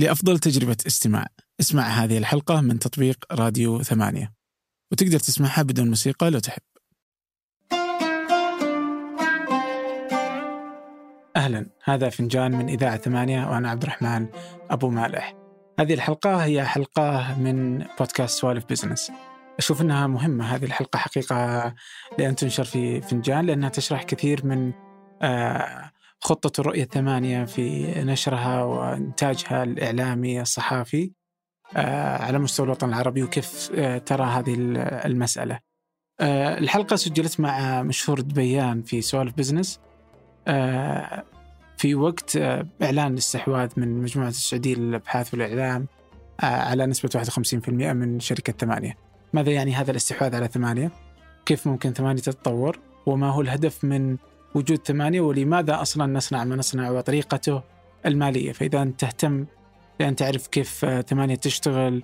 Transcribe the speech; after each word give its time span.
لأفضل 0.00 0.38
تجربة 0.38 0.76
استماع. 0.86 1.26
اسمع 1.60 1.82
هذه 1.82 2.18
الحلقة 2.18 2.60
من 2.60 2.78
تطبيق 2.78 3.24
راديو 3.32 3.82
ثمانية. 3.82 4.32
وتقدر 4.92 5.18
تسمعها 5.18 5.62
بدون 5.62 5.88
موسيقى 5.88 6.30
لو 6.30 6.38
تحب. 6.38 6.62
أهلا. 11.36 11.66
هذا 11.84 12.08
فنجان 12.08 12.52
من 12.52 12.68
إذاعة 12.68 12.96
ثمانية 12.96 13.50
وأنا 13.50 13.70
عبد 13.70 13.82
الرحمن 13.82 14.26
أبو 14.70 14.88
مالح. 14.90 15.34
هذه 15.80 15.94
الحلقة 15.94 16.44
هي 16.44 16.64
حلقة 16.64 17.38
من 17.38 17.78
بودكاست 17.78 18.40
سوالف 18.40 18.64
بزنس 18.70 19.12
أشوف 19.58 19.80
أنها 19.80 20.06
مهمة 20.06 20.54
هذه 20.54 20.64
الحلقة 20.64 20.96
حقيقة 20.96 21.74
لأن 22.18 22.36
تنشر 22.36 22.64
في 22.64 23.00
فنجان 23.00 23.46
لأنها 23.46 23.68
تشرح 23.68 24.02
كثير 24.02 24.46
من 24.46 24.72
آه 25.22 25.90
خطة 26.20 26.60
الرؤية 26.60 26.82
الثمانية 26.82 27.44
في 27.44 27.94
نشرها 28.04 28.64
وإنتاجها 28.64 29.62
الإعلامي 29.62 30.40
الصحافي 30.40 31.12
آه، 31.76 32.22
على 32.22 32.38
مستوى 32.38 32.66
الوطن 32.66 32.88
العربي 32.88 33.22
وكيف 33.22 33.70
آه، 33.74 33.98
ترى 33.98 34.24
هذه 34.24 34.54
المسألة 35.06 35.60
آه، 36.20 36.58
الحلقة 36.58 36.96
سجلت 36.96 37.40
مع 37.40 37.82
مشهور 37.82 38.20
دبيان 38.20 38.82
في 38.82 39.00
سوالف 39.00 39.34
بزنس 39.34 39.80
في 41.76 41.94
وقت 41.94 42.36
إعلان 42.82 43.12
الاستحواذ 43.12 43.70
من 43.76 44.02
مجموعة 44.02 44.28
السعودية 44.28 44.74
للأبحاث 44.74 45.34
والإعلام 45.34 45.86
على 46.42 46.86
نسبة 46.86 47.08
51% 47.08 47.68
من 47.68 48.20
شركة 48.20 48.52
ثمانية 48.52 48.96
ماذا 49.32 49.52
يعني 49.52 49.74
هذا 49.74 49.90
الاستحواذ 49.90 50.34
على 50.34 50.48
ثمانية؟ 50.48 50.90
كيف 51.46 51.66
ممكن 51.66 51.92
ثمانية 51.92 52.22
تتطور؟ 52.22 52.78
وما 53.06 53.30
هو 53.30 53.40
الهدف 53.40 53.84
من 53.84 54.16
وجود 54.54 54.86
ثمانية 54.86 55.20
ولماذا 55.20 55.82
أصلا 55.82 56.06
نصنع 56.06 56.44
ما 56.44 56.56
نصنع 56.56 56.90
وطريقته 56.90 57.62
المالية؟ 58.06 58.52
فإذا 58.52 58.82
أنت 58.82 59.00
تهتم 59.00 59.46
بأن 59.98 60.16
تعرف 60.16 60.46
كيف 60.46 60.86
ثمانية 61.06 61.34
تشتغل 61.34 62.02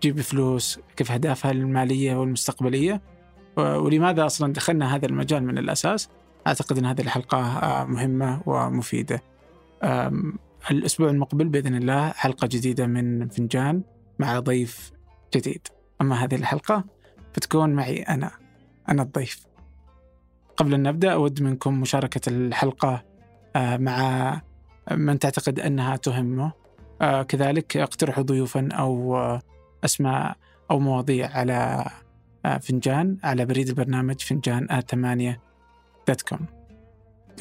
تجيب 0.00 0.20
فلوس 0.20 0.80
كيف 0.96 1.12
أهدافها 1.12 1.50
المالية 1.50 2.16
والمستقبلية 2.16 3.00
ولماذا 3.56 4.26
أصلا 4.26 4.52
دخلنا 4.52 4.94
هذا 4.94 5.06
المجال 5.06 5.44
من 5.44 5.58
الأساس؟ 5.58 6.08
أعتقد 6.46 6.78
أن 6.78 6.84
هذه 6.84 7.00
الحلقة 7.00 7.38
آه، 7.38 7.84
مهمة 7.84 8.42
ومفيدة. 8.46 9.22
الأسبوع 10.70 11.10
المقبل 11.10 11.48
بإذن 11.48 11.74
الله 11.74 12.08
حلقة 12.08 12.46
جديدة 12.46 12.86
من 12.86 13.28
فنجان 13.28 13.82
مع 14.18 14.38
ضيف 14.38 14.92
جديد. 15.34 15.68
أما 16.00 16.24
هذه 16.24 16.34
الحلقة 16.34 16.84
بتكون 17.36 17.70
معي 17.70 18.02
أنا 18.02 18.30
أنا 18.88 19.02
الضيف. 19.02 19.46
قبل 20.56 20.74
أن 20.74 20.82
نبدأ 20.82 21.12
أود 21.12 21.42
منكم 21.42 21.80
مشاركة 21.80 22.28
الحلقة 22.28 23.04
آه، 23.56 23.76
مع 23.76 24.40
من 24.90 25.18
تعتقد 25.18 25.60
أنها 25.60 25.96
تهمه. 25.96 26.52
آه، 27.00 27.22
كذلك 27.22 27.76
اقترحوا 27.76 28.22
ضيوفا 28.22 28.68
أو 28.72 29.16
أسماء 29.84 30.36
أو 30.70 30.78
مواضيع 30.78 31.30
على 31.30 31.84
آه، 32.44 32.58
فنجان 32.58 33.18
على 33.24 33.44
بريد 33.44 33.68
البرنامج 33.68 34.20
فنجان 34.20 34.80
ثمانية 34.88 35.40
dot 36.08 36.22
com. 36.22 36.46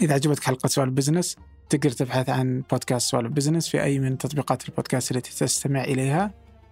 إذا 0.01 0.13
عجبتك 0.13 0.43
حلقة 0.43 0.67
سوالف 0.67 0.89
business 0.89 1.35
تقدر 1.69 1.91
تبحث 1.91 2.29
عن 2.29 2.63
بودكاست 2.71 3.11
سوالف 3.11 3.29
business 3.29 3.67
في 3.67 3.83
أي 3.83 3.99
من 3.99 4.17
تطبيقات 4.17 4.69
البودكاست 4.69 5.11
التي 5.11 5.45
تستمع 5.45 5.83
إليها. 5.83 6.31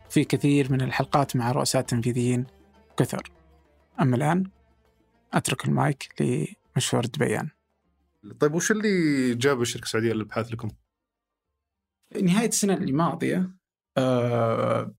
في 0.09 0.23
كثير 0.23 0.71
من 0.71 0.81
الحلقات 0.81 1.35
مع 1.35 1.51
رؤساء 1.51 1.81
تنفيذيين 1.81 2.45
كثر. 2.97 3.31
أما 4.01 4.15
الآن 4.15 4.43
أترك 5.33 5.65
المايك 5.65 6.21
لمشهور 6.21 7.05
دبيان 7.05 7.49
طيب 8.39 8.53
وش 8.53 8.71
اللي 8.71 9.35
جاب 9.35 9.61
الشركة 9.61 9.83
السعودية 9.83 10.13
للإبحاث 10.13 10.51
لكم؟ 10.51 10.71
نهاية 12.21 12.47
السنة 12.47 12.73
الماضيه 12.73 13.49
أه 13.97 14.93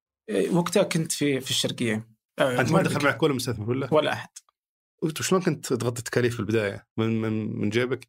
وقتها 0.51 0.83
كنت 0.83 1.13
في 1.13 1.41
في 1.41 1.51
الشرقية 1.51 2.09
أه 2.39 2.61
أنت 2.61 2.73
ما 2.73 2.83
دخل 2.83 3.05
معك 3.05 3.23
ولا 3.23 3.35
مستثمر 3.35 3.71
ولا؟ 3.71 3.95
ولا 3.95 4.13
أحد 4.13 4.29
وشلون 5.03 5.43
كنت 5.43 5.67
تغطي 5.75 5.99
التكاليف 5.99 6.35
في 6.35 6.41
البداية؟ 6.41 6.87
من 6.97 7.21
من 7.21 7.61
من 7.61 7.71
جيبك؟ 7.71 8.09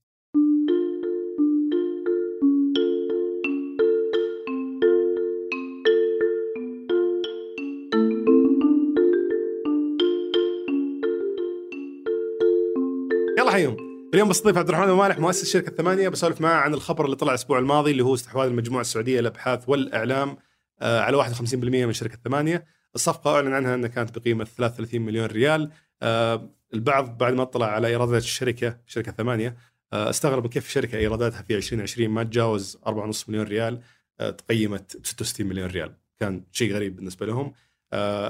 حيهم 13.55 13.77
اليوم 14.13 14.29
بستضيف 14.29 14.57
عبد 14.57 14.69
الرحمن 14.69 14.91
مالح 14.91 15.19
مؤسس 15.19 15.51
شركة 15.51 15.71
ثمانية 15.71 16.09
بسولف 16.09 16.41
معاه 16.41 16.55
عن 16.55 16.73
الخبر 16.73 17.05
اللي 17.05 17.15
طلع 17.15 17.29
الأسبوع 17.29 17.59
الماضي 17.59 17.91
اللي 17.91 18.03
هو 18.03 18.13
استحواذ 18.13 18.47
المجموعة 18.47 18.81
السعودية 18.81 19.19
للأبحاث 19.19 19.69
والإعلام 19.69 20.37
آه، 20.81 20.99
على 20.99 21.17
51% 21.17 21.85
من 21.85 21.93
شركة 21.93 22.17
ثمانية. 22.25 22.65
الصفقة 22.95 23.35
أعلن 23.35 23.53
عنها 23.53 23.75
إنها 23.75 23.89
كانت 23.89 24.19
بقيمة 24.19 24.43
33 24.43 25.01
مليون 25.01 25.25
ريال. 25.25 25.71
آه، 26.01 26.49
البعض 26.73 27.17
بعد 27.17 27.33
ما 27.33 27.41
اطلع 27.41 27.65
على 27.65 27.87
إيرادات 27.87 28.21
الشركة 28.21 28.77
شركة 28.87 29.11
ثمانية 29.11 29.57
آه، 29.93 30.09
استغرب 30.09 30.47
كيف 30.47 30.65
الشركة 30.65 30.97
إيراداتها 30.97 31.41
في 31.41 31.55
2020 31.55 32.09
ما 32.09 32.23
تجاوز 32.23 32.77
4.5 32.87 33.29
مليون 33.29 33.45
ريال 33.45 33.81
تقيمت 34.19 34.97
ب 34.97 35.05
66 35.05 35.47
مليون 35.47 35.69
ريال. 35.69 35.93
كان 36.19 36.43
شيء 36.51 36.73
غريب 36.73 36.95
بالنسبة 36.95 37.25
لهم. 37.25 37.53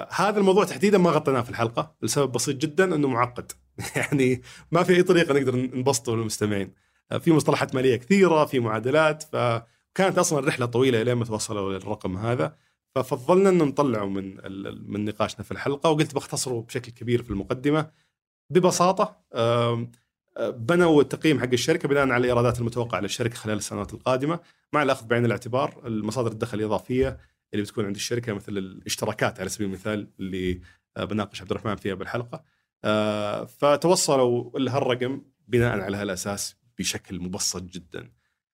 هذا 0.09 0.37
الموضوع 0.37 0.63
تحديدا 0.65 0.97
ما 0.97 1.09
غطيناه 1.09 1.41
في 1.41 1.49
الحلقة. 1.49 1.95
لسبب 2.01 2.31
بسيط 2.31 2.57
جدا 2.57 2.95
إنه 2.95 3.07
معقد. 3.07 3.51
يعني 3.95 4.41
ما 4.71 4.83
في 4.83 4.95
أي 4.95 5.03
طريقة 5.03 5.33
نقدر 5.33 5.55
نبسطه 5.55 6.15
للمستمعين. 6.15 6.73
آه 7.11 7.17
في 7.17 7.31
مصطلحات 7.31 7.75
مالية 7.75 7.95
كثيرة 7.95 8.45
في 8.45 8.59
معادلات 8.59 9.23
فكانت 9.23 10.17
أصلا 10.17 10.39
الرحله 10.39 10.65
طويلة 10.65 11.03
لين 11.03 11.13
ما 11.13 11.25
توصلوا 11.25 11.73
للرقم 11.73 12.17
هذا. 12.17 12.55
ففضلنا 12.95 13.49
إنه 13.49 13.65
نطلعه 13.65 14.05
من 14.05 14.37
من 14.91 15.05
نقاشنا 15.05 15.43
في 15.43 15.51
الحلقة 15.51 15.89
وقلت 15.89 16.15
بختصره 16.15 16.61
بشكل 16.61 16.91
كبير 16.91 17.23
في 17.23 17.29
المقدمة. 17.29 17.91
ببساطة 18.49 19.17
آه 19.33 19.87
بنوا 20.39 21.01
التقييم 21.01 21.39
حق 21.39 21.49
الشركة 21.53 21.89
بناء 21.89 22.03
على 22.03 22.17
الايرادات 22.17 22.59
المتوقعة 22.59 22.99
للشركة 22.99 23.35
خلال 23.35 23.57
السنوات 23.57 23.93
القادمة 23.93 24.39
مع 24.73 24.83
الأخذ 24.83 25.07
بعين 25.07 25.25
الاعتبار 25.25 25.81
المصادر 25.85 26.31
الدخل 26.31 26.59
الإضافية 26.59 27.17
اللي 27.53 27.63
بتكون 27.63 27.85
عند 27.85 27.95
الشركة 27.95 28.33
مثل 28.33 28.57
الاشتراكات 28.57 29.39
على 29.39 29.49
سبيل 29.49 29.67
المثال 29.67 30.07
اللي 30.19 30.61
آه، 30.97 31.03
بناقش 31.03 31.41
عبد 31.41 31.51
الرحمن 31.51 31.75
فيها 31.75 31.93
بالحلقة. 31.93 32.43
فتوصلوا 33.45 34.59
لهالرقم 34.59 35.21
بناء 35.47 35.79
على 35.79 35.97
هالأساس 35.97 36.55
بشكل 36.77 37.19
مبسط 37.19 37.63
جدا. 37.63 38.11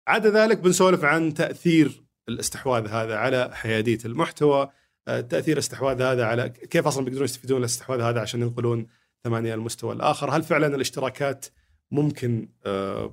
عدا 0.08 0.30
ذلك 0.30 0.58
بنسولف 0.58 1.04
عن 1.04 1.34
تأثير 1.34 2.04
الاستحواذ 2.30 2.88
هذا 2.88 3.16
على 3.16 3.50
حيادية 3.54 4.00
المحتوى 4.06 4.70
آه، 5.08 5.22
تأثير 5.22 5.54
الاستحواذ 5.54 6.02
هذا 6.02 6.26
على 6.26 6.50
كيف 6.50 6.88
أصلا 6.88 7.06
بيقدرون 7.06 7.26
يستفيدون 7.26 7.60
الاستحواذ 7.60 8.02
هذا 8.02 8.22
عشان 8.22 8.42
ينقلون 8.42 8.88
ثمانية 9.24 9.54
المستوى 9.54 9.94
الآخر؟ 9.94 10.30
هل 10.36 10.44
فعلا 10.44 10.76
الاشتراكات 10.76 11.46
ممكن 11.92 12.50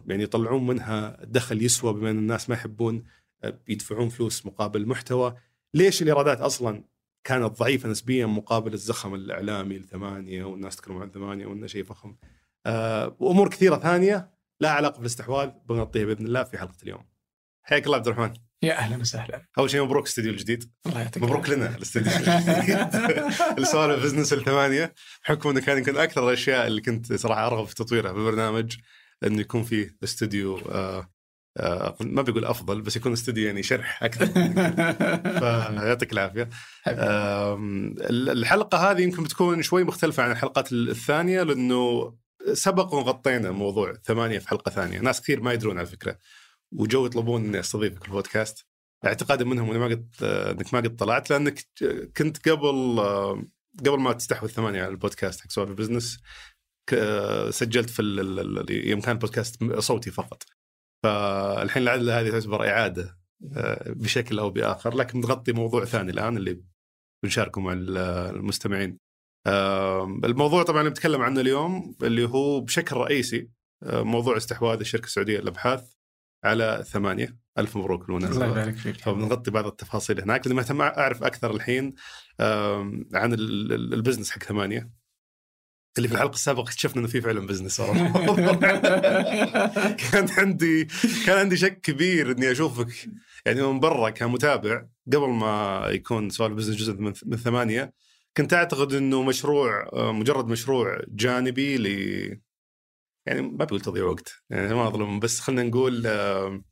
يعني 0.07 0.23
يطلعون 0.23 0.67
منها 0.67 1.19
دخل 1.25 1.63
يسوى 1.63 1.93
بما 1.93 2.11
أن 2.11 2.19
الناس 2.19 2.49
ما 2.49 2.55
يحبون 2.55 3.05
يدفعون 3.69 4.09
فلوس 4.09 4.47
مقابل 4.47 4.87
محتوى؟ 4.87 5.37
ليش 5.75 6.03
الإيرادات 6.03 6.41
أصلا 6.41 6.85
كانت 7.25 7.59
ضعيفة 7.59 7.89
نسبيا 7.89 8.27
مقابل 8.27 8.75
الزخم 8.75 9.15
الإعلامي 9.15 9.77
الثمانيه 9.77 10.45
والناس 10.45 10.77
تتكلم 10.77 10.99
عن 10.99 11.11
ثمانية 11.11 11.47
وإنه 11.47 11.67
شيء 11.67 11.85
فخم. 11.85 12.17
آه 12.67 13.17
وأمور 13.19 13.49
كثيرة 13.49 13.77
ثانية 13.77 14.31
لا 14.61 14.71
علاقة 14.71 14.97
بالاستحواذ 14.97 15.51
بنغطيها 15.69 16.05
بإذن 16.05 16.27
الله 16.27 16.45
في 16.45 16.59
حلقة 16.59 16.77
اليوم. 16.83 17.05
حياك 17.63 17.87
الله 17.87 17.97
عبد 17.97 18.09
الرحمن. 18.09 18.35
يا 18.63 18.79
أهلا 18.79 18.97
وسهلا. 18.97 19.47
أول 19.59 19.71
شيء 19.71 19.83
مبروك 19.83 20.07
استديو 20.07 20.31
الجديد. 20.31 20.73
الله 20.87 21.01
يعطيك 21.01 21.23
مبروك 21.23 21.49
لنا 21.49 21.77
الاستديو 21.77 22.13
الجديد. 22.13 22.79
السوالف 23.59 24.03
بزنس 24.03 24.33
الثمانية. 24.33 24.95
بحكم 25.23 25.49
إنه 25.49 25.61
كان 25.61 25.79
يمكن 25.79 25.97
أكثر 25.97 26.29
الأشياء 26.29 26.67
اللي 26.67 26.81
كنت 26.81 27.13
صراحة 27.13 27.47
أرغب 27.47 27.67
في 27.67 27.75
تطويرها 27.75 28.13
في 28.13 28.19
البرنامج 28.19 28.77
إنه 29.25 29.41
يكون 29.41 29.63
في 29.63 29.91
استوديو 30.05 30.59
آه، 30.59 31.11
ما 32.01 32.23
بيقول 32.23 32.45
أفضل 32.45 32.81
بس 32.81 32.97
يكون 32.97 33.13
استوديو 33.13 33.47
يعني 33.47 33.63
شرح 33.63 34.03
أكثر. 34.03 34.27
فيعطيك 35.41 36.13
العافية. 36.13 36.49
الحلقة 38.11 38.91
هذه 38.91 39.03
يمكن 39.03 39.23
بتكون 39.23 39.63
شوي 39.63 39.85
مختلفة 39.85 40.23
عن 40.23 40.31
الحلقات 40.31 40.73
الثانية 40.73 41.43
لأنه 41.43 42.15
سبق 42.53 42.95
وغطينا 42.95 43.51
موضوع 43.51 43.93
ثمانية 44.05 44.39
في 44.39 44.49
حلقة 44.49 44.71
ثانية. 44.71 44.99
ناس 44.99 45.21
كثير 45.21 45.41
ما 45.41 45.53
يدرون 45.53 45.79
على 45.79 45.87
فكره 45.87 46.19
وجو 46.73 47.07
يطلبون 47.07 47.45
إني 47.45 47.61
أستضيفك 47.61 48.03
في 48.03 48.09
البودكاست. 48.09 48.67
اعتقادا 49.07 49.45
منهم 49.45 49.71
إني 49.71 49.79
ما 49.79 49.87
قد 49.87 50.09
إنك 50.23 50.75
ما 50.75 50.81
قد 50.81 50.97
طلعت 50.97 51.31
لأنك 51.31 51.65
كنت 52.17 52.49
قبل 52.49 53.01
قبل 53.79 53.99
ما 53.99 54.13
تستحوذ 54.13 54.49
ثمانية 54.49 54.83
على 54.83 54.91
البودكاست 54.91 55.41
حق 55.41 55.51
سوالف 55.51 55.71
business 55.71 56.21
سجلت 57.51 57.91
في 57.91 58.03
يوم 58.71 59.01
كان 59.01 59.13
البودكاست 59.13 59.65
صوتي 59.79 60.11
فقط. 60.11 60.43
فالحين 61.03 61.85
لعل 61.85 62.11
هذه 62.11 62.31
تعتبر 62.31 62.69
إعادة 62.69 63.19
آه، 63.57 63.93
بشكل 63.93 64.39
أو 64.39 64.51
بآخر 64.51 64.95
لكن 64.97 65.21
نغطي 65.21 65.53
موضوع 65.53 65.85
ثاني 65.85 66.11
الآن 66.11 66.37
اللي 66.37 66.61
بنشاركه 67.23 67.61
مع 67.61 67.73
المستمعين. 67.73 68.99
الموضوع 70.25 70.63
طبعا 70.63 70.81
اللي 70.81 70.91
بنتكلم 70.91 71.23
عنه 71.23 71.41
اليوم 71.41 71.97
اللي 72.03 72.29
هو 72.29 72.61
بشكل 72.61 72.97
رئيسي 72.97 73.51
آه، 73.83 74.03
موضوع 74.03 74.37
استحواذ 74.37 74.79
الشركة 74.81 75.05
السعودية 75.05 75.39
للأبحاث 75.39 75.93
على 76.45 76.85
ثمانية. 76.87 77.37
ألف 77.59 77.77
مبروك 77.77 78.09
الله 78.09 78.19
بالمناسبه 78.19 78.47
يبارك 78.47 78.75
فيك. 78.77 78.97
فبنغطي 78.97 79.51
بعض 79.51 79.67
التفاصيل 79.67 80.21
هناك 80.21 80.47
لأني 80.47 80.57
مهتم 80.57 80.81
أعرف 80.83 81.23
أكثر 81.23 81.51
الحين 81.57 81.95
عن 83.15 83.33
ال- 83.33 83.73
ال- 83.73 83.95
ال 83.95 83.99
business 83.99 84.31
حق 84.31 84.43
ثمانية. 84.43 84.91
اللي 85.99 86.09
في 86.09 86.15
الحلقة 86.15 86.35
السابقة 86.35 86.63
اكتشفنا 86.63 87.01
إنه 87.01 87.09
في 87.09 87.21
فعلا 87.21 87.47
business 87.47 87.77
صراحة. 87.77 88.27
كان 90.13 90.29
عندي 90.31 90.89
كان 91.27 91.39
عندي 91.39 91.57
شك 91.57 91.81
كبير 91.81 92.31
إني 92.31 92.53
أشوفك. 92.53 93.09
يعني 93.47 93.63
من 93.63 93.81
برا 93.81 94.11
كمتابع 94.11 94.87
قبل 95.07 95.29
ما 95.29 95.83
يكون 95.89 96.31
سؤال 96.31 96.55
business 96.55 96.77
جزء 96.77 96.93
من, 96.93 97.13
من 97.27 97.37
ثمانية 97.37 97.93
كنت 98.37 98.53
أعتقد 98.53 98.95
إنه 98.95 99.23
مشروع 99.23 99.89
آه، 99.93 100.13
مجرد 100.13 100.47
مشروع 100.47 101.01
جانبي 101.09 101.77
ل 101.77 101.87
يعني 103.27 103.43
ما 103.43 103.65
بقول 103.65 103.81
تضييع 103.81 104.05
وقت. 104.05 104.33
يعني 104.51 104.75
ما 104.75 104.89
أظلم. 104.89 105.21
بس 105.21 105.41
خلينا 105.41 105.63
نقول 105.63 106.07
آه، 106.07 106.63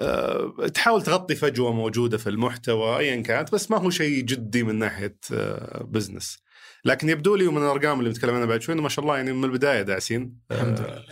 آه، 0.00 0.66
تحاول 0.74 1.02
تغطي 1.02 1.34
فجوة 1.34 1.72
موجودة 1.72 2.18
في 2.18 2.28
المحتوى 2.28 2.98
ايا 2.98 3.22
كانت 3.22 3.52
بس 3.54 3.70
ما 3.70 3.78
هو 3.78 3.90
شيء 3.90 4.24
جدي 4.24 4.62
من 4.62 4.78
ناحية 4.78 5.18
آه، 5.32 5.82
business 5.84 6.41
لكن 6.84 7.08
يبدو 7.08 7.34
لي 7.36 7.46
ومن 7.46 7.62
الأرقام 7.62 7.98
اللي 7.98 8.10
بنتكلم 8.10 8.34
عنها 8.34 8.46
بعد 8.46 8.62
شوي 8.62 8.74
إنه 8.74 8.82
ما 8.82 8.88
شاء 8.88 9.02
الله 9.04 9.16
يعني 9.16 9.32
من 9.32 9.44
البداية 9.44 9.82
داعسين. 9.82 10.38
الحمد 10.50 10.80
آه، 10.80 10.86
لله. 10.98 11.04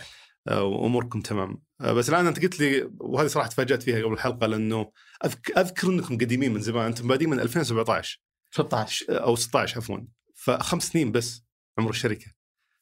آه، 0.47 0.63
وأموركم 0.63 1.21
تمام. 1.21 1.61
آه، 1.81 1.93
بس 1.93 2.09
الآن 2.09 2.27
أنت 2.27 2.41
قلت 2.41 2.59
لي 2.59 2.89
وهذه 2.99 3.27
صراحة 3.27 3.49
تفاجأت 3.49 3.83
فيها 3.83 4.03
قبل 4.03 4.13
الحلقة 4.13 4.47
لأنه 4.47 4.91
أذك- 5.25 5.57
أذكر 5.57 5.87
إنكم 5.87 6.17
قديمين 6.17 6.53
من 6.53 6.59
زمان 6.61 6.85
أنتم 6.85 7.07
بادين 7.07 7.29
من 7.29 7.39
2017 7.39 8.21
16 8.51 9.05
أو 9.23 9.35
16 9.35 9.77
عفوا. 9.77 9.97
فخمس 10.35 10.83
سنين 10.87 11.11
بس 11.11 11.43
عمر 11.77 11.89
الشركة. 11.89 12.25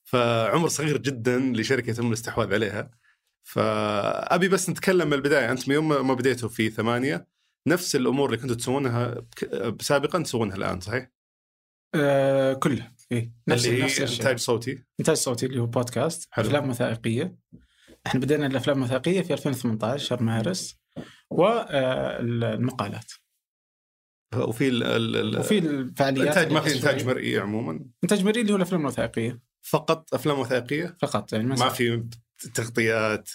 فعمر 0.03 0.68
صغير 0.68 0.97
جدا 0.97 1.39
لشركة 1.39 1.89
يتم 1.89 2.07
الاستحواذ 2.07 2.53
عليها. 2.53 2.91
فأبي 3.44 4.47
بس 4.47 4.69
نتكلم 4.69 5.07
من 5.07 5.13
البداية. 5.13 5.51
أنتم 5.51 5.71
يوم 5.71 6.07
ما 6.07 6.13
بديتوا 6.13 6.50
في 6.50 6.69
ثمانية 6.69 7.27
نفس 7.68 7.95
الأمور 7.95 8.25
اللي 8.30 8.38
كنتوا 8.38 8.56
تسوونها 8.56 9.21
سابقا 9.81 10.24
تسوونها 10.24 10.56
الآن 10.56 10.80
صحيح؟ 10.80 11.09
آه 11.95 12.53
كلها 12.53 12.94
إيه. 13.12 13.31
نفس 13.47 13.65
اللي 13.68 13.83
نفس 13.83 14.00
إنتاج 14.00 14.38
صوتي. 14.38 14.83
إنتاج 15.00 15.15
صوتي 15.15 15.45
اللي 15.45 15.59
هو 15.59 15.65
بودكاست. 15.65 16.27
حلو. 16.31 16.45
أفلام 16.45 16.69
وثائقيه 16.69 17.36
إحنا 18.07 18.19
بدينا 18.19 18.45
الأفلام 18.45 18.77
الوثائقيه 18.77 19.21
في 19.21 19.33
2018 19.33 20.06
شهر 20.06 20.24
مارس 20.24 20.80
والمقالات 21.30 23.12
وفي 24.36 24.68
ال 24.68 24.83
ال 25.15 25.39
وفي 25.39 25.57
الفعاليات 25.57 26.24
الانتاج 26.24 26.51
ما 26.51 26.62
في 26.62 26.75
إنتاج. 26.75 27.06
مرئي 27.06 27.39
عموما؟ 27.39 27.86
إنتاج 28.03 28.25
مرئي 28.25 28.41
اللي 28.41 28.51
هو 28.51 28.57
الأفلام 28.57 28.81
الوثائقيه 28.81 29.39
فقط 29.62 30.13
أفلام 30.13 30.39
وثائقيه 30.39 30.97
فقط 31.01 31.33
يعني 31.33 31.45
ما 31.45 31.69
في 31.69 32.03
تغطيات 32.53 33.30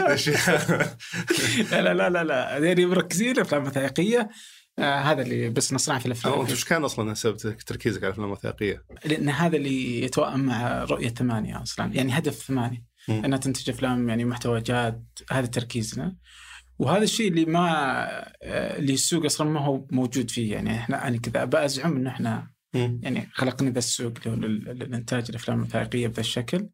أشياء. 0.00 0.96
لا 1.82 1.94
لا 1.94 2.10
لا. 2.10 2.24
لا 2.24 2.58
يعني 2.58 2.86
مركزين 2.86 3.38
افلام 3.38 3.64
وثائقيه 3.66 4.28
آه 4.78 4.98
هذا 4.98 5.22
اللي 5.22 5.50
بس 5.50 5.72
نصنع 5.72 5.98
في 5.98 6.06
الأفلام. 6.06 6.40
أنت 6.40 6.52
وش 6.52 6.64
كان 6.64 6.84
أصلا 6.84 7.14
سبب 7.14 7.36
تركيزك 7.58 7.98
على 7.98 8.06
الأفلام 8.06 8.26
الوثائقية؟ 8.26 8.84
لأن 9.04 9.28
هذا 9.28 9.56
اللي 9.56 10.02
يتوائم 10.02 10.40
مع 10.40 10.84
رؤية 10.84 11.08
ثمانية 11.08 11.62
أصلا. 11.62 11.94
يعني 11.94 12.18
هدف 12.18 12.34
ثمانية. 12.34 12.84
إنها 13.08 13.38
تنتج 13.38 13.70
أفلام 13.70 14.08
يعني 14.08 14.24
محتوى 14.24 14.60
جاد. 14.60 15.04
هذا 15.30 15.46
تركيزنا. 15.46 16.16
وهذا 16.78 17.02
الشيء 17.02 17.28
اللي 17.28 17.44
ما 17.44 17.68
آه، 18.42 18.78
اللي 18.78 18.92
السوق 18.92 19.24
أصلا 19.24 19.50
ما 19.50 19.60
هو 19.60 19.86
موجود 19.90 20.30
فيه. 20.30 20.52
يعني 20.52 20.74
إحنا 20.74 21.08
أنا 21.08 21.18
كذا 21.18 21.64
أزعم 21.64 21.96
انه 21.96 22.10
إحنا. 22.10 22.50
يعني 22.74 23.28
خلقنا 23.32 23.70
ذا 23.70 23.78
السوق 23.78 24.12
للإنتاج 24.26 25.26
الأفلام 25.28 25.58
الوثائقية 25.58 26.06
بهذا 26.06 26.20
الشكل. 26.20 26.68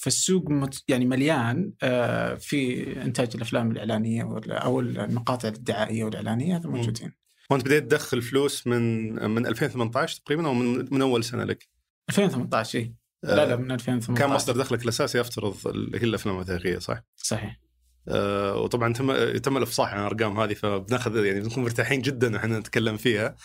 فالسوق 0.00 0.50
مت 0.50 0.84
يعني 0.88 1.06
مليان 1.06 1.72
آه، 1.82 2.34
في 2.34 2.86
إنتاج 3.02 3.28
الأفلام 3.34 3.70
الإعلانية 3.70 4.40
أو 4.48 4.80
المقاطع 4.80 5.48
الدعائية 5.48 6.04
والإعلانية 6.04 6.56
هذا. 6.56 6.68
موجودين 6.68 7.12
وأنت 7.50 7.64
بديت 7.64 7.82
تدخل 7.82 8.22
فلوس 8.22 8.66
من 8.66 9.12
من 9.30 9.46
2018 9.46 10.20
تقريبا 10.20 10.46
أو 10.46 10.54
من, 10.54 10.94
من 10.94 11.02
أول 11.02 11.24
سنة 11.24 11.44
لك؟ 11.44 11.68
2018 12.10 12.78
إي 12.78 12.94
لا 13.22 13.46
لا 13.46 13.56
من 13.56 13.70
2018 13.70 14.26
كان 14.26 14.34
مصدر 14.34 14.56
دخلك 14.56 14.82
الأساسي 14.82 15.20
افترض 15.20 15.56
هي 15.94 16.04
الأفلام 16.04 16.34
الوثائقيه 16.34 16.78
صح؟ 16.78 17.02
صحيح 17.16 17.60
آه 18.08 18.56
وطبعا 18.56 18.92
تم 18.92 19.36
تم 19.36 19.56
الإفصاح 19.56 19.94
عن 19.94 20.00
الأرقام 20.00 20.40
هذه 20.40 20.54
فبناخذ 20.54 21.24
يعني 21.24 21.40
بنكون 21.40 21.64
مرتاحين 21.64 22.02
جدا 22.02 22.34
وإحنا 22.34 22.58
نتكلم 22.58 22.96
فيها 22.96 23.36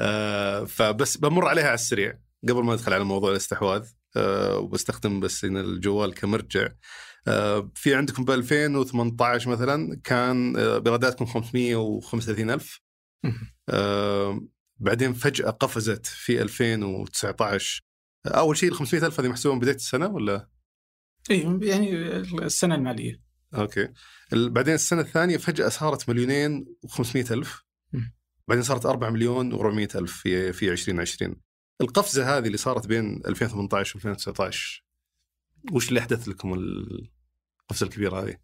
آه 0.00 0.64
فبس 0.64 1.16
بمر 1.16 1.48
عليها 1.48 1.66
على 1.66 1.74
السريع 1.74 2.18
قبل 2.48 2.64
ما 2.64 2.72
ندخل 2.72 2.92
على 2.92 3.04
موضوع 3.04 3.30
الاستحواذ 3.30 3.82
آه 3.82 3.97
وبستخدم 4.16 5.20
بس 5.20 5.44
الجوال 5.44 6.14
كمرجع. 6.14 6.68
آه 7.28 7.70
في 7.74 7.94
عندكم 7.94 8.24
ب 8.24 8.30
2018 8.30 9.50
مثلا 9.50 10.00
كان 10.04 10.56
آه 10.56 10.78
بإيراداتكم 10.78 11.26
535 11.26 12.50
ألف. 12.50 12.80
مم. 13.24 13.54
آه 13.68 14.40
بعدين 14.80 15.12
فجأة 15.12 15.50
قفزت 15.50 16.06
في 16.06 16.42
2019 16.42 17.82
أول 18.26 18.56
شيء 18.56 18.68
ال 18.68 18.74
500 18.74 19.06
ألف 19.06 19.20
هذه 19.20 19.28
محسوبة 19.28 19.54
من 19.54 19.60
بداية 19.60 19.74
السنة 19.74 20.06
ولا؟ 20.06 20.48
اي 21.30 21.58
يعني 21.62 22.16
السنة 22.16 22.74
المالية. 22.74 23.20
أوكي. 23.54 23.88
بعدين 24.32 24.74
السنة 24.74 25.00
الثانية 25.00 25.36
فجأة 25.36 25.68
صارت 25.68 26.08
مليونين 26.08 26.76
و500 26.86 27.30
ألف. 27.30 27.64
بعدين 28.48 28.62
صارت 28.62 28.86
4 28.86 29.10
مليون 29.10 29.58
و400 29.58 29.96
ألف 29.96 30.12
في 30.12 30.52
في 30.52 30.72
2020 30.72 31.36
القفزة 31.80 32.38
هذه 32.38 32.46
اللي 32.46 32.56
صارت 32.56 32.86
بين 32.86 33.22
2018 33.26 33.96
و 33.96 33.98
2019 33.98 34.84
وش 35.72 35.88
اللي 35.88 36.00
أحدث 36.00 36.28
لكم 36.28 36.54
القفزة 36.54 37.86
الكبيرة 37.86 38.22
هذه؟ 38.22 38.36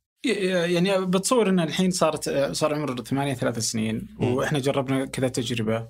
يعني 0.73 1.07
بتصور 1.07 1.49
إن 1.49 1.61
الحين 1.61 1.91
صارت 1.91 2.31
صار 2.53 2.75
عمر 2.75 3.03
ثمانية 3.03 3.35
ثلاث 3.35 3.59
سنين. 3.59 4.09
وإحنا 4.19 4.59
جربنا 4.59 5.07
كذا 5.07 5.29
تجربة 5.29 5.89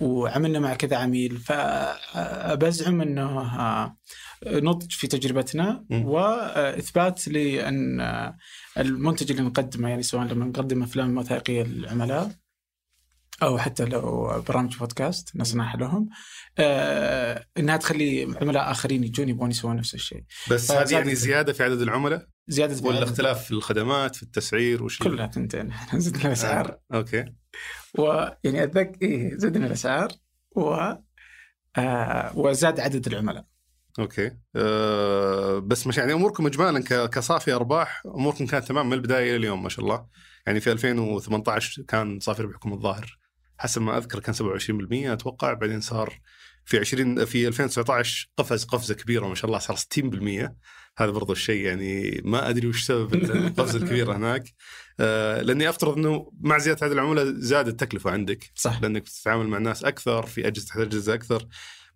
وعملنا 0.00 0.58
مع 0.58 0.74
كذا 0.74 0.96
عميل 0.96 1.36
فبزعم 1.36 3.00
إنه 3.00 3.40
آه، 3.60 3.96
نضج 4.46 4.90
في 4.92 5.06
تجربتنا. 5.06 5.84
وإثبات 5.90 7.28
لأن 7.28 8.00
آه، 8.00 8.36
المنتج 8.78 9.30
اللي 9.30 9.42
نقدمه 9.42 9.88
يعني 9.88 10.02
سواء 10.02 10.24
لما 10.24 10.44
نقدم 10.44 10.82
أفلام 10.82 11.18
وثائقية 11.18 11.62
للعملاء 11.62 12.43
أو 13.42 13.58
حتى 13.58 13.84
لو 13.84 14.42
برامج 14.48 14.76
بودكاست 14.76 15.36
نصنعها 15.36 15.76
لهم. 15.76 16.08
آه، 16.58 17.46
إنها 17.58 17.76
تخلي 17.76 18.36
عملاء 18.40 18.70
آخرين 18.70 19.04
يجون 19.04 19.28
يبغون 19.28 19.50
يسوون 19.50 19.76
نفس 19.76 19.94
الشيء. 19.94 20.24
بس 20.50 20.70
هذه 20.70 20.92
يعني 20.92 21.14
زيادة. 21.14 21.52
في 21.52 21.62
عدد 21.62 21.80
العملاء؟ 21.80 22.26
زيادة 22.48 22.88
ولا 22.88 23.02
اختلاف 23.02 23.44
في 23.44 23.50
الخدمات 23.50 24.16
في 24.16 24.22
التسعير 24.22 24.82
وش 24.84 24.98
كلها 24.98 25.26
تنتين 25.26 25.70
إحنا 25.70 25.98
زدنا 26.04 26.26
الأسعار. 26.26 26.70
آه. 26.70 26.96
أوكي. 26.96 27.24
ويعني 27.98 28.62
اتذكر 28.64 28.98
إيه 29.02 29.36
زدنا 29.36 29.66
الأسعار. 29.66 30.08
و 30.56 30.92
آه 31.76 32.38
وزاد 32.38 32.80
عدد 32.80 33.06
العملاء. 33.06 33.44
أوكي. 33.98 34.30
أه 34.56 35.58
بس 35.58 35.86
مش 35.86 35.98
يعني 35.98 36.12
أموركم 36.12 36.46
اجمالا 36.46 37.06
كصافي 37.06 37.52
أرباح 37.52 38.02
أموركم 38.06 38.46
كانت 38.46 38.68
تمام 38.68 38.86
من 38.86 38.92
البداية 38.92 39.30
إلى 39.30 39.36
اليوم 39.36 39.62
ما 39.62 39.68
شاء 39.68 39.84
الله. 39.84 40.06
يعني 40.46 40.60
في 40.60 40.72
2018 40.72 41.82
كان 41.82 42.20
صافي 42.20 42.42
ربحكم 42.42 42.72
الظاهر. 42.72 43.23
حسب 43.64 43.82
ما 43.82 43.98
أذكر 43.98 44.20
كان 44.20 44.34
27% 44.34 45.12
أتوقع. 45.12 45.52
بعدين 45.52 45.80
صار 45.80 46.20
في 46.64 46.78
20 46.78 47.24
في 47.24 47.48
2019 47.48 48.28
قفز 48.36 48.64
قفزة 48.64 48.94
كبيرة 48.94 49.28
ما 49.28 49.34
شاء 49.34 49.46
الله 49.46 49.58
صار 49.58 49.76
60% 49.76 50.50
هذا 50.98 51.10
برضو 51.10 51.32
الشيء 51.32 51.64
يعني 51.64 52.20
ما 52.24 52.48
أدري 52.48 52.66
وش 52.66 52.84
سبب 52.84 53.14
القفزه 53.14 53.78
الكبيره 53.78 54.12
هناك. 54.16 54.54
أه 55.00 55.42
لأني 55.42 55.68
أفترض 55.68 55.96
إنه 55.98 56.30
مع 56.40 56.58
زيادة 56.58 56.78
عدد 56.82 56.92
العملاء 56.92 57.24
زادت 57.24 57.68
التكلفة 57.68 58.10
عندك. 58.10 58.50
صح. 58.54 58.82
لأنك 58.82 59.02
بتتعامل 59.02 59.48
مع 59.48 59.58
ناس 59.58 59.84
أكثر 59.84 60.26
في 60.26 60.46
أجهزة 60.46 60.66
تحتاج 60.66 60.86
أجهزة 60.86 61.14
أكثر. 61.14 61.46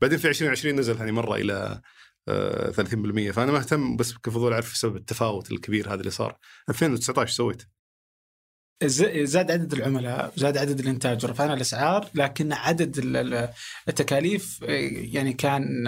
بعدين 0.00 0.18
في 0.18 0.28
2020 0.28 0.76
نزل 0.80 0.96
هذه 0.96 1.10
مرة 1.10 1.34
إلى 1.36 1.80
آه، 2.28 2.70
30% 2.70 3.30
فأنا 3.30 3.52
مهتم 3.52 3.96
بس 3.96 4.14
كفضول 4.14 4.52
أعرف 4.52 4.76
سبب 4.76 4.96
التفاوت 4.96 5.52
الكبير 5.52 5.88
هذا 5.88 6.00
اللي 6.00 6.10
صار. 6.10 6.38
2019 6.68 7.32
سويت. 7.32 7.62
زاد 8.84 9.50
عدد 9.50 9.72
العملاء 9.72 10.32
زاد 10.36 10.56
عدد 10.56 10.80
الإنتاج 10.80 11.24
ورفعنا 11.24 11.54
الأسعار 11.54 12.08
لكن 12.14 12.52
عدد 12.52 12.98
ال- 12.98 13.16
ال- 13.16 13.48
التكاليف 13.88 14.62
يعني 15.12 15.32
كان 15.32 15.86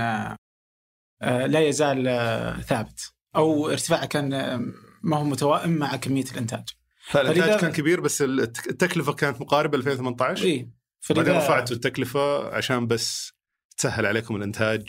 آه، 1.22 1.46
لا 1.46 1.60
يزال 1.60 2.08
آه، 2.08 2.60
ثابت. 2.60 3.12
أو 3.36 3.70
ارتفاعه 3.70 4.06
كان 4.06 4.32
آه، 4.32 4.62
ما 5.02 5.16
هو 5.16 5.24
متوائم 5.24 5.70
مع 5.70 5.96
كمية 5.96 6.24
الإنتاج. 6.32 6.68
فالإنتاج 7.10 7.42
فلذا- 7.44 7.60
كان 7.60 7.72
كبير 7.72 8.00
بس 8.00 8.22
الت- 8.22 8.66
التكلفة 8.70 9.12
كانت 9.12 9.40
مقاربة 9.40 9.78
ل 9.78 9.80
2018 9.80 10.44
إي. 10.44 10.70
بعدين 11.10 11.34
رفعتوا 11.36 11.76
التكلفة 11.76 12.54
عشان 12.56 12.86
بس 12.86 13.32
تسهل 13.76 14.06
عليكم 14.06 14.36
الإنتاج 14.36 14.88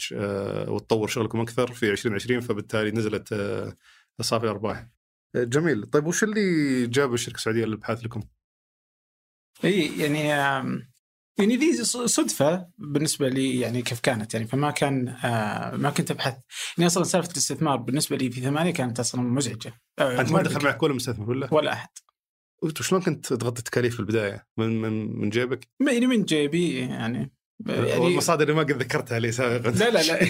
وتطور 0.67 1.07
شغلكم 1.07 1.41
أكثر 1.41 1.73
في 1.73 1.89
2020 1.91 2.41
فبالتالي 2.41 2.91
نزلت 2.91 3.33
صافي 4.21 4.43
الارباح. 4.45 4.87
جميل، 5.35 5.83
طيب 5.83 6.05
وش 6.05 6.23
اللي 6.23 6.87
جاب 6.87 7.13
الشركة 7.13 7.35
السعودية 7.35 7.65
للإبحاث 7.65 8.03
لكم؟ 8.03 8.21
إي 9.63 9.99
يعني 9.99 10.27
يعني 11.39 11.55
ذي 11.57 11.83
صدفة 12.07 12.67
بالنسبة 12.77 13.29
لي 13.29 13.59
يعني 13.59 13.81
كيف 13.81 13.99
كانت 13.99 14.33
يعني 14.33 14.47
فما 14.47 14.71
كان 14.71 15.05
ما 15.77 15.89
كنت 15.97 16.11
أبحث 16.11 16.37
يعني 16.77 16.87
أصلا 16.87 17.03
سالفة 17.03 17.31
الاستثمار 17.31 17.75
بالنسبة 17.75 18.17
لي 18.17 18.31
في 18.31 18.41
ثمانية 18.41 18.71
كانت 18.71 18.99
أصلا 18.99 19.21
مزعجة 19.21 19.73
آه 19.99 20.21
أنت 20.21 20.31
ما 20.31 20.41
دخل. 20.41 20.63
معك 20.63 20.83
ولا 20.83 20.93
مستثمر 20.93 21.29
ولا؟ 21.29 21.53
ولا 21.53 21.73
أحد 21.73 21.89
وانت 22.63 22.81
شلون 22.81 23.01
كنت 23.01 23.33
تغطي 23.33 23.59
التكاليف 23.59 23.93
في 23.93 23.99
البداية؟ 23.99 24.47
من 24.57 24.81
من 24.81 25.19
من 25.19 25.29
جيبك؟ 25.29 25.67
يعني 25.87 26.07
من 26.07 26.23
جيبي 26.23 26.79
يعني 26.79 27.33
يعني 27.67 27.97
والمصادر 27.97 28.43
اللي 28.43 28.53
ما 28.53 28.61
قد 28.61 28.71
ذكرتها 28.71 29.19
لي 29.19 29.31
سابقا 29.31 29.71
لا 29.71 29.89
لا 29.89 30.03
لا 30.03 30.21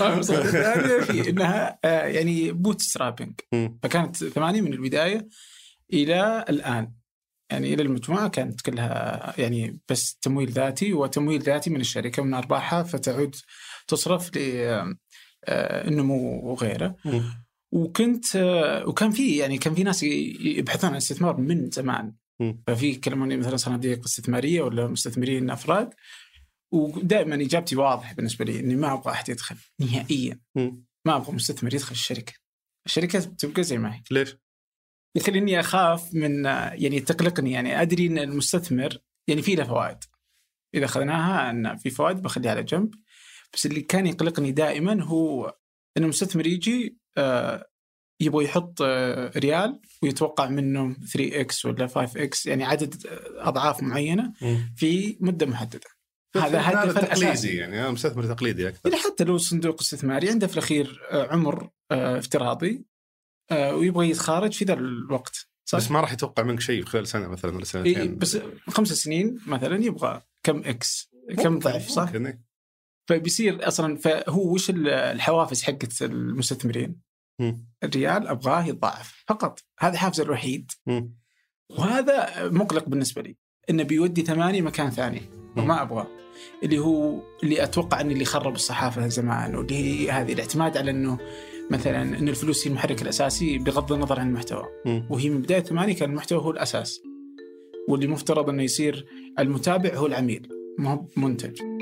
المصادر 0.12 1.02
في 1.02 1.30
إنها 1.30 1.78
آه، 1.84 2.04
يعني 2.06 2.52
bootstrapping. 2.52 3.40
فكانت 3.82 4.16
ثمانية 4.16 4.60
من 4.60 4.72
البداية 4.72 5.28
إلى 5.92 6.44
الآن 6.48 6.92
يعني 7.50 7.74
إلى 7.74 7.82
المجموعة 7.82 8.28
كانت 8.28 8.60
كلها 8.60 9.34
يعني 9.38 9.80
بس 9.88 10.16
تمويل 10.22 10.50
ذاتي 10.50 10.92
وتمويل 10.92 11.42
ذاتي 11.42 11.70
من 11.70 11.80
الشركة 11.80 12.22
من 12.22 12.34
أرباحها 12.34 12.82
فتعود 12.82 13.36
تصرف 13.88 14.30
للنمو 15.46 16.50
وغيره 16.50 16.96
مم. 17.04 17.46
وكنت 17.72 18.36
آه، 18.36 18.88
وكان 18.88 19.10
في 19.10 19.36
يعني 19.36 19.58
كان 19.58 19.74
في 19.74 19.82
ناس 19.82 20.02
يبحثون 20.02 20.90
عن 20.90 20.96
استثمار 20.96 21.36
من 21.36 21.70
زمان. 21.70 22.12
ففي 22.66 22.86
يكلموني 22.86 23.36
مثلا 23.36 23.56
صناديق 23.56 24.04
استثمارية 24.04 24.62
ولا 24.62 24.86
مستثمرين 24.86 25.50
أفراد 25.50 25.94
ودائما 26.72 27.34
إجابتي 27.34 27.76
واضحة 27.76 28.14
بالنسبة 28.14 28.44
لي 28.44 28.60
إني 28.60 28.76
ما 28.76 28.92
أبغى 28.92 29.12
أحد 29.12 29.28
يدخل 29.28 29.56
نهائيا. 29.80 30.40
ما 31.06 31.16
أبغى 31.16 31.32
مستثمر 31.32 31.74
يدخل 31.74 31.92
الشركة. 31.92 32.32
الشركة 32.86 33.20
تبقى 33.20 33.62
زي 33.62 33.78
ما 33.78 33.94
هي. 33.94 34.02
ليش؟ 34.10 34.36
يخليني 35.16 35.60
أخاف 35.60 36.14
من 36.14 36.44
يعني 36.44 37.00
تقلقني 37.00 37.52
يعني 37.52 37.82
أدري 37.82 38.06
إن 38.06 38.18
المستثمر 38.18 38.98
يعني 39.28 39.42
في 39.42 39.54
له 39.54 39.64
فوائد. 39.64 39.98
إذا 40.74 40.84
أخذناها 40.84 41.50
إن 41.50 41.76
في 41.76 41.90
فوائد 41.90 42.22
بخليها 42.22 42.50
على 42.50 42.62
جنب. 42.62 42.94
بس 43.54 43.66
اللي 43.66 43.80
كان 43.80 44.06
يقلقني 44.06 44.52
دائما 44.52 45.02
هو 45.02 45.56
إن 45.96 46.04
المستثمر 46.04 46.46
يجي 46.46 46.98
آه، 47.18 47.68
يبغى 48.20 48.44
يحط 48.44 48.82
آه، 48.82 49.32
ريال 49.38 49.80
ويتوقع 50.02 50.48
منه 50.48 50.94
3 51.12 51.40
إكس 51.40 51.64
ولا 51.64 51.86
5 51.86 52.22
إكس 52.22 52.46
يعني 52.46 52.64
عدد 52.64 53.06
آه، 53.06 53.48
أضعاف 53.48 53.82
معينة. 53.82 54.32
في 54.76 55.16
مدة 55.20 55.46
محددة 55.46 55.80
هذا 56.36 56.60
هدف 56.60 56.98
تقليدي 56.98 57.56
يعني 57.56 57.80
أنا 57.80 57.90
مستثمر 57.90 58.34
تقليدي 58.34 58.68
أكثر 58.68 58.80
يعني 58.90 59.02
حتى 59.02 59.24
لو 59.24 59.38
صندوق 59.38 59.80
استثماري 59.80 60.30
عنده 60.30 60.46
في 60.46 60.52
الأخير 60.52 61.00
آه، 61.10 61.26
عمر 61.32 61.70
افتراضي 61.90 62.84
ويبغى 63.52 64.10
يتخارج 64.10 64.52
في 64.52 64.64
ذا 64.64 64.74
الوقت 64.74 65.48
صح؟ 65.68 65.78
بس 65.78 65.90
ما 65.90 66.00
راح 66.00 66.12
يتوقع 66.12 66.42
منك 66.42 66.60
شيء 66.60 66.84
خلال 66.84 67.08
سنة 67.08 67.28
مثلا 67.28 67.50
ولا 67.50 67.58
إيه 67.58 67.64
سنتين 67.64 68.18
بس 68.18 68.38
خمس 68.68 68.92
سنين 68.92 69.38
مثلا 69.46 69.84
يبغى 69.84 70.22
كم 70.42 70.58
إكس 70.64 71.10
كم 71.42 71.58
ضعف 71.58 71.88
صح؟ 71.88 72.02
ممكن 72.06 72.26
إيه. 72.26 72.42
فبيصير 73.08 73.68
أصلا 73.68 73.96
فهو 73.96 74.52
وش 74.54 74.70
ال- 74.70 74.88
الحوافز 74.88 75.62
حقت 75.62 76.02
المستثمرين؟ 76.02 77.00
الريال 77.84 78.28
أبغاه 78.28 78.64
يتضاعف. 78.64 79.24
فقط. 79.28 79.60
هذا 79.80 79.98
حافزه 79.98 80.22
الوحيد. 80.22 80.70
وهذا 81.70 82.48
مقلق 82.48 82.88
بالنسبة 82.88 83.22
لي. 83.22 83.36
إنه 83.70 83.82
بيودي 83.82 84.22
ثمانية 84.22 84.62
مكان 84.62 84.90
ثاني. 84.90 85.22
وما 85.56 85.82
أبغاه. 85.82 86.06
اللي 86.62 86.78
هو 86.78 87.22
اللي 87.42 87.62
أتوقع 87.62 88.00
إن 88.00 88.10
اللي 88.10 88.24
خرب 88.24 88.54
الصحافة 88.54 89.08
زمان 89.08 89.56
واللي 89.56 89.74
هي 89.74 90.10
هذه 90.10 90.32
الاعتماد 90.32 90.76
على 90.76 90.90
إنه 90.90 91.18
مثلا 91.70 92.02
إن 92.02 92.28
الفلوس 92.28 92.66
هي 92.66 92.70
المحرك 92.70 93.02
الأساسي 93.02 93.58
بغض 93.58 93.92
النظر 93.92 94.20
عن 94.20 94.28
المحتوى. 94.28 94.64
وهي 95.10 95.30
من 95.30 95.42
بداية 95.42 95.60
ثمانية 95.60 95.94
كان 95.94 96.10
المحتوى 96.10 96.38
هو 96.38 96.50
الأساس. 96.50 97.00
واللي 97.88 98.06
مفترض 98.06 98.48
إنه 98.48 98.62
يصير 98.62 99.06
المتابع 99.38 99.94
هو 99.94 100.06
العميل 100.06 100.48
ما 100.78 100.92
هو 100.92 101.06
منتج. 101.16 101.75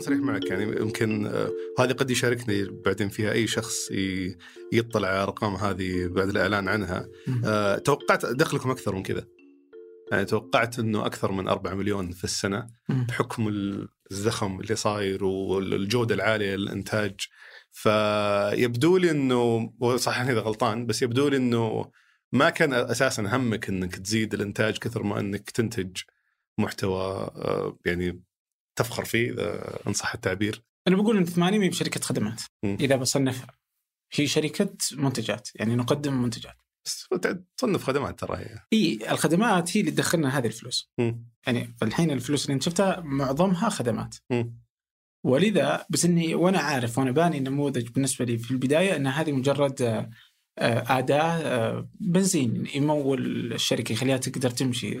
بكون 0.00 0.06
صريح 0.06 0.20
معك 0.20 0.44
يعني 0.50 0.80
يمكن 0.80 1.26
آه، 1.26 1.50
هذه 1.78 1.92
قد 1.92 2.10
يشاركني 2.10 2.64
بعدين 2.84 3.08
فيها 3.08 3.32
أي 3.32 3.46
شخص 3.46 3.90
يطلع 4.72 5.08
على 5.08 5.16
الارقام 5.16 5.54
هذه 5.54 6.06
بعد 6.06 6.28
الإعلان 6.28 6.68
عنها. 6.68 7.08
آه، 7.44 7.78
توقعت 7.78 8.26
دخلكم 8.26 8.70
أكثر 8.70 8.94
من 8.94 9.02
كذا 9.02 9.26
يعني 10.12 10.24
توقعت 10.24 10.78
إنه 10.78 11.06
أكثر 11.06 11.32
من 11.32 11.48
4 11.48 11.74
مليون 11.74 12.10
في 12.10 12.24
السنة. 12.24 12.66
بحكم 12.88 13.48
الزخم 14.10 14.60
اللي 14.60 14.76
صاير 14.76 15.24
والجودة 15.24 16.14
العالية 16.14 16.56
للإنتاج 16.56 17.14
فيبدو 17.70 18.96
لي 18.96 19.10
إنه 19.10 19.72
وصححني 19.80 20.32
إذا 20.32 20.40
غلطان 20.40 20.86
بس 20.86 21.02
يبدو 21.02 21.28
لي 21.28 21.36
إنه 21.36 21.90
ما 22.32 22.50
كان 22.50 22.72
أساسا 22.72 23.22
همك 23.36 23.68
إنك 23.68 23.96
تزيد 23.96 24.34
الإنتاج 24.34 24.78
كثر 24.78 25.02
ما 25.02 25.20
إنك 25.20 25.50
تنتج 25.50 25.96
محتوى 26.58 27.00
آه، 27.36 27.78
يعني 27.86 28.22
تفخر 28.82 29.04
فيه 29.04 29.30
إذا 29.32 29.78
ان 29.86 29.92
صح 29.92 30.14
التعبير 30.14 30.62
أنا 30.88 30.96
بقول 30.96 31.16
إن 31.16 31.24
ثمانية 31.24 31.58
ما 31.58 31.68
بشركة 31.68 32.00
خدمات 32.00 32.42
مم. 32.64 32.76
إذا 32.80 32.96
بصنفها 32.96 33.54
هي 34.12 34.26
شركة 34.26 34.76
منتجات 34.92 35.48
يعني 35.54 35.76
نقدم 35.76 36.22
منتجات 36.22 36.56
بس 36.86 37.08
تصنف 37.56 37.84
خدمات 37.84 38.20
ترى 38.20 38.36
هي 38.36 38.58
إي 38.72 39.10
الخدمات 39.10 39.76
هي 39.76 39.80
اللي 39.80 39.92
تدخلنا 39.92 40.38
هذه 40.38 40.46
الفلوس 40.46 40.90
مم. 40.98 41.24
يعني 41.46 41.74
الحين 41.82 42.10
الفلوس 42.10 42.44
اللي 42.44 42.54
أنت 42.54 42.62
شفتها 42.62 43.00
معظمها 43.00 43.68
خدمات 43.68 44.16
مم. 44.30 44.60
ولذا 45.26 45.86
بس 45.90 46.04
إني 46.04 46.34
وأنا 46.34 46.58
عارف 46.58 46.98
وأنا 46.98 47.10
باني 47.10 47.38
النموذج 47.38 47.88
بالنسبة 47.88 48.24
لي 48.24 48.38
في 48.38 48.50
البداية 48.50 48.96
إن 48.96 49.06
هذه 49.06 49.32
مجرد 49.32 49.82
آه، 49.82 50.10
آه، 50.58 50.98
أداة 50.98 51.22
آه، 51.22 51.88
بنزين 52.00 52.66
يمول 52.74 53.52
الشركة 53.52 53.92
يخليها 53.92 54.16
تقدر 54.16 54.50
تمشي 54.50 54.98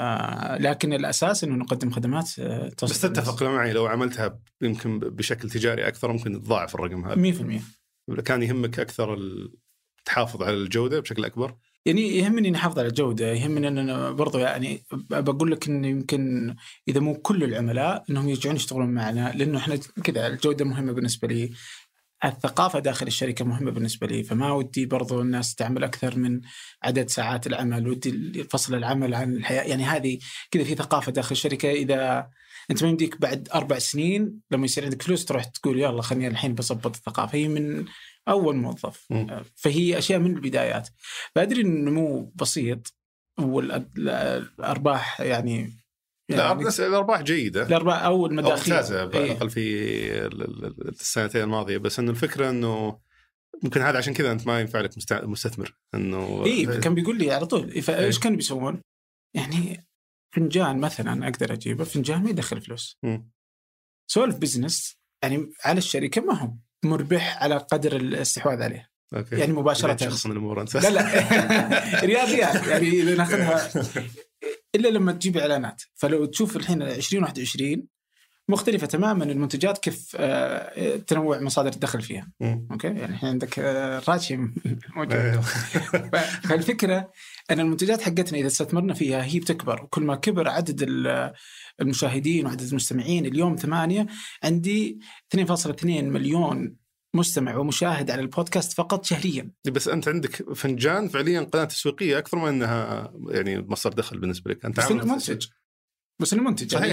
آه، 0.00 0.58
لكن 0.58 0.92
الأساس 0.92 1.44
إنه 1.44 1.54
نقدم 1.54 1.90
خدمات 1.90 2.30
آه، 2.38 2.68
توصل 2.68 2.94
بس 2.94 3.00
تتفق 3.00 3.42
معي 3.42 3.72
لو 3.72 3.86
عملتها 3.86 4.38
يمكن 4.62 4.98
بشكل 4.98 5.50
تجاري 5.50 5.88
أكثر 5.88 6.12
ممكن 6.12 6.42
تضاعف 6.42 6.74
الرقم 6.74 7.04
هذا. 7.04 7.14
100% 7.14 7.62
كان 8.24 8.42
يهمك 8.42 8.80
أكثر 8.80 9.18
تحافظ 10.04 10.42
على 10.42 10.56
الجودة 10.56 11.00
بشكل 11.00 11.24
أكبر؟ 11.24 11.54
يعني 11.86 12.16
يهمني 12.16 12.48
إني 12.48 12.56
أحافظ 12.56 12.78
على 12.78 12.88
الجودة، 12.88 13.32
يهمني 13.32 13.68
إن 13.68 13.78
أنا 13.78 14.10
برضو 14.10 14.38
يعني 14.38 14.84
بقول 15.10 15.50
لك 15.50 15.68
انه 15.68 15.88
يمكن 15.88 16.54
إذا 16.88 17.00
مو 17.00 17.14
كل 17.14 17.44
العملاء 17.44 18.04
إنهم 18.10 18.28
يرجعون 18.28 18.56
يشتغلون 18.56 18.88
معنا 18.88 19.32
لأنه 19.34 19.58
إحنا 19.58 19.76
كذا 20.04 20.26
الجودة 20.26 20.64
مهمة 20.64 20.92
بالنسبة 20.92 21.28
لي. 21.28 21.50
الثقافة 22.24 22.78
داخل 22.78 23.06
الشركة 23.06 23.44
مهمة 23.44 23.70
بالنسبة 23.70 24.06
لي 24.06 24.22
فما 24.22 24.52
ودي 24.52 24.86
برضو 24.86 25.20
الناس 25.20 25.54
تعمل 25.54 25.84
أكثر 25.84 26.18
من 26.18 26.40
عدد 26.82 27.08
ساعات 27.08 27.46
العمل 27.46 27.88
ودي 27.88 28.44
فصل 28.44 28.74
العمل 28.74 29.14
عن 29.14 29.36
الحياة 29.36 29.62
يعني 29.62 29.84
هذه 29.84 30.18
كذا 30.50 30.64
في 30.64 30.74
ثقافة 30.74 31.12
داخل 31.12 31.32
الشركة. 31.32 31.70
إذا 31.70 32.30
أنت 32.70 32.82
ما 32.82 32.88
يمديك 32.88 33.20
بعد 33.20 33.48
أربع 33.54 33.78
سنين 33.78 34.40
لما 34.50 34.64
يصير 34.64 34.84
عندك 34.84 35.02
فلوس 35.02 35.24
تروح 35.24 35.44
تقول 35.44 35.80
يلا 35.80 36.02
خليني 36.02 36.28
الحين 36.28 36.54
بظبط 36.54 36.96
الثقافة. 36.96 37.38
هي 37.38 37.48
من 37.48 37.84
أول 38.28 38.56
موظف. 38.56 39.06
مم. 39.10 39.42
فهي 39.56 39.98
أشياء 39.98 40.18
من 40.18 40.36
البدايات. 40.36 40.88
فادري 41.34 41.62
ان 41.62 41.66
النمو 41.66 42.32
بسيط 42.34 42.94
والارباح 43.38 45.20
يعني 45.20 45.81
لا 46.36 46.44
يعني 46.46 46.62
الأرباح 46.88 47.22
جيدة. 47.22 47.62
الأرباح 47.66 48.02
أو 48.02 48.26
المداخيل 48.26 48.74
ممتازة 48.74 49.00
على 49.00 49.14
إيه. 49.14 49.32
الأقل 49.32 49.50
في 49.50 49.60
ال- 50.26 50.42
ال- 50.42 50.64
ال- 50.64 50.88
السنتين 50.88 51.42
الماضية. 51.42 51.78
بس 51.78 51.98
إنه 51.98 52.10
الفكرة 52.10 52.50
إنه 52.50 52.98
ممكن 53.62 53.80
هذا 53.80 53.98
عشان 53.98 54.14
كذا 54.14 54.32
أنت 54.32 54.46
ما 54.46 54.60
ينفع 54.60 54.80
لك 54.80 54.96
مست- 54.96 55.12
مستثمر. 55.24 55.74
إنه 55.94 56.44
اي 56.46 56.66
كان 56.80 56.94
بيقول 56.94 57.18
لي 57.18 57.30
على 57.30 57.46
طول 57.46 57.82
فايش 57.82 58.18
كانوا 58.18 58.36
بيسوون؟ 58.36 58.80
يعني 59.36 59.86
فنجان 60.34 60.78
مثلا 60.78 61.28
أقدر 61.28 61.52
أجيبه 61.52 61.84
فنجان 61.84 62.22
ما 62.22 62.30
يدخل 62.30 62.60
فلوس. 62.60 62.98
سولف 64.10 64.36
business 64.36 64.96
يعني 65.22 65.50
على 65.64 65.78
الشركة 65.78 66.20
ما 66.20 66.34
هو 66.38 66.50
مربح 66.84 67.42
على 67.42 67.56
قدر 67.56 67.96
الاستحواذ 67.96 68.62
عليه. 68.62 68.88
أوكي. 69.16 69.36
يعني 69.38 69.52
مباشرة. 69.52 69.96
شخص 69.96 70.26
من 70.26 70.32
الأمور؟ 70.32 70.60
انت 70.60 70.76
لا 70.76 70.88
لا. 70.90 72.04
ريال 72.06 72.38
يعني 72.68 72.88
إذا 72.88 73.14
ناخذها. 73.14 73.70
إلا 74.74 74.88
لما 74.88 75.12
تجيب 75.12 75.36
إعلانات. 75.36 75.82
فلو 75.94 76.24
تشوف 76.24 76.56
الحين 76.56 76.82
2021 76.82 77.82
مختلفة 78.48 78.86
تماما 78.86 79.24
المنتجات 79.24 79.78
كيف 79.78 80.16
آه، 80.16 80.96
تنوع 80.96 81.40
مصادر 81.40 81.72
الدخل 81.72 82.02
فيها. 82.02 82.28
مم. 82.40 82.66
أوكي؟ 82.70 82.86
يعني 82.86 83.04
الحين 83.04 83.28
عندك 83.28 83.58
آه، 83.58 84.02
راتشي 84.08 84.36
موجود 84.96 85.12
أيوه. 85.12 85.40
فالفكرة 86.48 87.10
أن 87.50 87.60
المنتجات 87.60 88.02
حقتنا 88.02 88.38
إذا 88.38 88.46
استثمرنا 88.46 88.94
فيها 88.94 89.24
هي 89.24 89.40
بتكبر. 89.40 89.82
وكل 89.82 90.02
ما 90.02 90.14
كبر 90.16 90.48
عدد 90.48 90.82
ال- 90.82 91.32
المشاهدين 91.80 92.46
وعدد 92.46 92.60
المستمعين 92.68 93.26
اليوم 93.26 93.56
ثمانية 93.56 94.06
عندي 94.44 94.98
2.2 95.36 95.84
مليون 95.84 96.76
مستمع 97.14 97.56
ومشاهد 97.56 98.10
على 98.10 98.20
البودكاست 98.20 98.72
فقط 98.72 99.04
شهريا 99.04 99.50
بس 99.72 99.88
أنت 99.88 100.08
عندك 100.08 100.52
فنجان 100.54 101.08
فعليا 101.08 101.40
قناة 101.40 101.64
تسويقية 101.64 102.18
أكثر 102.18 102.38
من 102.38 102.48
أنها 102.48 103.12
يعني 103.28 103.58
مصدر 103.58 103.92
دخل 103.92 104.18
بالنسبة 104.18 104.50
لك 104.50 104.64
أنت 104.64 104.76
بس 104.76 104.84
عامل 104.84 105.06
منتج 105.06 105.46
بس 106.20 106.32
انه 106.32 106.42
منتج 106.42 106.72
يعني. 106.72 106.88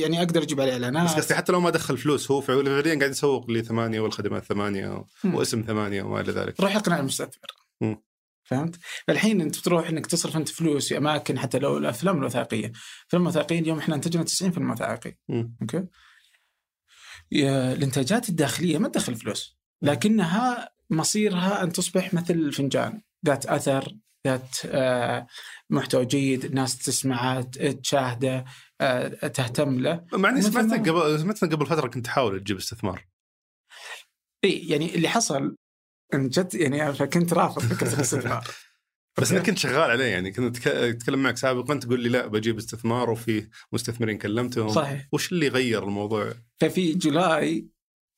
يعني 0.00 0.18
أقدر 0.18 0.42
أجيب 0.42 0.60
عليه 0.60 0.76
بس 0.76 0.82
اعلانات 0.82 1.16
قصدي 1.16 1.34
حتى 1.34 1.52
لو 1.52 1.60
ما 1.60 1.70
دخل 1.70 1.98
فلوس 1.98 2.30
هو 2.30 2.40
فعليا 2.40 2.98
قاعد 2.98 3.10
يسوق 3.10 3.50
لثمانية 3.50 4.00
والخدمات 4.00 4.44
ثمانية 4.44 5.04
مم. 5.24 5.34
واسم 5.34 5.62
ثمانية 5.66 6.02
وما 6.02 6.20
إلى 6.20 6.32
ذلك 6.32 6.60
راح 6.60 6.76
يقنع 6.76 6.98
المستثمر. 6.98 7.52
فهمت؟ 8.44 8.76
فالحين 9.06 9.40
أنت 9.40 9.58
بتروح 9.58 9.88
إنك 9.88 10.06
تصرف 10.06 10.36
أنت 10.36 10.48
فلوس 10.48 10.88
في 10.88 10.96
أماكن 10.96 11.38
حتى 11.38 11.58
لو 11.58 11.78
الأفلام 11.78 12.18
الوثائقية، 12.18 12.72
الافلام 13.00 13.22
الوثائقية 13.22 13.58
اليوم 13.58 13.78
إحنا 13.78 13.94
أنتجنا 13.94 14.22
90 14.22 14.52
فيلم 14.52 14.70
وثائقي، 14.70 15.16
مم. 15.28 15.56
أوكي؟ 15.62 15.84
الإنتاجات 17.32 18.28
الداخلية 18.28 18.78
ما 18.78 18.88
تدخل 18.88 19.14
فلوس، 19.14 19.57
لكنها 19.82 20.70
مصيرها 20.90 21.62
أن 21.62 21.72
تصبح 21.72 22.14
مثل 22.14 22.34
الفنجان 22.34 23.02
ذات 23.26 23.46
أثر، 23.46 23.94
ذات 24.26 24.56
آه، 24.66 25.26
محتوى 25.70 26.04
جيد، 26.04 26.44
الناس 26.44 26.78
تسمعه، 26.78 27.42
تشاهده، 27.82 28.44
آه، 28.80 29.08
تهتم 29.08 29.80
له. 29.80 30.04
مع 30.12 30.28
إني 30.28 30.42
سمعتك 30.42 30.88
قبل 30.88 31.20
سمعتك 31.20 31.52
قبل 31.52 31.66
فترة 31.66 31.88
كنت 31.88 32.04
تحاول 32.04 32.40
تجيب 32.40 32.56
استثمار 32.56 33.06
إي 34.44 34.68
يعني 34.68 34.94
اللي 34.94 35.08
حصل 35.08 35.56
إن 36.14 36.28
جد 36.28 36.54
يعني 36.54 36.92
فكنت 36.92 37.32
رافض 37.32 37.62
فكرة 37.62 37.88
الاستثمار. 37.94 38.44
بس 39.18 39.32
انك 39.32 39.46
كنت 39.46 39.58
شغال 39.58 39.90
عليه 39.90 40.04
يعني 40.04 40.32
كنت 40.32 40.66
أتكلم 40.66 41.22
معك 41.22 41.36
سابقا 41.36 41.74
تقول 41.74 42.00
لي 42.00 42.08
لا 42.08 42.26
بجيب 42.26 42.58
استثمار 42.58 43.10
وفي 43.10 43.48
مستثمرين 43.72 44.18
كلمتهم 44.18 44.68
صحيح 44.68 45.08
وش 45.12 45.32
اللي 45.32 45.48
غير 45.48 45.84
الموضوع؟ 45.84 46.32
ففي 46.60 46.94
جولاي 46.94 47.68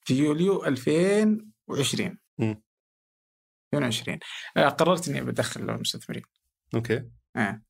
في 0.07 0.15
يوليو 0.15 0.65
2020 1.71 2.19
مم. 2.39 2.63
2020 3.75 4.19
آه، 4.57 4.69
قررت 4.69 5.09
إني 5.09 5.21
بدخل 5.21 5.71
المستثمرين 5.71 6.23
أوكي. 6.75 7.03
آه. 7.37 7.63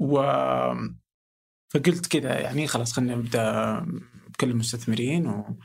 و 0.00 0.22
فقلت 1.74 2.06
كذا 2.06 2.40
يعني 2.40 2.66
خلاص 2.66 2.92
خلينا 2.92 3.14
نبدأ 3.14 3.80
بكل 4.28 4.50
المستثمرين 4.50 5.26
و... 5.26 5.58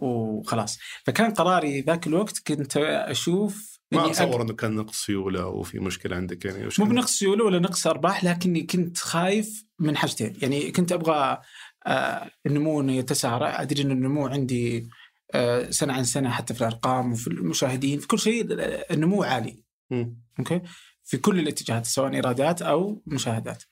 وخلاص. 0.00 0.78
فكان 1.06 1.30
قراري 1.30 1.80
ذاك 1.80 2.06
الوقت 2.06 2.38
كنت 2.46 2.76
أشوف 2.76 3.78
ما 3.92 4.06
أتصور 4.06 4.42
إنه 4.42 4.52
كان 4.52 4.74
نقص 4.74 5.06
سيولة 5.06 5.46
وفي 5.46 5.78
مشكلة 5.78 6.16
عندك 6.16 6.44
يعني 6.44 6.68
مو 6.78 6.84
بنقص 6.84 7.18
سيولة 7.18 7.44
ولا 7.44 7.58
نقص 7.58 7.86
أرباح 7.86 8.24
لكني 8.24 8.62
كنت 8.62 8.98
خايف 8.98 9.64
من 9.78 9.96
حاجتين. 9.96 10.36
يعني 10.42 10.70
كنت 10.70 10.92
أبغى 10.92 11.38
آه، 11.86 12.30
النمو 12.46 12.80
إنه 12.80 12.92
يتسارع. 12.92 13.62
أدري 13.62 13.82
إن 13.82 13.90
النمو 13.90 14.26
عندي 14.26 14.88
سنة 15.70 15.92
عن 15.92 16.04
سنة 16.04 16.30
حتى 16.30 16.54
في 16.54 16.60
الأرقام 16.60 17.12
وفي 17.12 17.26
المشاهدين 17.26 17.98
في 17.98 18.06
كل 18.06 18.18
شيء 18.18 18.46
النمو 18.90 19.22
عالي. 19.22 19.64
أوكي؟ 20.38 20.60
في 21.04 21.16
كل 21.16 21.38
الاتجاهات 21.38 21.86
سواء 21.86 22.14
إيرادات 22.14 22.62
أو 22.62 23.02
مشاهدات. 23.06 23.62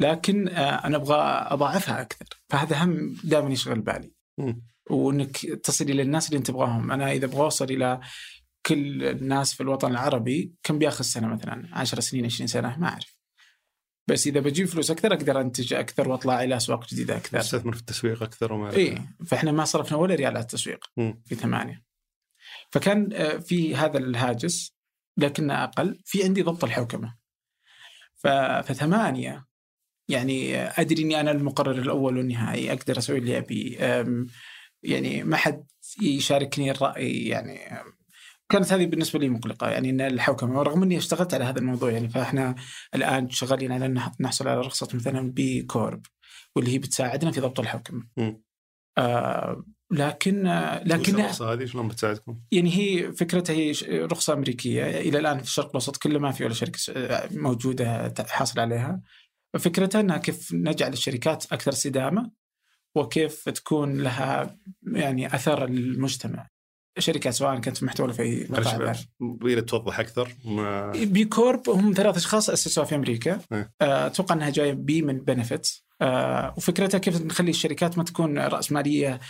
لكن 0.00 0.48
آه، 0.48 0.86
أنا 0.86 0.96
أبغى 0.96 1.16
أضاعفها 1.50 2.00
أكثر. 2.00 2.26
فهذا 2.48 2.84
هم 2.84 3.16
دائما 3.24 3.50
يشغل 3.50 3.80
بالي. 3.80 4.12
مم. 4.38 4.62
وإنك 4.90 5.36
تصل 5.46 5.84
إلى 5.84 6.02
الناس 6.02 6.26
اللي 6.26 6.38
أنت 6.38 6.46
تبغاهم. 6.46 6.92
أنا 6.92 7.12
إذا 7.12 7.26
أبغى 7.26 7.40
أوصل 7.40 7.64
إلى 7.64 8.00
كل 8.66 9.04
الناس 9.04 9.54
في 9.54 9.62
الوطن 9.62 9.90
العربي 9.90 10.52
كم 10.62 10.78
بياخذ 10.78 11.04
سنة 11.04 11.28
مثلا؟ 11.28 11.68
10 11.72 12.00
سنين 12.00 12.24
20 12.24 12.46
سنة؟ 12.46 12.78
ما 12.78 12.88
أعرف. 12.88 13.13
بس 14.06 14.26
إذا 14.26 14.40
بجيب 14.40 14.66
فلوس 14.66 14.90
أكثر 14.90 15.14
أقدر 15.14 15.40
أنتج 15.40 15.74
أكثر 15.74 16.08
وأطلع 16.08 16.42
إلى 16.42 16.56
أسواق 16.56 16.88
جديدة 16.88 17.16
أكثر. 17.16 17.38
استثمر 17.40 17.72
في 17.72 17.80
التسويق 17.80 18.22
أكثر 18.22 18.52
وما 18.52 18.76
إي. 18.76 18.98
فإحنا 19.26 19.52
ما 19.52 19.64
صرفنا 19.64 19.98
ولا 19.98 20.14
ريال 20.14 20.26
على 20.26 20.42
التسويق 20.42 20.84
مم. 20.96 21.22
في 21.26 21.34
ثمانية. 21.34 21.84
فكان 22.70 23.12
آه، 23.12 23.36
في 23.36 23.76
هذا 23.76 23.98
الهاجس 23.98 24.74
لكنه 25.16 25.64
أقل. 25.64 26.00
في 26.04 26.24
عندي 26.24 26.42
ضبط 26.42 26.64
الحوكمة. 26.64 27.16
فثمانية 28.14 29.46
يعني 30.08 30.56
آه، 30.56 30.72
أدري 30.80 31.02
إني 31.02 31.20
أنا 31.20 31.30
المقرر 31.30 31.78
الأول 31.78 32.16
والنهائي 32.16 32.72
أقدر 32.72 32.98
أسوي 32.98 33.18
اللي 33.18 33.38
أبي. 33.38 33.78
يعني 34.82 35.22
ما 35.22 35.36
حد 35.36 35.66
يشاركني 36.02 36.70
الرأي 36.70 37.26
يعني 37.26 37.84
كانت 38.54 38.72
هذه 38.72 38.86
بالنسبة 38.86 39.18
لي 39.18 39.28
مقلقة 39.28 39.68
يعني 39.68 39.90
إن 39.90 40.00
الحوكمة 40.00 40.58
ورغم 40.58 40.82
إني 40.82 40.98
اشتغلت 40.98 41.34
على 41.34 41.44
هذا 41.44 41.58
الموضوع 41.58 41.90
يعني 41.90 42.08
فإحنا 42.08 42.54
الآن 42.94 43.30
شغالين 43.30 43.72
على 43.72 43.86
أن 43.86 44.00
نحصل 44.20 44.48
على 44.48 44.60
رخصة 44.60 44.88
مثلا 44.94 45.32
بي 45.32 45.62
كورب 45.62 46.06
واللي 46.56 46.70
هي 46.74 46.78
بتساعدنا 46.78 47.30
في 47.30 47.40
ضبط 47.40 47.60
الحوكمة. 47.60 48.06
آه 48.98 49.64
لكن 49.90 50.42
لكن 50.84 51.20
الرخصه 51.20 51.52
هذه 51.52 51.64
شلون 51.64 51.88
بتساعدكم؟ 51.88 52.40
يعني 52.52 52.76
هي 52.76 53.12
فكرتها 53.12 53.54
هي 53.54 53.72
رخصة 53.90 54.32
أمريكية 54.32 55.00
إلى 55.00 55.18
الآن 55.18 55.38
في 55.38 55.44
الشرق 55.44 55.66
الأوسط 55.66 55.96
كله 55.96 56.18
ما 56.18 56.30
في 56.30 56.44
ولا 56.44 56.54
شركة 56.54 56.78
موجودة 57.30 58.14
حاصل 58.28 58.60
عليها. 58.60 59.00
فكرتها 59.58 60.00
إنها 60.00 60.18
كيف 60.18 60.54
نجعل 60.54 60.92
الشركات 60.92 61.52
أكثر 61.52 61.72
استدامة 61.72 62.30
وكيف 62.94 63.48
تكون 63.48 64.00
لها 64.00 64.58
يعني 64.82 65.34
أثر 65.34 65.64
المجتمع. 65.64 66.53
الشركات 66.98 67.34
سواء 67.34 67.58
كانت 67.58 67.76
في 67.76 67.84
محتوى 67.84 68.06
ولا 68.06 68.14
في 68.14 68.46
بعد. 68.50 68.96
يبي 69.20 69.60
توضح 69.60 70.00
أكثر 70.00 70.28
ما... 70.44 70.92
بي 70.92 71.24
Corp 71.24 71.70
هم 71.70 71.92
ثلاث 71.96 72.16
أشخاص 72.16 72.50
أسسوها 72.50 72.86
في 72.86 72.94
أمريكا. 72.94 73.40
إيه. 73.52 73.72
آه، 73.80 74.06
أتوقع 74.06 74.34
إنها 74.34 74.50
جاية 74.50 74.72
B 74.72 75.02
من 75.02 75.18
benefit 75.18 75.68
آه، 76.02 76.54
وفكرتها 76.56 76.98
كيف 76.98 77.22
نخلي 77.22 77.50
الشركات 77.50 77.98
ما 77.98 78.04
تكون 78.04 78.38
راسماليه 78.38 79.20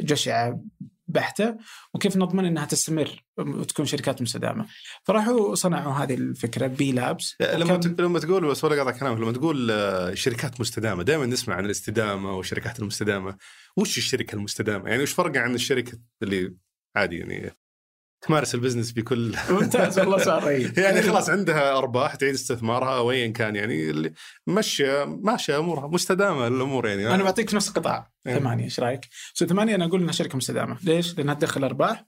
جشعة 0.00 0.60
بحتة 1.06 1.56
وكيف 1.94 2.16
نضمن 2.16 2.44
إنها 2.44 2.64
تستمر 2.64 3.24
وتكون 3.38 3.86
شركات 3.86 4.22
مستدامة. 4.22 4.66
فراحوا 5.04 5.54
صنعوا 5.54 5.92
هذه 5.92 6.14
الفكرة 6.14 6.66
B 6.66 6.92
Labs. 6.92 7.36
لما 7.40 7.80
لما 7.98 8.18
تقول 8.18 8.46
بس 8.46 8.64
ولا 8.64 8.82
قاطع 8.82 8.98
كلامك 8.98 9.20
لما 9.20 9.32
تقول 9.32 9.70
آه، 9.70 10.14
شركات 10.14 10.60
مستدامة 10.60 11.02
دائما 11.02 11.26
نسمع 11.26 11.54
عن 11.54 11.64
الاستدامة 11.64 12.36
والشركات 12.36 12.80
المستدامة. 12.80 13.36
وش 13.76 13.98
الشركة 13.98 14.34
المستدامة؟ 14.34 14.90
يعني 14.90 15.02
وش 15.02 15.12
فرقها 15.12 15.42
عن 15.42 15.54
الشركة 15.54 15.98
اللي 16.22 16.54
عادي 16.96 17.16
يعني 17.16 17.56
تمارس 18.22 18.54
ال 18.54 18.58
business 18.58 18.92
بكل 18.92 19.34
ممتاز 19.50 19.98
والله 19.98 20.18
صار 20.18 20.50
يعني 20.82 21.02
خلاص 21.02 21.30
عندها 21.30 21.78
أرباح 21.78 22.14
تعيد 22.14 22.34
استثمارها 22.34 23.10
ايا 23.10 23.28
كان 23.28 23.56
يعني 23.56 23.90
اللي 23.90 24.12
مشى 24.46 25.04
ماشية 25.04 25.58
أمورها 25.58 25.88
مستدامة 25.88 26.46
الأمور 26.46 26.88
يعني 26.88 27.14
أنا 27.14 27.22
بعطيك 27.22 27.50
في 27.50 27.56
نفس 27.56 27.68
القطاع 27.68 28.12
إيه. 28.26 28.38
ثمانية 28.38 28.64
إيش 28.64 28.80
رأيك؟ 28.80 29.08
so 29.34 29.46
ثمانية 29.46 29.74
أنا 29.74 29.84
أقول 29.84 30.00
إنها 30.00 30.12
شركة 30.12 30.36
مستدامة، 30.36 30.78
ليش؟ 30.82 31.18
لأنها 31.18 31.34
تدخل 31.34 31.64
أرباح 31.64 32.06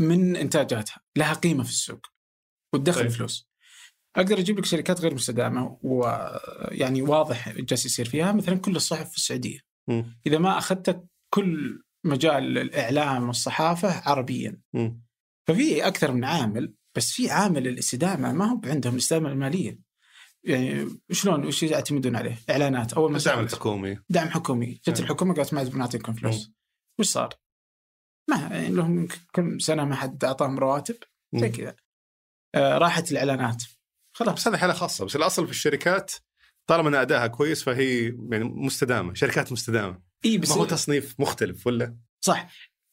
من 0.00 0.36
إنتاجاتها، 0.36 1.00
لها 1.16 1.34
قيمة 1.34 1.64
في 1.64 1.70
السوق 1.70 2.06
وتدخل 2.74 3.00
طيب. 3.00 3.10
فلوس. 3.10 3.48
أقدر 4.16 4.38
أجيب 4.38 4.58
لك 4.58 4.64
شركات 4.64 5.00
غير 5.00 5.14
مستدامة 5.14 5.78
ويعني 5.82 7.02
واضح 7.02 7.48
جالس 7.48 7.86
يصير 7.86 8.08
فيها 8.08 8.32
مثلا 8.32 8.58
كل 8.58 8.76
الصحف 8.76 9.10
في 9.10 9.16
السعودية. 9.16 9.60
مم. 9.88 10.20
إذا 10.26 10.38
ما 10.38 10.58
اخذت 10.58 11.04
كل 11.34 11.82
مجال 12.06 12.58
الإعلام 12.58 13.26
والصحافة 13.26 14.02
عربيا. 14.10 14.60
مم. 14.74 15.02
ففي 15.48 15.86
أكثر 15.86 16.12
من 16.12 16.24
عامل 16.24 16.74
بس 16.96 17.12
في 17.12 17.30
عامل 17.30 17.68
الاستدامة 17.68 18.32
ما 18.32 18.44
هو 18.44 18.60
عندهم 18.64 18.92
الاستدامة 18.92 19.28
المالية. 19.28 19.86
يعني 20.44 21.00
شلون 21.10 21.46
وش 21.46 21.62
يعتمدون 21.62 22.16
عليه؟ 22.16 22.38
إعلانات 22.50 22.92
أول 22.92 23.12
ما 23.12 23.18
الدعم 23.18 23.36
سألت. 23.36 23.52
الحكومي 23.52 23.98
دعم 24.08 24.28
حكومي 24.28 24.66
جت 24.66 24.88
نعم. 24.88 25.02
الحكومة 25.02 25.34
قالت 25.34 25.54
ما 25.54 25.62
بنعطيكم 25.62 26.12
فلوس 26.12 26.52
وش 26.98 27.06
صار؟ 27.06 27.34
ما 28.30 28.36
يعني 28.36 28.68
لهم 28.68 29.08
كم 29.32 29.58
سنة 29.58 29.84
ما 29.84 29.94
حد 29.94 30.24
أعطاهم 30.24 30.58
رواتب 30.58 30.96
زي. 31.34 31.48
كذا 31.48 31.76
آه 32.54 32.78
راحت 32.78 33.12
الإعلانات 33.12 33.62
خلاص 34.16 34.34
بس 34.34 34.48
هذه 34.48 34.56
حالة 34.56 34.72
خاصة 34.72 35.04
بس 35.04 35.16
الأصل 35.16 35.44
في 35.44 35.50
الشركات 35.50 36.12
طالما 36.66 36.88
أن 36.88 36.94
ادائها 36.94 37.26
كويس 37.26 37.64
فهي 37.64 38.04
يعني 38.04 38.44
مستدامة 38.44 39.14
شركات 39.14 39.52
مستدامة 39.52 40.05
اي 40.24 40.38
بس 40.38 40.50
ما 40.50 40.56
هو 40.56 40.64
تصنيف 40.64 41.20
مختلف 41.20 41.66
ولا 41.66 41.96
صح 42.20 42.48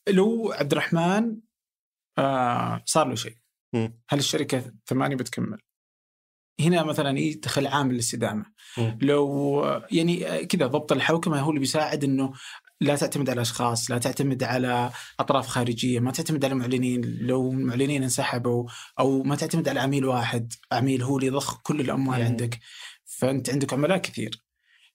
لو 0.10 0.52
عبد 0.52 0.72
الرحمن 0.72 1.38
آه 2.18 2.84
صار 2.86 3.08
له 3.08 3.16
شيء. 3.16 3.38
هل 4.10 4.20
الشركة 4.20 4.74
ثمانية 4.88 5.16
بتكمل؟ 5.16 5.60
هنا 6.60 6.84
مثلا 6.84 7.20
يدخل 7.20 7.68
عامل 7.68 7.96
الاستدامه. 7.96 8.46
لو 9.02 9.64
يعني 9.92 10.28
آه، 10.28 10.44
كذا 10.44 10.68
ضبط 10.68 10.92
الحوكمة 10.92 11.40
هو 11.40 11.50
اللي 11.50 11.60
بيساعد 11.60 12.04
إنه 12.04 12.34
لا 12.82 12.96
تعتمد 12.96 13.30
على 13.30 13.42
أشخاص، 13.42 13.92
لا 13.92 13.98
تعتمد 13.98 14.44
على 14.44 14.92
أطراف 15.20 15.48
خارجية، 15.48 16.00
ما 16.00 16.12
تعتمد 16.12 16.46
على 16.46 16.56
معلنين، 16.56 17.02
لو 17.22 17.52
المعلنين 17.52 18.04
انسحبوا 18.04 18.70
أو 19.00 19.24
ما 19.24 19.36
تعتمد 19.36 19.70
على 19.70 19.80
عميل 19.80 20.06
واحد، 20.06 20.54
عميل 20.72 21.04
هو 21.04 21.18
اللي 21.18 21.28
يضخ 21.28 21.62
كل 21.62 21.82
الأموال 21.82 22.20
مم. 22.20 22.26
عندك. 22.26 22.60
فأنت 23.06 23.50
عندك 23.50 23.74
عملاء 23.74 23.98
كثير. 23.98 24.44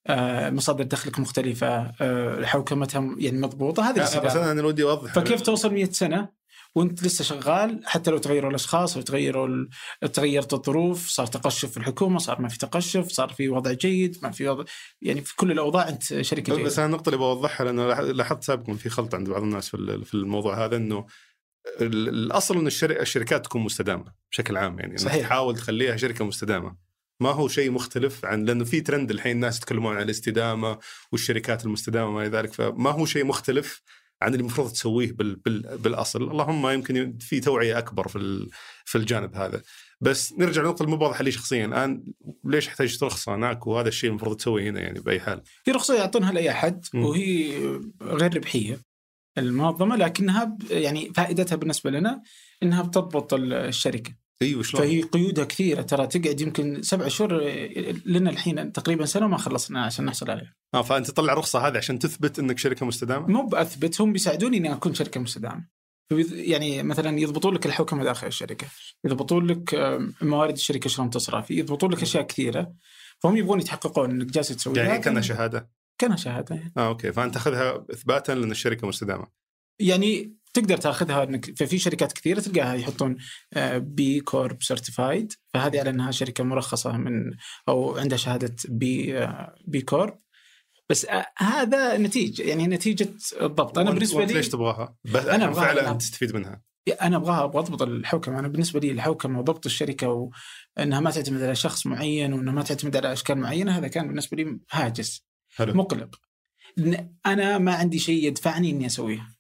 آه، 0.07 0.51
مصادر 0.51 0.85
دخلك 0.85 1.19
مختلفة، 1.19 1.93
آه، 2.01 2.45
حوكمتها 2.45 3.15
يعني 3.19 3.39
مضبوطة، 3.41 3.91
هذه 3.91 3.97
لا، 3.97 4.21
بس. 4.21 4.37
أنا 4.37 4.63
ودي 4.67 4.83
أوضح 4.83 5.13
فكيف 5.15 5.41
توصل 5.41 5.75
100 5.75 5.91
سنة 5.91 6.39
وأنت 6.75 7.03
لسه 7.03 7.25
شغال 7.25 7.81
حتى 7.85 8.11
لو 8.11 8.19
تغيروا 8.19 8.51
الأشخاص 8.51 8.97
أو 8.97 9.03
تغيروا 9.03 9.67
تغيرت 10.13 10.53
الظروف 10.55 11.09
صار 11.09 11.27
تقشف 11.27 11.71
في 11.71 11.77
الحكومة 11.77 12.19
صار 12.19 12.41
ما 12.41 12.49
في 12.49 12.59
تقشف 12.59 13.09
صار 13.09 13.29
في 13.29 13.49
وضع 13.49 13.73
جيد 13.73 14.17
ما 14.23 14.31
في 14.31 14.49
وضع 14.49 14.65
يعني 15.03 15.21
في 15.21 15.37
كل 15.37 15.53
الأوضاع 15.53 15.89
أنت 15.89 16.21
شركه 16.23 16.53
بس 16.53 16.59
جيده 16.59 16.77
أنا 16.79 16.87
النقطة 16.87 17.09
اللي 17.09 17.19
بوضحها 17.19 17.65
لأنه 17.65 17.87
لاح- 17.89 18.01
لاحظت 18.01 18.43
سابقا 18.45 18.73
في 18.75 18.89
خلط 18.91 19.15
عند 19.15 19.31
بعض 19.31 19.43
الناس 19.43 19.69
في 19.69 19.75
ال- 19.75 20.05
في 20.05 20.15
الموضوع 20.15 20.65
هذا 20.65 20.77
إنه 20.77 21.07
ال- 21.81 22.09
الأصل 22.09 22.57
إن 22.59 22.67
الشر- 22.67 23.01
الشركات 23.01 23.45
تكون 23.45 23.63
مستدامة 23.63 24.05
بشكل 24.31 24.57
عام 24.57 24.79
يعني 24.79 24.99
صحيح. 24.99 25.27
تحاول 25.27 25.57
تخليها 25.57 25.97
شركة 25.97 26.25
مستدامة 26.25 26.88
ما 27.21 27.31
هو 27.31 27.49
شيء 27.49 27.71
مختلف 27.71 28.25
عن 28.25 28.45
لأنه 28.45 28.65
في 28.65 28.81
ترند 28.81 29.11
الحين 29.11 29.33
الناس 29.33 29.59
يتكلمون 29.59 29.97
عن 29.97 30.03
الاستدامة 30.03 30.79
والشركات 31.13 31.65
المستدامة 31.65 32.09
وما 32.09 32.27
إلى 32.27 32.37
ذلك 32.39 32.53
فما 32.53 32.91
هو 32.91 33.07
شيء 33.07 33.25
مختلف 33.25 33.83
عن 34.23 34.33
اللي 34.33 34.41
المفروض 34.41 34.73
تسويه 34.73 35.13
بال 35.13 35.37
بال 35.37 35.79
بالأصل. 35.79 36.23
اللهم 36.23 36.69
يمكن 36.69 37.19
في 37.21 37.41
توعية 37.41 37.79
أكبر 37.79 38.09
في 38.09 38.49
في 38.85 38.99
الجانب 38.99 39.35
هذا. 39.35 39.63
بس 40.01 40.33
نرجع 40.33 40.63
لنقطة 40.63 40.83
المو 40.83 40.97
واضحة 40.97 41.25
لي 41.25 41.31
شخصيا 41.31 41.67
الآن 41.67 42.05
ليش 42.45 42.69
احتاج 42.69 43.05
رخصه 43.05 43.35
هناك 43.35 43.67
وهذا 43.67 43.89
الشيء 43.89 44.11
المفروض 44.11 44.37
تسويه 44.37 44.71
هنا 44.71 44.81
يعني 44.81 45.01
بأي 45.01 45.21
حال. 45.21 45.43
في 45.65 45.71
رخصة 45.71 45.95
يعطونها 45.95 46.33
لأي 46.33 46.51
أحد 46.51 46.85
وهي 46.95 47.53
غير 48.03 48.37
ربحية 48.37 48.81
المنظمة 49.39 49.97
لكنها 49.97 50.57
يعني 50.71 51.13
فائدتها 51.15 51.57
بالنسبة 51.57 51.91
لنا 51.91 52.23
إنها 52.63 52.83
بتضبط 52.83 53.35
الشركة. 53.35 54.28
أيوه 54.43 54.63
شلون؟ 54.63 54.83
فهي 54.83 55.03
قيودها 55.03 55.45
كثيرة 55.45 55.83
ترى 55.83 56.07
تقعد 56.07 56.41
يمكن 56.41 56.83
سبع 56.83 57.09
شهور 57.09 57.43
لنا 58.07 58.31
الحين 58.31 58.73
تقريبا 58.73 59.05
سنة 59.05 59.27
ما 59.27 59.37
خلصنا 59.37 59.85
عشان 59.85 60.05
نحصل 60.05 60.31
عليها. 60.31 60.55
آه 60.75 60.83
فأنت 60.83 61.11
تطلع 61.11 61.35
رخصه 61.35 61.69
هذه 61.69 61.77
عشان 61.77 61.99
تثبت 61.99 62.39
إنك 62.39 62.59
شركة 62.59 62.87
مستدامة؟ 62.87 63.27
مو 63.27 63.47
بأثبت 63.47 64.01
هم 64.01 64.13
بيساعدوني 64.13 64.57
إني 64.57 64.73
أكون 64.73 64.95
شركة 64.95 65.21
مستدامة. 65.21 65.69
يعني 66.33 66.83
مثلا 66.83 67.21
يضبطون 67.21 67.55
لك 67.55 67.67
الحوكمه 67.67 68.05
داخل 68.05 68.27
الشركة، 68.27 68.67
يضبطون 69.05 69.47
لك 69.47 69.75
موارد 70.23 70.53
الشركة 70.53 70.91
شلون 70.91 71.11
تصرف، 71.11 71.51
يضبطون 71.51 71.93
لك 71.93 72.03
أشياء 72.03 72.27
كثيرة 72.27 72.73
فهم 73.19 73.37
يبغون 73.37 73.61
يتحققون 73.61 74.11
إنك 74.11 74.27
جالس 74.27 74.49
تسوي 74.49 74.77
يعني 74.77 74.99
كأنها 74.99 75.23
شهادة؟ 75.23 75.71
كأنها 75.99 76.17
شهادة 76.17 76.55
يعني. 76.55 76.73
آه 76.77 76.89
أوكي 76.89 77.13
فأنت 77.13 77.35
تاخذها 77.35 77.85
اثباتا 77.91 78.33
لأن 78.33 78.51
الشركة 78.51 78.89
مستدامة. 78.89 79.27
يعني 79.79 80.35
تقدر 80.55 80.77
تاخذها 80.77 81.23
إنك 81.23 81.59
ففي 81.59 81.79
شركات 81.79 82.13
كثيرة 82.13 82.41
تلقاها 82.41 82.75
يحطون 82.75 83.17
B 83.77 84.21
Corp 84.21 84.63
certified 84.63 85.33
فهذه 85.55 85.81
على 85.81 85.91
إنها 85.91 86.11
شركة 86.11 86.45
مرخصة 86.45 86.97
من 86.97 87.33
أو 87.69 87.99
عندها 87.99 88.19
شهادة 88.19 88.57
B 88.69 89.27
B 89.67 89.81
Corp 89.81 90.19
بس 90.91 91.05
آه، 91.05 91.27
هذا 91.39 91.97
نتيجه 91.97 92.43
يعني 92.43 92.67
نتيجة 92.67 93.09
الضبط. 93.41 93.79
أنا 93.79 93.91
بالنسبة 93.91 94.25
لي 94.25 94.35
ليش 94.35 94.49
تبغاها؟ 94.49 94.97
أنا 95.15 95.53
فعلا 95.53 95.93
تستفيد 95.93 96.35
منها. 96.35 96.63
أنا 97.03 97.17
أبغاها 97.17 97.45
أبغى 97.45 97.59
اضبط 97.59 97.83
الحوكمة. 97.83 98.39
أنا 98.39 98.49
بالنسبة 98.49 98.81
لي 98.81 98.91
الحوكمة 98.91 99.39
وضبط 99.39 99.67
الشركة 99.67 100.31
وإنها 100.79 101.01
ما 101.01 101.11
تعتمد 101.11 101.43
على 101.43 101.55
شخص 101.55 101.87
معين 101.87 102.33
وإنها 102.33 102.53
ما 102.53 102.63
تعتمد 102.63 102.97
على 102.97 103.13
أشكال 103.13 103.39
معينة 103.39 103.79
هذا 103.79 103.89
كان 103.89 104.09
بالنسبة 104.09 104.37
لي 104.37 104.59
هاجس. 104.71 105.27
حلو. 105.57 105.75
مقلق. 105.75 106.21
أنا 107.27 107.59
ما 107.59 107.75
عندي 107.75 107.99
شيء 107.99 108.25
يدفعني 108.25 108.71
إني 108.71 108.87
اسويها 108.87 109.38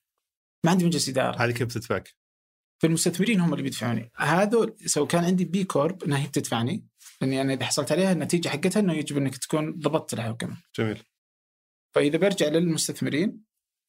ما 0.64 0.70
عندي 0.70 0.84
مجلس 0.84 1.08
إدارة. 1.08 1.44
هذه 1.44 1.50
كيف 1.50 1.66
بتدفعك؟ 1.66 2.14
فالمستثمرين 2.82 3.40
هم 3.40 3.52
اللي 3.52 3.62
بيدفعوني. 3.62 4.10
هذول 4.16 4.76
so 4.86 5.06
كان 5.06 5.24
عندي 5.24 5.44
B 5.44 5.64
Corp 5.64 6.04
إنها 6.04 6.18
هي 6.18 6.26
بتدفعني 6.26 6.84
لأني 7.20 7.40
أنا 7.40 7.52
إذا 7.52 7.64
حصلت 7.64 7.92
عليها 7.92 8.12
النتيجة 8.12 8.48
حقتها 8.48 8.80
إنه 8.80 8.92
يجب 8.92 9.16
إنك 9.16 9.36
تكون 9.36 9.72
ضبطت 9.72 10.14
الحوكمه 10.14 10.56
جميل. 10.78 11.02
فإذا 11.94 12.18
برجع 12.18 12.48
للمستثمرين 12.48 13.40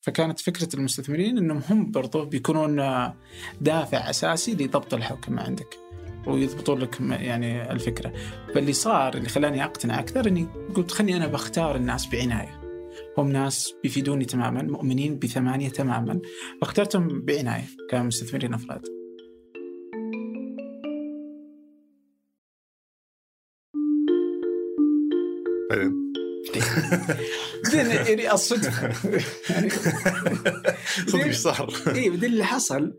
فكانت 0.01 0.39
فكرة 0.39 0.75
المستثمرين 0.75 1.37
إنهم 1.37 1.61
هم 1.69 1.91
برضو 1.91 2.25
بيكونون 2.25 2.75
دافع 3.61 4.09
أساسي 4.09 4.53
لضبط 4.53 4.93
الحوكمه 4.93 5.43
عندك 5.43 5.77
ويضبطون 6.27 6.79
لك 6.79 7.01
يعني 7.01 7.71
الفكرة. 7.71 8.13
فاللي 8.55 8.73
صار 8.73 9.17
اللي 9.17 9.29
خلاني 9.29 9.63
أقتنع 9.63 9.99
أكثر 9.99 10.27
إني 10.27 10.43
قلت 10.75 10.91
خلني 10.91 11.17
أنا 11.17 11.27
بختار 11.27 11.75
الناس 11.75 12.05
بعناية. 12.05 12.58
هم 13.21 13.31
ناس 13.31 13.73
بيفيدوني 13.83 14.25
تماما 14.25 14.61
مؤمنين 14.61 15.19
بثمانية 15.19 15.69
تماما. 15.69 16.19
واخترتهم 16.61 17.21
بعناية 17.25 17.65
كمستثمرين 17.89 18.53
أفراد. 18.53 18.81
بعدين 27.65 27.91
يعني 27.91 28.33
الصدفة 28.33 29.09
يعني 29.49 29.69
صدق 31.11 31.23
إيش 31.23 31.35
صار؟ 31.35 31.73
اي 31.95 32.09
بعدين 32.09 32.31
اللي 32.31 32.45
حصل 32.45 32.93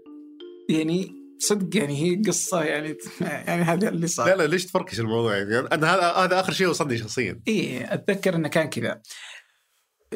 يعني 0.69 1.13
صدق 1.39 1.77
يعني 1.77 2.03
هي 2.03 2.23
قصة 2.27 2.63
يعني 2.63 2.97
يعني 3.21 3.63
هذا 3.63 3.89
اللي 3.89 4.07
صار. 4.07 4.27
لا 4.27 4.37
لا 4.37 4.47
ليش 4.47 4.67
تفركش 4.67 5.01
الموضوع؟ 5.01 5.37
يعني 5.37 5.59
أنا 5.59 5.95
هذا 5.95 6.03
هذا 6.03 6.41
آخر 6.41 6.53
شيء 6.53 6.69
وصلني 6.69 6.99
شخصيا. 6.99 7.41
اي 7.49 7.95
أتذكر 7.95 8.35
إنه 8.35 8.49
كان 8.49 8.69
كذا. 8.69 9.03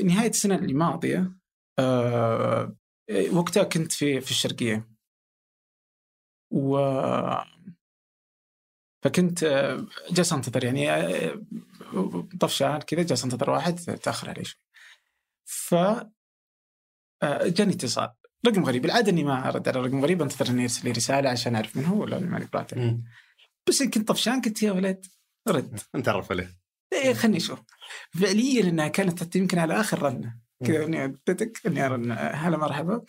نهاية 0.02 0.30
السنة 0.30 0.54
الماضيه 0.54 1.32
أه 1.78 2.76
وقتها 3.32 3.62
كنت 3.62 3.92
في 3.92 4.20
في 4.20 4.30
الشرقية. 4.30 4.94
و 6.50 6.78
فكنت 9.04 9.44
آه، 9.44 9.86
جالس 10.10 10.32
أنتظر 10.32 10.64
يعني 10.64 10.90
آه، 10.92 11.42
طفشان 12.40 12.78
كذا 12.78 13.02
جالس 13.02 13.24
أنتظر 13.24 13.50
واحد 13.50 13.74
تأخر 13.76 14.28
علي 14.28 14.44
شوي. 14.44 14.60
ف 15.44 15.74
آه، 17.22 17.46
جاني 17.46 17.72
اتصال. 17.72 18.14
رقم 18.46 18.64
غريب 18.64 18.84
العادة 18.84 19.10
إني 19.10 19.24
ما 19.24 19.48
أرد 19.48 19.68
على 19.68 19.80
رقم 19.80 20.02
غريب 20.02 20.22
أنتظر 20.22 20.48
إنه 20.48 20.62
يرسل 20.62 20.84
لي 20.84 20.90
رسالة 20.92 21.30
عشان 21.30 21.54
أعرف 21.54 21.76
من 21.76 21.84
هو 21.84 22.02
ولا 22.02 22.18
ماني 22.18 22.48
بس 23.68 23.82
كنت 23.82 24.08
طفشان 24.08 24.40
قلت 24.40 24.62
يا 24.62 24.72
ولد 24.72 25.06
رد. 25.48 25.80
نتعرف 25.96 26.32
عليه. 26.32 26.63
إيه 27.02 27.14
خليني 27.14 27.36
أشوف. 27.36 27.58
فعليا 28.20 28.62
إنها 28.62 28.88
كانت 28.88 29.36
يمكن 29.36 29.58
على 29.58 29.80
آخر 29.80 30.02
رنة. 30.02 30.36
كذا 30.64 30.84
اني 30.84 31.04
ادتك 31.04 31.60
أني 31.66 31.86
ارن 31.86 32.12
هلا 32.12 32.56
مرحبا. 32.56 33.04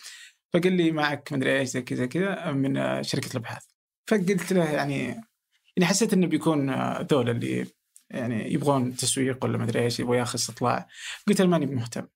فقال 0.53 0.73
لي 0.73 0.91
معك 0.91 1.33
مدري 1.33 1.59
إيش 1.59 1.69
زي 1.69 1.81
كذا 1.81 2.05
كذا 2.05 2.51
من 2.51 3.03
شركة 3.03 3.31
الأبحاث. 3.31 3.63
فقلت 4.07 4.53
له 4.53 4.63
يعني 4.63 5.21
يعني 5.77 5.89
حسيت 5.89 6.13
إنه 6.13 6.27
بيكون 6.27 6.91
ذول 7.01 7.29
اللي 7.29 7.67
يعني 8.09 8.53
يبغون 8.53 8.95
تسويق 8.95 9.45
ولا 9.45 9.57
مدري 9.57 9.83
إيش 9.83 9.99
يبغى 9.99 10.17
ياخذ 10.17 10.35
استطلاع. 10.35 10.87
قلت 11.27 11.41
له 11.41 11.47
ماني 11.47 11.65
مهتم. 11.65 12.07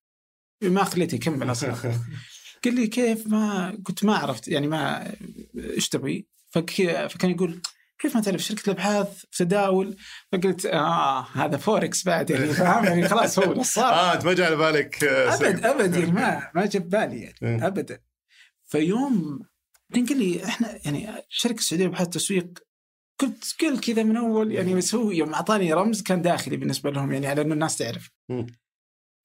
ما 0.61 0.83
خليته 0.83 1.15
يكمل 1.15 1.51
أصلا. 1.51 1.75
قال 2.63 2.75
لي 2.75 2.87
كيف؟ 2.87 3.27
ما 3.27 3.69
قلت 3.85 4.05
ما 4.05 4.15
عرفت 4.15 4.47
يعني 4.47 4.67
ما 4.67 5.13
إيش 5.57 5.89
تبغي؟ 5.89 6.25
فكان 6.51 7.31
يقول 7.31 7.61
كيف 7.99 8.15
ما 8.15 8.21
تعرف 8.21 8.41
شركة 8.41 8.63
الأبحاث 8.65 9.23
تداول؟ 9.37 9.97
فقلت 10.31 10.65
آه 10.65 11.27
هذا 11.33 11.57
فوركس 11.57 12.03
بعد 12.03 12.29
يعني 12.29 12.47
فاهم؟ 12.47 12.85
يعني 12.85 13.07
خلاص 13.07 13.39
هو 13.39 13.53
نصاب. 13.53 13.93
آه 13.93 14.13
انت 14.13 14.25
ما 14.25 14.33
جاء 14.33 14.47
على 14.47 14.55
بالك 14.55 15.03
آه، 15.03 15.35
أبد 15.35 15.65
أبد 15.65 15.95
يعني 15.95 16.11
ما 16.11 16.47
ما 16.55 16.65
جاب 16.65 16.89
بالي 16.89 17.21
يعني 17.21 17.35
إيه. 17.43 17.67
أبدا. 17.67 17.99
فيوم 18.65 19.39
قال 19.95 20.17
لي 20.17 20.45
إحنا 20.45 20.79
يعني 20.85 21.25
شركة 21.29 21.57
السعودية 21.57 21.85
لابحاث 21.85 22.07
التسويق 22.07 22.59
قلت 23.19 23.55
قل 23.61 23.79
كذا 23.79 24.03
من 24.03 24.17
أول 24.17 24.51
يعني 24.51 24.75
بس 24.75 24.95
هو 24.95 25.11
يوم 25.11 25.33
أعطاني 25.33 25.73
رمز 25.73 26.01
كان 26.01 26.21
داخلي 26.21 26.57
بالنسبة 26.57 26.89
لهم 26.91 27.11
يعني 27.11 27.27
على 27.27 27.41
إنه 27.41 27.53
الناس 27.53 27.77
تعرف. 27.77 28.09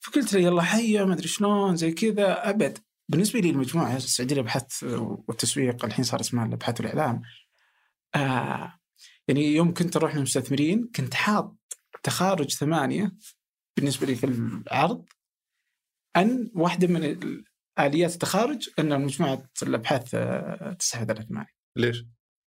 فقلت 0.04 0.32
له 0.32 0.40
يلا 0.40 0.62
حيا 0.62 1.04
ما 1.04 1.14
أدري 1.14 1.28
شلون 1.28 1.76
زي 1.76 1.92
كذا. 1.92 2.50
أبد. 2.50 2.78
بالنسبة 3.08 3.40
لي 3.40 3.50
المجموعة 3.50 3.96
السعودية 3.96 4.34
للأبحاث 4.34 4.84
والتسويق 5.28 5.84
الحين 5.84 6.04
صار 6.04 6.20
اسمها 6.20 6.46
الأبحاث 6.46 6.80
والإعلام 6.80 7.22
آه 8.14 8.78
يعني 9.28 9.54
يوم 9.54 9.74
كنت 9.74 9.96
أروح 9.96 10.14
للمستثمرين 10.14 10.90
كنت 10.96 11.14
حاط 11.14 11.56
تخارج 12.02 12.50
ثمانية 12.50 13.12
بالنسبة 13.76 14.06
لي 14.06 14.14
في 14.14 14.26
العرض 14.26 15.04
أن 16.16 16.50
واحدة 16.54 16.86
من 16.86 17.20
آليات 17.78 18.14
التخارج 18.14 18.68
أن 18.78 19.04
مجموعة 19.04 19.42
الأبحاث 19.62 20.10
تستحوذ 20.78 21.10
على 21.10 21.22
ثمانية. 21.22 21.54
ليش؟ 21.76 22.04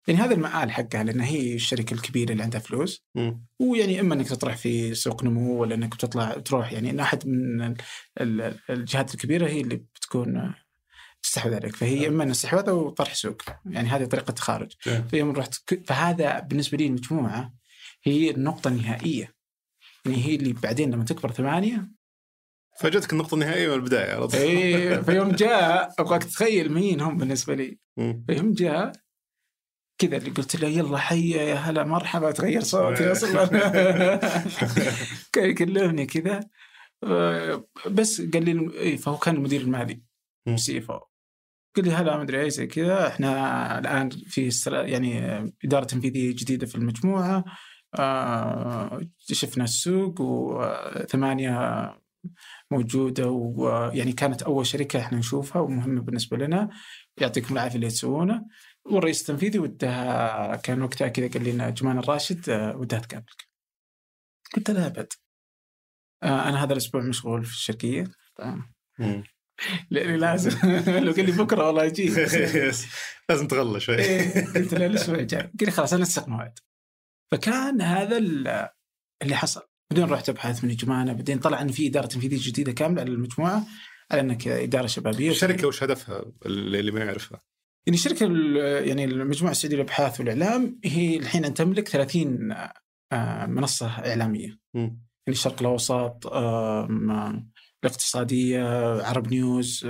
يعني 0.07 0.19
هذا 0.19 0.33
المآل 0.33 0.71
حقها 0.71 1.03
لأن 1.03 1.19
هي 1.19 1.55
الشركة 1.55 1.93
الكبيرة 1.93 2.31
اللي 2.31 2.43
عندها 2.43 2.59
فلوس 2.59 3.05
م. 3.15 3.31
ويعني 3.59 3.99
إما 3.99 4.15
إنك 4.15 4.27
تطرح 4.27 4.57
في 4.57 4.93
سوق 4.95 5.23
نمو 5.23 5.61
ولا 5.61 5.75
إنك 5.75 5.95
بتطلع 5.95 6.33
تروح 6.33 6.71
يعني 6.73 6.89
إن 6.89 6.99
أحد 6.99 7.27
من 7.27 7.75
الجهات 8.69 9.13
الكبيرة 9.13 9.47
هي 9.47 9.61
اللي 9.61 9.75
بتكون 9.75 10.53
تستحوذ 11.23 11.53
عليك. 11.53 11.75
فهي 11.75 12.07
اما 12.07 12.23
ان 12.23 12.29
استحواذ 12.29 12.69
أو 12.69 12.89
طرح 12.89 13.13
سوق. 13.13 13.41
يعني 13.65 13.89
هذه 13.89 14.05
طريقة 14.05 14.29
التخارج 14.29 14.71
فيوم 15.09 15.31
رحت 15.31 15.73
فهذا 15.87 16.39
بالنسبة 16.39 16.77
لي 16.77 16.85
المجموعه 16.85 17.53
هي 18.03 18.29
النقطة 18.31 18.67
النهائية. 18.67 19.33
يعني 20.05 20.25
هي 20.25 20.35
اللي 20.35 20.53
بعدين 20.53 20.91
لما 20.91 21.03
تكبر 21.03 21.31
ثمانية 21.31 21.91
فاجتك 22.79 23.13
النقطة 23.13 23.35
النهائية 23.35 23.67
من 23.67 23.73
البداية 23.73 24.13
على 24.13 24.27
طول. 24.27 24.39
اي 24.39 25.03
فيوم 25.03 25.31
جاء 25.31 25.93
أبغاك 25.99 26.23
تتخيل 26.23 26.73
مين 26.73 27.01
هم 27.01 27.17
بالنسبة 27.17 27.55
لي. 27.55 27.79
فيوم 28.27 28.53
جاء 28.53 28.91
كذا 29.97 30.17
اللي 30.17 30.29
قلت 30.29 30.55
له 30.55 30.67
يلا 30.67 30.97
حيا 30.97 31.41
يا 31.41 31.55
هلا 31.55 31.83
مرحبا 31.83 32.31
تغير 32.31 32.63
صوتي 32.63 33.11
أصلا. 33.11 33.45
كان 35.33 35.49
يكلمني 35.49 36.05
كذا. 36.05 36.39
آه، 37.03 37.67
بس 37.87 38.21
قال 38.21 38.45
لي 38.45 38.71
إيه، 38.73 38.97
فهو 38.97 39.17
كان 39.17 39.35
المدير 39.35 39.61
المالي 39.61 40.01
أو 40.89 41.09
قال 41.75 41.85
لي 41.85 41.91
هلا 41.91 42.17
ما 42.17 42.23
أدري 42.23 42.41
إيش 42.41 42.53
زي 42.53 42.67
كذا. 42.67 43.07
إحنا 43.07 43.79
الآن 43.79 44.09
في 44.09 44.49
يعني 44.69 45.37
إدارة 45.65 45.85
تنفيذية 45.85 46.35
جديدة 46.35 46.65
في 46.67 46.75
المجموعة. 46.75 47.43
آه 47.99 49.01
شفنا 49.31 49.63
السوق 49.63 50.21
وثمانيه 50.21 51.99
موجودة 52.71 53.29
ويعني 53.29 54.13
كانت 54.13 54.41
أول 54.41 54.65
شركة 54.65 54.99
إحنا 54.99 55.17
نشوفها 55.17 55.61
ومهمة 55.61 56.01
بالنسبة 56.01 56.37
لنا. 56.37 56.69
يعطيكم 57.21 57.53
العافية 57.53 57.75
اللي 57.75 57.87
تسوونه. 57.87 58.45
والرئيس 58.85 59.21
التنفيذي 59.21 59.59
ودها 59.59 60.55
كان 60.55 60.81
وقتها 60.81 61.07
كذا 61.07 61.27
قال 61.27 61.43
لنا 61.43 61.69
جمان 61.69 61.97
الراشد 61.97 62.49
ودها 62.75 62.99
تقابلك. 62.99 63.49
قلت 64.55 64.71
لا 64.71 64.87
أبد. 64.87 65.13
آه 66.23 66.49
أنا 66.49 66.63
هذا 66.63 66.73
الأسبوع 66.73 67.01
مشغول 67.01 67.45
في 67.45 67.53
الشركية. 67.53 68.11
لاني 69.91 70.17
لازم 70.17 70.51
لو 71.05 71.11
قال 71.11 71.25
لي 71.25 71.31
بكرة 71.31 71.67
والله 71.67 71.85
أجي 71.85 72.09
لازم 73.29 73.47
تغلى 73.47 73.79
شوي. 73.79 73.95
إيه، 73.99 74.45
قلت 74.53 74.73
له 74.73 74.85
الأسبوع 74.85 75.19
الجاي 75.19 75.41
قال 75.41 75.51
لي 75.61 75.71
خلاص 75.71 75.93
أنا 75.93 76.01
نسق 76.01 76.27
موعد 76.27 76.59
فكان 77.31 77.81
هذا 77.81 78.17
اللي 78.17 79.35
حصل. 79.35 79.61
بعدين 79.91 80.09
رحت 80.09 80.29
ابحث 80.29 80.63
من 80.63 80.75
جمانه 80.75 81.13
بعدين 81.13 81.39
طلع 81.39 81.61
إن 81.61 81.67
في 81.67 81.87
إدارة 81.87 82.05
تنفيذية 82.05 82.37
جديدة 82.41 82.71
كاملة 82.71 83.01
على 83.01 83.09
المجموعة 83.11 83.65
على 84.11 84.21
إنك 84.21 84.47
إدارة 84.47 84.87
شبابية. 84.87 85.29
الشركة 85.29 85.67
وش 85.67 85.83
هدفها؟ 85.83 86.25
اللي 86.45 86.91
ما 86.91 86.99
يعرفها؟ 86.99 87.41
يعني 87.87 87.97
الشركة 87.97 88.25
يعني 88.79 89.03
المجموعة 89.05 89.51
السعودية 89.51 89.75
للأبحاث 89.77 90.19
والإعلام 90.19 90.79
هي 90.85 91.17
الحين 91.17 91.45
أن 91.45 91.53
تملك 91.53 91.87
30 91.87 92.51
آه، 93.11 93.45
منصة 93.45 93.87
إعلامية. 93.87 94.59
م. 94.73 94.79
يعني 94.79 94.99
الشرق 95.29 95.55
الأوسط 95.61 96.27
الاقتصادية 97.83 98.63
عرب 99.03 99.27
نيوز 99.27 99.87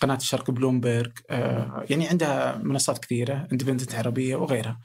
قناة 0.00 0.16
الشرق 0.16 0.50
بلومبرج 0.50 1.12
آه، 1.30 1.86
يعني 1.90 2.08
عندها 2.08 2.58
منصات 2.58 2.98
كثيرة 2.98 3.48
اندبندنت 3.52 3.94
عربية 3.94 4.36
وغيرها. 4.36 4.80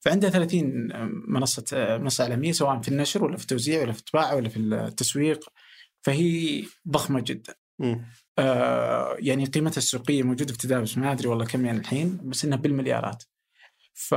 فعندها 0.00 0.30
30 0.30 0.88
منصة 1.28 1.64
منصة 1.98 2.24
إعلامية 2.24 2.52
سواء 2.52 2.80
في 2.80 2.88
النشر 2.88 3.24
ولا 3.24 3.36
في 3.36 3.42
التوزيع 3.42 3.82
ولا 3.82 3.92
في 3.92 3.98
الطباعة 3.98 4.36
ولا 4.36 4.48
في 4.48 4.56
التسويق 4.58 5.48
فهي 6.02 6.64
ضخمة 6.88 7.20
جدا. 7.20 7.54
آه 8.38 9.16
يعني 9.18 9.44
قيمتها 9.44 9.78
السوقية 9.78 10.22
موجودة 10.22 10.52
في 10.52 10.58
تداول 10.58 10.85
بس 10.85 10.98
ما 10.98 11.12
أدري 11.12 11.28
والله 11.28 11.44
كم 11.44 11.66
يعني 11.66 11.78
الحين 11.78 12.20
بس 12.24 12.44
إنها 12.44 12.58
بالمليارات. 12.58 13.22
ف... 13.94 14.14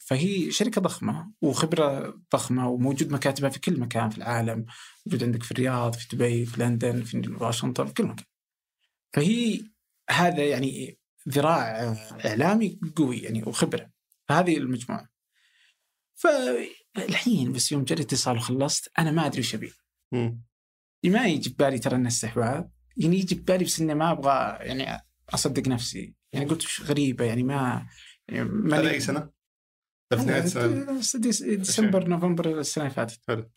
فهي 0.00 0.50
شركة 0.50 0.80
ضخمة 0.80 1.30
وخبرة 1.42 2.14
ضخمة 2.32 2.68
وموجود 2.68 3.12
مكاتبها 3.12 3.50
في 3.50 3.60
كل 3.60 3.80
مكان 3.80 4.10
في 4.10 4.18
العالم 4.18 4.66
موجود 5.06 5.24
عندك 5.24 5.42
في 5.42 5.52
الرياض 5.52 5.94
في 5.94 6.16
دبي 6.16 6.46
في 6.46 6.60
لندن 6.60 7.02
في 7.02 7.36
واشنطن 7.40 7.86
في 7.86 7.94
كل 7.94 8.04
مكان. 8.04 8.26
فهي 9.14 9.60
هذا 10.10 10.44
يعني 10.44 10.98
ذراع 11.28 11.92
إعلامي 12.26 12.80
قوي 12.96 13.18
يعني 13.18 13.42
وخبرة 13.42 13.90
فهذه 14.28 14.56
المجموعة. 14.56 15.08
فالحين 16.14 17.52
بس 17.52 17.72
يوم 17.72 17.84
جريت 17.84 18.06
اتصال 18.06 18.36
وخلصت 18.36 18.90
أنا 18.98 19.10
ما 19.10 19.26
أدري 19.26 19.40
وش 19.40 19.54
أبي. 19.54 19.72
ما 21.04 21.26
يجي 21.26 21.50
ببالي 21.50 21.78
ترى 21.78 21.96
انه 21.96 22.08
استحواذ 22.08 22.64
يعني 22.96 23.16
يجي 23.18 23.34
ببالي 23.34 23.64
بس 23.64 23.80
إني 23.80 23.94
ما 23.94 24.12
أبغى 24.12 24.58
يعني 24.60 25.02
أصدق 25.34 25.68
نفسي 25.68 26.14
يعني 26.32 26.46
قلت 26.46 26.64
وش 26.64 26.82
غريبة 26.82 27.24
يعني 27.24 27.42
ما 27.42 27.86
يعني 28.28 28.74
هذا 28.74 28.90
أي 28.90 29.00
سنة؟ 29.00 29.30
في 30.10 30.24
نهايه 30.24 30.42
السنة 30.42 31.22
ديسمبر 31.56 32.08
نوفمبر 32.08 32.58
السنة 32.60 32.84
اللي 32.84 32.94
فاتت 32.94 33.20
حلو 33.28 33.50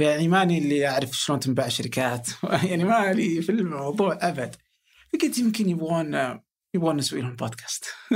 يعني 0.00 0.28
ماني 0.28 0.58
اللي 0.58 0.88
أعرف 0.88 1.12
شلون 1.12 1.40
تنباع 1.40 1.68
شركات. 1.68 2.28
يعني 2.70 2.84
ما 2.84 3.12
لي 3.12 3.42
في 3.42 3.52
الموضوع 3.52 4.18
أبد. 4.20 4.56
فقلت 5.12 5.38
يمكن 5.38 5.68
يبغون 5.68 6.40
يبغون 6.74 6.96
نسوي 6.96 7.20
لهم 7.20 7.36
بودكاست 7.36 7.84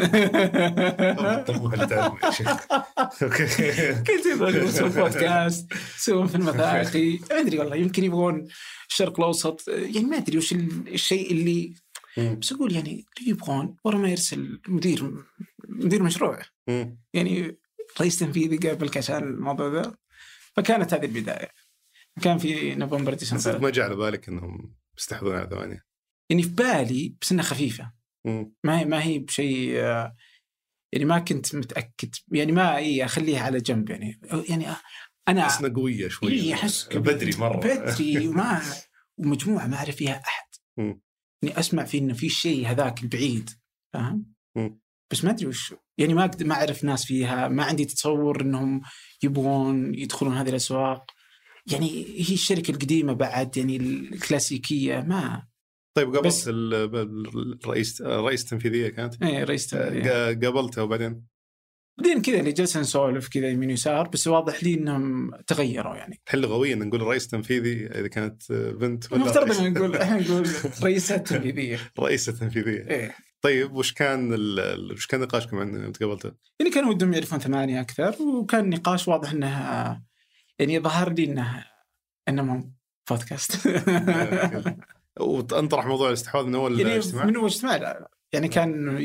قلت 4.08 4.26
يبغون 4.26 4.54
يسوون 4.54 4.90
بودكاست 4.90 5.72
يسوون 5.96 6.26
فيلم 6.26 6.48
وثائقي 6.48 7.18
ما 7.30 7.40
أدري 7.40 7.58
والله 7.58 7.76
يمكن 7.76 8.04
يبغون 8.04 8.48
الشرق 8.90 9.20
الأوسط. 9.20 9.68
يعني 9.68 10.04
ما 10.04 10.16
أدري 10.16 10.38
وش 10.38 10.52
الشيء 10.52 11.32
اللي 11.32 11.74
بس 12.16 12.52
أقول 12.52 12.74
يعني 12.74 13.04
يبغون 13.26 13.76
ورا 13.84 13.98
ما 13.98 14.08
يرسل 14.08 14.60
مدير 14.68 15.24
مدير 15.68 16.02
مشروع. 16.02 16.38
يعني 17.12 17.58
رئيس 18.00 18.18
تنفيذي 18.18 18.56
قابلك 18.56 18.96
عشان 18.96 19.22
الموضوع 19.22 19.68
ذا. 19.68 19.94
فكانت 20.56 20.94
هذه 20.94 21.04
البداية. 21.04 21.63
كان 22.22 22.38
في 22.38 22.74
نوفمبر 22.74 23.14
ديسمبر. 23.14 23.58
ما 23.58 23.70
جاء 23.70 23.84
على 23.84 23.96
بالك 23.96 24.28
إنهم 24.28 24.76
يستحوذون 24.98 25.36
على 25.36 25.48
ثمانيه 25.50 25.84
يعني 26.30 26.42
في 26.42 26.48
بالي 26.48 27.16
بس 27.20 27.32
انها 27.32 27.44
خفيفه 27.44 27.92
ما 28.64 28.80
هي 28.80 28.84
ما 28.84 29.02
هي 29.02 29.18
بشيء 29.18 29.74
يعني 30.94 31.04
ما 31.04 31.18
كنت 31.18 31.54
متأكد. 31.54 32.14
يعني 32.32 32.52
ما 32.52 32.76
إي 32.76 33.04
أخليها 33.04 33.40
على 33.40 33.60
جنب 33.60 33.90
يعني. 33.90 34.20
يعني 34.48 34.66
أنا 35.28 35.46
احس 35.46 35.64
قوية 35.64 36.08
شوي 36.08 36.32
إي 36.32 36.54
أحس 36.54 36.88
بدري 36.88 37.36
مرة. 37.38 37.56
بدري 37.56 38.18
وما 38.28 38.62
ومجموعة 39.18 39.66
ما 39.66 39.76
أعرف 39.76 39.96
فيها 39.96 40.22
أحد. 40.28 40.48
اني 41.44 41.58
أسمع 41.58 41.84
في 41.84 41.98
إنه 41.98 42.14
في 42.14 42.28
شيء 42.28 42.66
هذاك 42.66 43.02
البعيد 43.02 43.50
فاهم؟ 43.94 44.34
بس 45.12 45.24
ما 45.24 45.30
أدري 45.30 45.46
وش 45.46 45.74
يعني 45.98 46.14
ما 46.14 46.30
ما 46.40 46.54
أعرف 46.54 46.84
ناس 46.84 47.04
فيها 47.04 47.48
ما 47.48 47.64
عندي 47.64 47.84
تصور 47.84 48.40
إنهم 48.40 48.82
يبغون 49.22 49.94
يدخلون 49.94 50.36
هذه 50.36 50.48
الأسواق. 50.48 51.13
يعني 51.72 52.04
هي 52.04 52.34
الشركة 52.34 52.70
القديمة 52.70 53.12
بعد 53.12 53.56
يعني 53.56 53.76
الكلاسيكية 53.76 55.00
ما. 55.00 55.46
طيب 55.96 56.14
قابلت 56.14 56.44
الرئيس 56.48 58.00
الرئيس 58.00 58.42
التنفيذية 58.42 58.88
كانت؟ 58.88 59.22
إيه 59.22 59.44
رئيس 59.44 59.66
تنفيذيه 59.66 60.26
قابلته 60.26 60.82
وبعدين؟ 60.82 61.34
بعدين 61.98 62.22
كذا 62.22 62.40
اللي 62.40 62.52
جلسنا 62.52 62.82
نسولف 62.82 63.28
كذا 63.28 63.50
يمين 63.50 63.70
يسار 63.70 64.08
بس 64.08 64.26
واضح 64.26 64.64
لي 64.64 64.74
إنهم 64.74 65.30
تغيروا 65.46 65.96
يعني. 65.96 66.20
الحين 66.26 66.40
لغويا 66.40 66.74
نقول 66.74 67.02
رئيس 67.02 67.28
تنفيذي 67.28 67.86
إذا 67.86 68.08
كانت 68.08 68.52
بنت 68.52 69.12
ولا 69.12 69.22
المفترض 69.22 69.60
إن 69.60 69.72
نقول 69.72 69.96
إحنا 70.02 70.20
نقول 70.20 70.48
رئيسة 70.82 71.16
تنفيذية. 71.16 71.78
رئيسة 72.00 72.32
تنفيذية. 72.32 72.88
إيه. 72.90 73.14
طيب 73.42 73.72
وش 73.72 73.92
كان 73.92 74.32
وش 74.92 75.06
كان 75.06 75.20
نقاشكم 75.20 75.58
عن 75.58 75.92
تقابلته؟ 75.92 76.32
يعني 76.60 76.72
كانوا 76.72 76.90
ودهم 76.90 77.12
يعرفون 77.12 77.38
ثمانية 77.38 77.80
أكثر 77.80 78.22
وكان 78.22 78.70
نقاش 78.70 79.08
واضح 79.08 79.32
أنه 79.32 80.02
يعني 80.58 80.80
ظهر 80.80 81.12
لي 81.12 81.24
أنه 81.24 81.64
أنه 82.28 82.70
بودكاست 83.10 83.68
وانطرح 85.20 85.86
موضوع 85.86 86.08
الاستحواذ 86.08 86.46
من 86.46 86.54
أول 86.54 86.80
يعني 86.80 86.96
اجتماع؟ 86.96 87.24
من 87.24 87.36
أول 87.36 87.46
اجتماع 87.46 88.06
يعني 88.32 88.48
كان 88.48 88.98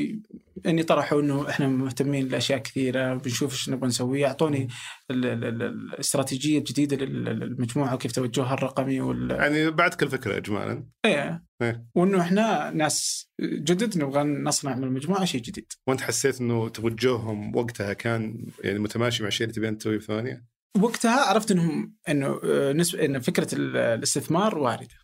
إني 0.66 0.84
طرحوا 0.84 1.22
إنه 1.22 1.50
إحنا 1.50 1.68
مهتمين 1.68 2.28
لأشياء 2.28 2.60
كثيرة 2.60 3.14
بنشوف 3.14 3.52
إيش 3.52 3.70
نبغى 3.70 3.88
نسوي 3.88 4.26
اعطوني 4.26 4.68
الاستراتيجية 5.12 6.58
الجديدة 6.58 6.98
للمجموعة 7.06 7.94
وكيف 7.94 8.12
توجهها 8.12 8.54
الرقمي 8.54 9.02
وال 9.02 9.32
يعني 9.32 9.72
بعد 9.72 9.94
كل 9.94 10.10
فكرة 10.10 10.38
اجمالا 10.38 10.86
إيه, 11.06 11.44
إيه. 11.62 11.86
وإنه 11.96 12.22
إحنا 12.22 12.72
ناس 12.72 13.30
جدد 13.42 13.98
نبغى 13.98 14.24
نصنع 14.24 14.76
من 14.76 14.84
المجموعة 14.84 15.26
شيء 15.26 15.42
جديد. 15.42 15.74
وأنت 15.88 16.02
حسيت 16.02 16.42
إنه 16.42 16.70
توجههم 16.70 17.56
وقتها 17.56 17.94
كان 17.94 18.48
يعني 18.64 18.80
متماشي 18.80 19.24
مع 19.24 19.28
الشيء 19.28 19.48
اللي 19.48 19.56
تبين 19.56 19.78
تسويه 19.78 20.00
في 20.00 20.06
ثمانيه؟ 20.06 20.46
وقتها 20.78 21.26
عرفت 21.26 21.52
إنهم 21.52 21.96
إنه 22.10 22.40
آه، 22.44 22.74
نسبه 22.74 23.06
إن 23.06 23.20
فكرة 23.20 23.56
الاستثمار 23.56 24.58
واردة. 24.58 24.96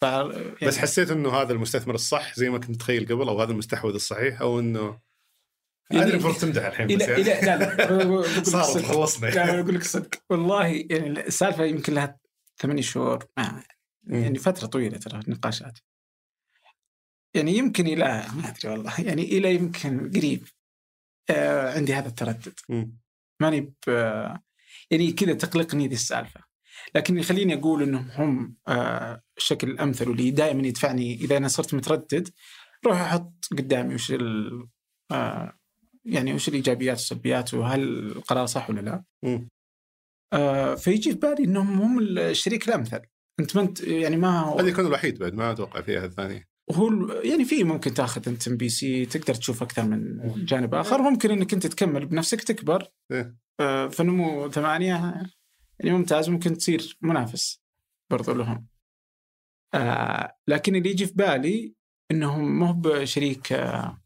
ف... 0.00 0.02
يعني 0.02 0.54
بس 0.66 0.78
حسيت 0.78 1.10
إنه 1.10 1.30
هذا 1.30 1.52
المستثمر 1.52 1.94
الصح 1.94 2.34
زي 2.34 2.50
ما 2.50 2.58
كنت 2.58 2.70
متخيل 2.70 3.04
قبل 3.04 3.28
أو 3.28 3.40
هذا 3.42 3.52
المستحوذ 3.52 3.94
الصحيح 3.94 4.40
أو 4.40 4.60
إنه 4.60 5.00
يعني 5.90 6.04
أدري 6.04 6.12
المفروض 6.14 6.34
تمدح 6.36 6.66
الحين 6.66 6.86
بس 6.86 7.08
يعني. 7.08 7.22
لا 7.22 7.56
لا 7.56 8.42
صارت 8.42 8.84
خلصنا. 8.84 9.26
لا 9.26 9.60
أقول 9.60 9.74
لك 9.74 9.82
صدق. 9.82 10.22
والله 10.30 10.66
يعني 10.66 11.26
السالفة 11.26 11.64
يمكن 11.64 11.94
لها 11.94 12.18
ثمانية 12.58 12.82
شهور 12.82 13.26
يعني 14.06 14.38
فترة 14.38 14.66
طويلة 14.66 14.98
ترى 14.98 15.20
النقاشات. 15.20 15.78
يعني 17.34 17.52
يمكن 17.52 17.86
إلى 17.86 18.26
ما 18.34 18.48
أدري 18.48 18.72
والله 18.72 19.00
يعني 19.00 19.22
إلى 19.22 19.54
يمكن 19.54 20.10
قريب 20.10 20.48
آه 21.30 21.74
عندي 21.74 21.94
هذا 21.94 22.08
التردد. 22.08 22.54
ماني 23.42 23.60
ب 23.60 23.90
يعني 24.90 25.12
كذا 25.12 25.32
تقلقني 25.32 25.88
ذي 25.88 25.94
السالفة. 25.94 26.40
لكن 26.94 27.18
يخليني 27.18 27.54
أقول 27.54 27.82
إنهم 27.82 28.10
هم 28.10 28.56
آه 28.68 29.22
الشكل 29.36 29.70
الأمثل 29.70 30.08
واللي 30.08 30.30
دائما 30.30 30.66
يدفعني 30.66 31.14
إذا 31.14 31.36
أنا 31.36 31.48
صرت 31.48 31.74
متردد 31.74 32.28
روح 32.86 33.00
أحط 33.00 33.44
قدامي 33.52 33.94
وش 33.94 34.12
آه 35.10 35.58
يعني 36.04 36.34
وش 36.34 36.48
الإيجابيات 36.48 36.96
والسلبيات 36.96 37.54
وهل 37.54 37.80
القرار 38.10 38.46
صح 38.46 38.70
ولا 38.70 38.80
لا؟ 38.80 39.04
آه 40.32 40.74
فيجي 40.74 41.10
في 41.10 41.18
بالي 41.18 41.44
إنهم 41.44 41.80
هم 41.80 41.98
الشريك 41.98 42.68
الأمثل. 42.68 43.00
أنت 43.40 43.56
ما 43.56 43.62
أنت 43.62 43.80
يعني 43.80 44.16
ما 44.16 44.40
هو 44.40 44.58
هذا 44.58 44.68
يكون 44.68 44.86
الوحيد 44.86 45.18
بعد 45.18 45.34
ما 45.34 45.52
أتوقع 45.52 45.80
فيها 45.80 46.04
الثانية 46.04 46.48
هو 46.72 46.90
يعني 47.24 47.44
في 47.44 47.64
ممكن 47.64 47.94
تاخذ 47.94 48.28
أنت 48.28 48.48
ام 48.48 48.56
بي 48.56 48.68
سي 48.68 49.06
تقدر 49.06 49.34
تشوف 49.34 49.62
أكثر 49.62 49.84
من 49.84 50.20
جانب 50.44 50.74
آخر. 50.74 51.02
ممكن 51.02 51.30
إنك 51.30 51.54
أنت 51.54 51.66
تكمل 51.66 52.06
بنفسك 52.06 52.42
تكبر. 52.42 52.88
إيه؟ 53.12 53.36
فنمو 53.90 54.50
ثمانية 54.50 55.14
يعني 55.78 55.98
ممتاز 55.98 56.28
ممكن 56.28 56.56
تصير 56.56 56.98
منافس 57.00 57.62
برضو 58.10 58.32
لهم. 58.32 58.66
آه 59.74 60.36
لكن 60.48 60.76
اللي 60.76 60.90
يجي 60.90 61.06
في 61.06 61.14
بالي 61.14 61.74
إنهم 62.10 62.58
ما 62.58 62.68
هو 62.68 62.72
بشريك 62.72 63.52
آه 63.52 64.02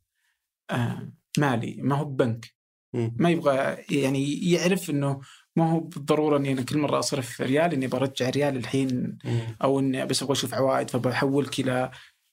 آه 0.70 1.12
مالي 1.38 1.76
ما 1.78 1.96
هو 1.96 2.04
ببنك. 2.04 2.54
ما 2.94 3.30
يبغى 3.30 3.76
يعني 3.90 4.50
يعرف 4.50 4.90
إنه 4.90 5.20
ما 5.56 5.70
هو 5.70 5.80
بالضرورة 5.80 6.36
إني 6.36 6.52
أنا 6.52 6.62
كل 6.62 6.78
مرة 6.78 6.98
أصرف 6.98 7.40
ريال 7.40 7.72
إني 7.72 7.86
برجع 7.86 8.30
ريال 8.30 8.56
الحين 8.56 9.18
أو 9.62 9.78
إني 9.78 10.06
بس 10.06 10.22
أبغى 10.22 10.32
أشوف 10.32 10.54
عوائد 10.54 10.90
فبحولك 10.90 11.60
إلى 11.60 11.90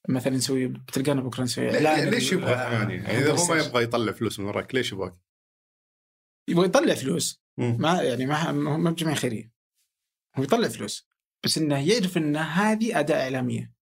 مثلا 0.10 0.34
نسوي 0.34 0.68
بتلقانا 0.68 1.22
بكرة 1.22 1.44
نسوي 1.44 1.76
إعلان 1.76 2.10
ليش 2.10 2.32
يبغى 2.32 2.54
ثمانية؟ 2.54 2.96
يعني 2.96 3.18
إذا 3.18 3.32
هو 3.32 3.48
ما 3.48 3.62
يبغى 3.62 3.84
يطلع 3.84 4.12
فلوس 4.12 4.40
من 4.40 4.46
وراك 4.46 4.76
ليش 4.76 4.92
يبغاك؟ 4.92 5.16
يبغى 6.48 6.66
يطلع 6.66 6.94
فلوس. 6.94 7.42
ما 7.58 8.02
يعني 8.02 8.26
ما 8.26 8.52
ما 8.52 8.92
بجمعيه 8.92 9.16
خيريه 9.16 9.52
هو 10.36 10.44
يطلع 10.44 10.68
فلوس. 10.68 11.08
بس 11.44 11.58
إنه 11.58 11.90
يعرف 11.90 12.18
إن 12.18 12.36
هذه 12.36 13.00
أداة 13.00 13.24
إعلامية. 13.24 13.74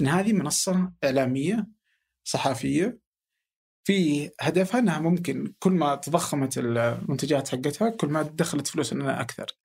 إن 0.00 0.06
هذه 0.06 0.32
منصة 0.32 0.92
إعلامية 1.04 1.66
صحفية 2.24 2.98
في 3.84 4.30
هدفها 4.40 4.80
إنها 4.80 4.98
ممكن 5.00 5.54
كل 5.58 5.72
ما 5.72 5.94
تضخمت 5.94 6.58
المنتجات 6.58 7.48
حقتها 7.48 7.90
كل 7.90 8.08
ما 8.08 8.22
دخلت 8.22 8.66
فلوس 8.66 8.92
إنها 8.92 9.20
أكثر. 9.20 9.57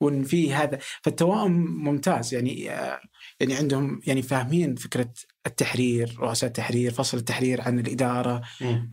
وان 0.00 0.24
في 0.24 0.54
هذا 0.54 0.78
فالتوائم 1.02 1.52
ممتاز 1.84 2.34
يعني 2.34 2.70
آه، 2.70 3.00
يعني 3.40 3.54
عندهم 3.54 4.00
يعني 4.06 4.22
فاهمين 4.22 4.74
فكرة 4.74 5.12
التحرير 5.46 6.16
رؤساء 6.20 6.48
التحرير 6.48 6.90
فصل 6.92 7.16
التحرير 7.16 7.60
عن 7.60 7.78
الإدارة. 7.78 8.42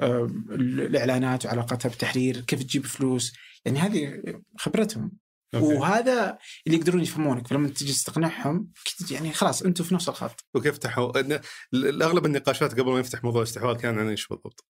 آه، 0.01 0.27
الإعلانات 0.49 1.45
وعلاقتها 1.45 1.89
بالتحرير 1.89 2.39
كيف 2.41 2.63
تجيب 2.63 2.85
فلوس 2.85 3.33
يعني 3.65 3.79
هذه 3.79 4.21
خبرتهم 4.57 5.11
أوكي. 5.55 5.65
وهذا 5.65 6.37
اللي 6.67 6.77
يقدرون 6.77 7.01
يفهمونك 7.01 7.47
فلما 7.47 7.67
تجي 7.67 7.93
تستقنعهم 7.93 8.71
أكيد 8.87 9.11
يعني 9.11 9.33
خلاص 9.33 9.61
أنتم 9.61 9.83
في 9.83 9.93
نفس 9.95 10.09
الخط 10.09 10.45
وكيف 10.55 10.77
ال- 11.85 12.03
اغلب 12.03 12.25
النقاشات 12.25 12.79
قبل 12.79 12.91
ما 12.91 12.99
يفتح 12.99 13.23
موضوع 13.23 13.41
الاستحواذ 13.41 13.75
كان 13.77 13.99
عن 13.99 14.09
إيش 14.09 14.27
بالضبط؟ 14.27 14.65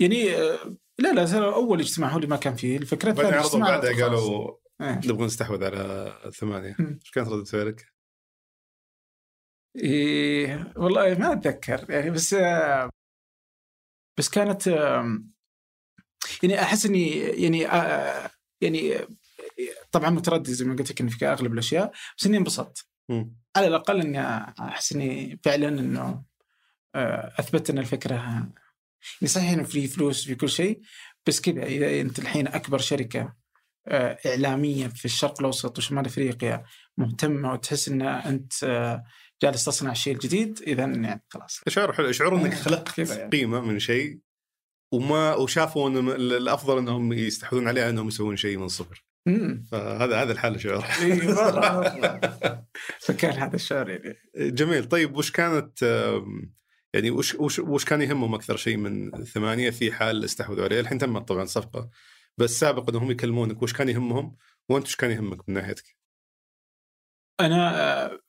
يعني 0.00 0.34
آه، 0.36 0.76
لا 0.98 1.12
لا 1.12 1.54
أول 1.54 1.80
اجتماع 1.80 2.10
هو 2.10 2.16
اللي 2.16 2.26
ما 2.28 2.36
كان 2.36 2.54
فيه 2.54 2.76
الفكرة 2.76 3.12
بعدين 3.12 3.34
عرضوا 3.34 3.60
بعدها. 3.60 4.04
قالوا. 4.04 4.65
نبغى 4.80 5.26
نستحوذ 5.26 5.64
على 5.64 6.12
الثمانية 6.26 6.76
مم. 6.78 6.98
إيش 7.02 7.10
كانت 7.10 7.28
ردة 7.28 7.44
فعلك؟ 7.44 7.92
إيه 9.76 10.72
والله 10.76 11.14
ما 11.14 11.32
أتذكر 11.32 11.90
يعني 11.90 12.10
بس 12.10 12.34
بس 14.18 14.28
كانت 14.28 14.66
يعني 16.42 16.62
أحس 16.62 16.86
إني 16.86 17.18
يعني 17.18 17.60
يعني 18.60 19.06
طبعا 19.92 20.10
متردد 20.10 20.50
زي 20.50 20.64
ما 20.64 20.76
قلت 20.76 21.02
لك 21.02 21.08
في 21.10 21.26
أغلب 21.26 21.52
الأشياء 21.52 21.92
بس 22.18 22.26
إني 22.26 22.36
انبسطت. 22.36 22.86
على 23.56 23.66
الأقل 23.66 24.00
إني 24.00 24.20
أحس 24.60 24.92
إني 24.92 25.40
فعلا 25.44 25.68
إنه 25.68 26.24
أثبت 27.38 27.70
إن 27.70 27.78
الفكرة 27.78 28.14
يعني 28.14 29.28
صحيح 29.28 29.50
إنه 29.50 29.62
في 29.62 29.86
فلوس 29.86 30.24
في 30.24 30.34
كل 30.34 30.48
شيء 30.48 30.80
بس 31.26 31.40
كذا 31.40 31.62
اذا 31.62 32.00
أنت 32.00 32.18
الحين 32.18 32.46
أكبر 32.46 32.78
شركة 32.78 33.36
إعلامية 33.88 34.86
في 34.86 35.04
الشرق 35.04 35.40
الأوسط 35.40 35.78
وشمال 35.78 36.06
أفريقيا 36.06 36.64
مهتمة 36.98 37.52
وتحس 37.52 37.88
إن 37.88 38.02
أنت 38.02 38.52
آه، 38.64 39.04
جالس 39.42 39.64
تصنع 39.64 39.92
الشيء 39.92 40.14
الجديد 40.14 40.62
اذا 40.66 40.82
يعني 40.82 41.24
خلاص. 41.28 41.60
شعور 41.68 41.92
حلو 41.92 42.12
شعور 42.12 42.34
إنك 42.36 42.52
إيه، 42.52 42.58
خلقت 42.58 42.98
يعني. 42.98 43.30
قيمة 43.30 43.60
من 43.60 43.78
شيء 43.78 44.18
وما 44.92 45.34
وشافوا 45.34 45.88
إن 45.88 46.08
ال- 46.08 46.32
الأفضل 46.32 46.78
إنهم 46.78 47.12
يستحوذون 47.12 47.68
عليها 47.68 47.90
إنهم 47.90 48.08
يسوون 48.08 48.36
شيء 48.36 48.56
من 48.58 48.64
الصفر 48.64 49.04
فهذا 49.70 50.22
هذا 50.22 50.32
الحل 50.32 50.60
شعور 50.60 50.84
إي، 51.02 51.12
مرة، 51.26 51.60
مرة. 51.98 52.66
فكان 53.00 53.32
هذا 53.38 53.56
الشعور 53.56 53.90
يعني. 53.90 54.16
جميل. 54.36 54.84
طيب 54.88 55.16
وش 55.16 55.30
كانت 55.30 55.82
يعني 56.94 57.10
وش 57.10 57.34
وش 57.34 57.58
وش 57.58 57.84
كان 57.84 58.02
يهمهم 58.02 58.34
أكثر 58.34 58.56
شيء 58.56 58.76
من 58.76 59.24
ثمانية 59.24 59.70
في 59.70 59.92
حال 59.92 60.24
استحوذوا 60.24 60.64
عليه؟ 60.64 60.80
الحين 60.80 60.98
تمت 60.98 61.28
طبعا 61.28 61.44
صفقة 61.44 61.90
بس 62.38 62.60
سابقا 62.60 62.92
إنهم 62.92 63.10
يكلمونك 63.10 63.62
وش 63.62 63.72
كان 63.72 63.88
يهمهم 63.88 64.36
وأنت 64.68 64.86
وش 64.86 64.96
كان 64.96 65.10
يهمك 65.10 65.48
من 65.48 65.54
ناحيتك؟ 65.54 65.96
أنا 67.40 67.82
آه، 67.82 68.20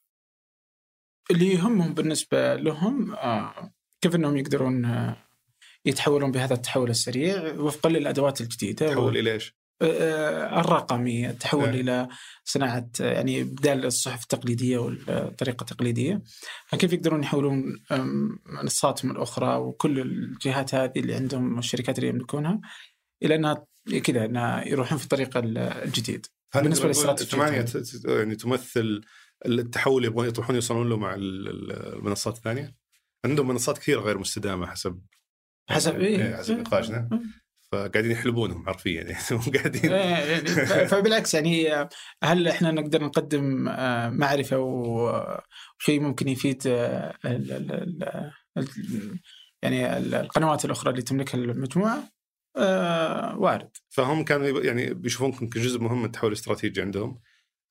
اللي 1.32 1.54
يهمهم 1.54 1.94
بالنسبة 1.94 2.56
لهم 2.56 3.14
آه، 3.14 3.74
كيف 4.02 4.16
إنهم 4.16 4.38
يقدرون 4.38 4.86
آه، 4.86 5.18
يتحولون 5.86 6.32
بهذا 6.32 6.54
التحول 6.54 6.90
السريع 6.90 7.54
وفقا 7.54 7.90
للأدوات 7.90 8.42
الجديدة 8.42 8.94
تحول 8.94 9.18
إلى 9.18 9.34
إيش؟ 9.34 9.58
الرقمي 9.82 11.30
التحول 11.30 11.70
إيه. 11.70 11.82
إلى 11.82 12.08
صناعة 12.44 12.90
يعني 13.00 13.44
بدال 13.44 13.86
الصحف 13.86 14.24
التقليدية 14.24 14.78
والطريقة 14.78 15.62
التقليدية 15.62 16.22
كيف 16.72 16.94
يقدرون 16.94 17.24
يحولون 17.24 17.80
منصاتهم 18.46 19.12
الأخرى 19.12 19.56
وكل 19.56 20.00
الجهات 20.00 20.76
هذه 20.76 21.00
اللي 21.00 21.16
عندهم 21.16 21.56
والشركات 21.56 21.98
اللي 21.98 22.10
يملكونها 22.10 22.62
إلى 23.24 23.36
إنها 23.36 23.66
كذا 24.04 24.26
انها 24.26 24.68
يروحون 24.68 24.98
في 24.98 25.04
الطريق 25.04 25.38
ال- 25.38 25.58
الجديد. 25.58 26.26
نقول 26.56 26.88
لاستراتيجية 26.88 27.32
ثمانية 27.32 27.66
يعني. 28.08 28.36
تمثل 28.36 29.02
التحول 29.46 29.96
اللي 29.98 30.08
يبغون 30.08 30.28
يطمحون 30.28 30.56
يوصلون 30.56 30.90
له 30.90 30.98
مع 30.98 31.14
ال- 31.14 31.48
ال- 31.48 31.94
المنصات 31.96 32.38
الثانية؟ 32.38 32.76
عندهم 33.26 33.48
منصات 33.48 33.78
كثيرة 33.78 34.02
غير 34.02 34.18
مستدامة 34.18 34.68
حسب 34.68 35.02
حسب 35.70 36.00
إيه، 36.00 36.26
إيه 36.28 36.36
حسب 36.36 36.60
نقاشنا 36.60 37.10
فقاعدين 37.72 38.12
يحلبونهم 38.12 38.66
حرفيا 38.66 39.02
يعني 39.02 39.14
قاعدين. 39.58 39.92
إيه، 39.94 40.86
فبالعكس 40.86 41.34
يعني 41.34 41.88
هل 42.24 42.48
إحنا 42.48 42.72
نقدر 42.72 43.04
نقدم 43.04 43.68
آه، 43.68 44.10
معرفة 44.10 44.58
وشيء 44.58 46.00
ممكن 46.00 46.28
يفيد 46.28 46.62
آه، 46.68 47.14
يعني 49.64 49.98
ال- 49.98 50.16
القنوات 50.16 50.66
الأخرى 50.66 50.92
اللي 50.92 51.02
تملكها 51.02 51.38
المجموعة؟ 51.38 52.10
آه، 52.58 53.40
وارد. 53.40 53.70
فهم 53.90 54.24
كانوا 54.24 54.62
يعني 54.62 54.94
بيشوفونكم 54.94 55.48
كجزء 55.48 55.80
مهم 55.80 56.00
من 56.00 56.06
التحول 56.06 56.32
الاستراتيجي 56.32 56.82
عندهم 56.82 57.20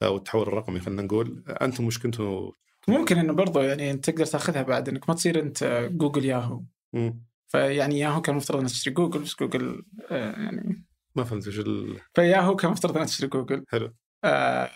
أو 0.02 0.16
التحول 0.16 0.42
الرقمي 0.42 0.80
خلينا 0.80 1.02
نقول. 1.02 1.44
أنتم 1.48 1.86
وش 1.86 1.98
كنتوا؟ 1.98 2.52
ممكن 2.88 3.18
إنه 3.18 3.32
برضو 3.32 3.60
يعني 3.60 3.90
أنت 3.90 4.10
تقدر 4.10 4.26
تاخذها 4.26 4.62
بعد 4.62 4.88
إنك 4.88 5.08
ما 5.08 5.14
تصير 5.14 5.42
أنت 5.42 5.88
جوجل 5.92 6.24
ياهو. 6.24 6.62
مم. 6.92 7.24
فيعني 7.48 7.98
ياهو 7.98 8.20
كان 8.20 8.34
مفترض 8.34 8.58
انها 8.58 8.68
تشتري 8.68 8.94
جوجل 8.94 9.20
بس 9.20 9.36
جوجل 9.40 9.82
آه، 10.10 10.42
يعني 10.42 10.84
ما 11.14 11.24
فهمت 11.24 11.48
وش 11.48 11.58
ال... 11.58 12.00
فياهو 12.14 12.56
كان 12.56 12.70
مفترض 12.70 12.94
انها 12.94 13.06
تشتري 13.06 13.28
جوجل. 13.28 13.64
حلو. 13.68 13.94
آه 14.24 14.70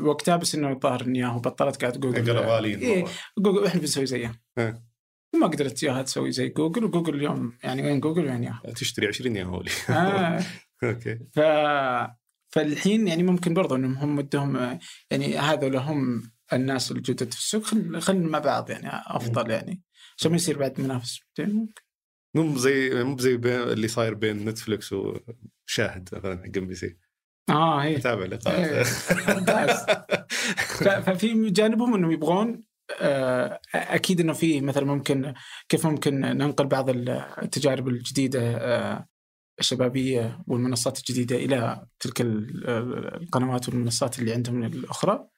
وقتها 0.00 0.36
بس 0.36 0.54
إنه 0.54 0.72
الظاهر 0.72 1.00
إن 1.00 1.16
ياهو 1.16 1.38
بطلت 1.38 1.80
قاعد 1.80 2.00
جوجل. 2.00 2.26
قالوا 2.26 2.54
غاليين 2.54 2.78
إيه. 2.78 3.04
جوجل 3.38 3.66
إحنا 3.66 3.80
بنسوي 3.80 4.06
زيها. 4.06 4.40
وما 5.34 5.46
قدرت 5.46 5.82
ياها 5.82 6.02
تسوي 6.02 6.32
زي 6.32 6.48
جوجل 6.48 6.84
وجوجل 6.84 7.14
اليوم 7.14 7.52
يعني 7.62 7.82
وين 7.82 8.00
جوجل 8.00 8.24
وين 8.26 8.44
ياهو 8.44 8.72
تشتري 8.76 9.06
20 9.06 9.36
ياهو 9.36 9.44
لي 9.44 9.70
آه. 9.90 10.40
أوكي. 10.84 11.18
ف 11.32 11.40
فالحين 12.54 13.08
يعني 13.08 13.22
ممكن 13.22 13.54
برضو 13.54 13.74
إنهم 13.76 13.94
هم 13.94 14.18
ودهم 14.18 14.56
آه، 14.56 14.78
يعني 15.10 15.38
هذول 15.38 15.76
هم 15.76 16.30
الناس 16.52 16.90
الجدد 16.92 17.32
في 17.32 17.38
السوق. 17.38 17.62
خل- 17.62 18.00
خلينا 18.00 18.28
مع 18.28 18.38
بعض 18.38 18.70
يعني 18.70 18.88
أفضل 18.92 19.50
يعني. 19.50 19.82
عشان 20.18 20.30
ما 20.30 20.36
يصير 20.36 20.58
بعد 20.58 20.80
منافس؟ 20.80 21.20
ممكن. 21.38 21.82
مو 22.36 22.56
زي 22.56 23.04
مو 23.04 23.18
زي 23.18 23.36
بين 23.36 23.52
اللي 23.60 23.88
صاير 23.88 24.14
بين 24.14 24.48
نتفلكس 24.48 24.92
وشاهد 24.92 26.08
مثلا 26.12 26.38
حق 26.38 26.58
ام 26.58 26.66
بي 26.66 26.74
سي. 26.74 26.96
آه 27.50 27.78
هي 27.82 27.96
أتابع 27.96 28.22
إيه، 28.46 28.82
لقاءات 29.38 30.16
ففي 31.06 31.50
جانبهم 31.50 31.94
إنهم 31.94 32.10
يبغون 32.10 32.62
أكيد 33.74 34.20
إنه 34.20 34.32
في 34.32 34.60
مثلا 34.60 34.84
ممكن 34.84 35.34
كيف 35.68 35.86
ممكن 35.86 36.20
ننقل 36.20 36.66
بعض 36.66 36.90
التجارب 36.90 37.88
الجديدة 37.88 38.40
آه، 38.56 39.06
الشبابية 39.60 40.42
والمنصات 40.46 40.98
الجديدة 40.98 41.36
إلى 41.36 41.86
تلك 42.00 42.20
ال- 42.20 42.66
القنوات 43.22 43.68
والمنصات 43.68 44.18
اللي 44.18 44.32
عندهم 44.32 44.62
الأخرى. 44.62 45.28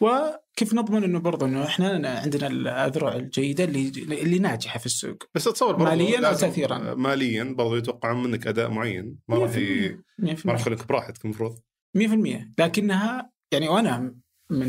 وكيف 0.00 0.74
نضمن 0.74 1.04
إنه 1.04 1.18
برضه 1.18 1.46
إنه 1.46 1.64
إحنا 1.64 2.08
عندنا 2.18 2.46
الأذرع 2.46 3.14
الجيدة 3.16 3.64
اللي 3.64 3.88
اللي 4.22 4.38
ناجحة 4.38 4.78
في 4.78 4.86
السوق؟ 4.86 5.16
بس 5.34 5.46
اتصور 5.48 5.72
برضو 5.72 5.84
مالياً 5.84 6.16
أو 6.16 6.22
لازم- 6.22 6.46
تأثيراً؟ 6.46 6.94
ماليا 6.94 7.44
برضو 7.44 7.76
يتوقعون 7.76 8.22
منك 8.22 8.46
أداء 8.46 8.70
معين. 8.70 9.16
ما 9.28 9.36
راح 9.38 9.56
ي- 9.56 9.98
100% 10.18 10.46
ما 10.46 10.52
راح 10.52 10.60
يخليك 10.60 10.88
براحتك 10.88 11.24
المفروض. 11.24 11.58
100% 11.96 12.50
لكنها 12.58 13.30
يعني 13.52 13.68
وأنا 13.68 14.14
من 14.50 14.68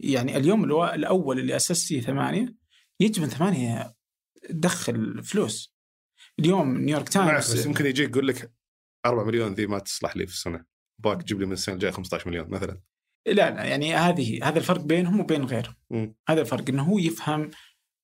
يعني 0.00 0.36
اليوم 0.36 0.64
الأول 0.64 1.38
اللي 1.38 1.56
اسست 1.56 1.88
فيه 1.88 2.00
ثمانية 2.00 2.54
يجب 3.00 3.22
إن 3.22 3.28
ثمانية 3.28 3.94
تدخل 4.48 5.22
فلوس. 5.24 5.76
اليوم 6.38 6.78
نيويورك 6.78 7.08
تايمز 7.08 7.54
بس 7.54 7.66
يمكن 7.66 7.86
يجيك 7.86 8.10
يقول 8.10 8.28
لك 8.28 8.52
4 9.06 9.24
مليون 9.24 9.54
ذي 9.54 9.66
ما 9.66 9.78
تصلح 9.78 10.16
لي 10.16 10.26
في 10.26 10.32
السنة. 10.32 10.64
بك 10.98 11.22
تجيب 11.22 11.40
لي 11.40 11.46
من 11.46 11.52
السنة 11.52 11.74
الجاية 11.74 11.92
15 11.92 12.28
مليون 12.28 12.50
مثلا. 12.50 12.80
لا 13.26 13.32
لا 13.32 13.64
يعني 13.64 13.94
هذه 13.94 14.48
هذا 14.48 14.58
الفرق 14.58 14.80
بينهم 14.80 15.20
وبين 15.20 15.44
غيرهم. 15.44 15.74
هذا 16.28 16.40
الفرق 16.40 16.68
إنه 16.68 16.82
هو 16.82 16.98
يفهم 16.98 17.50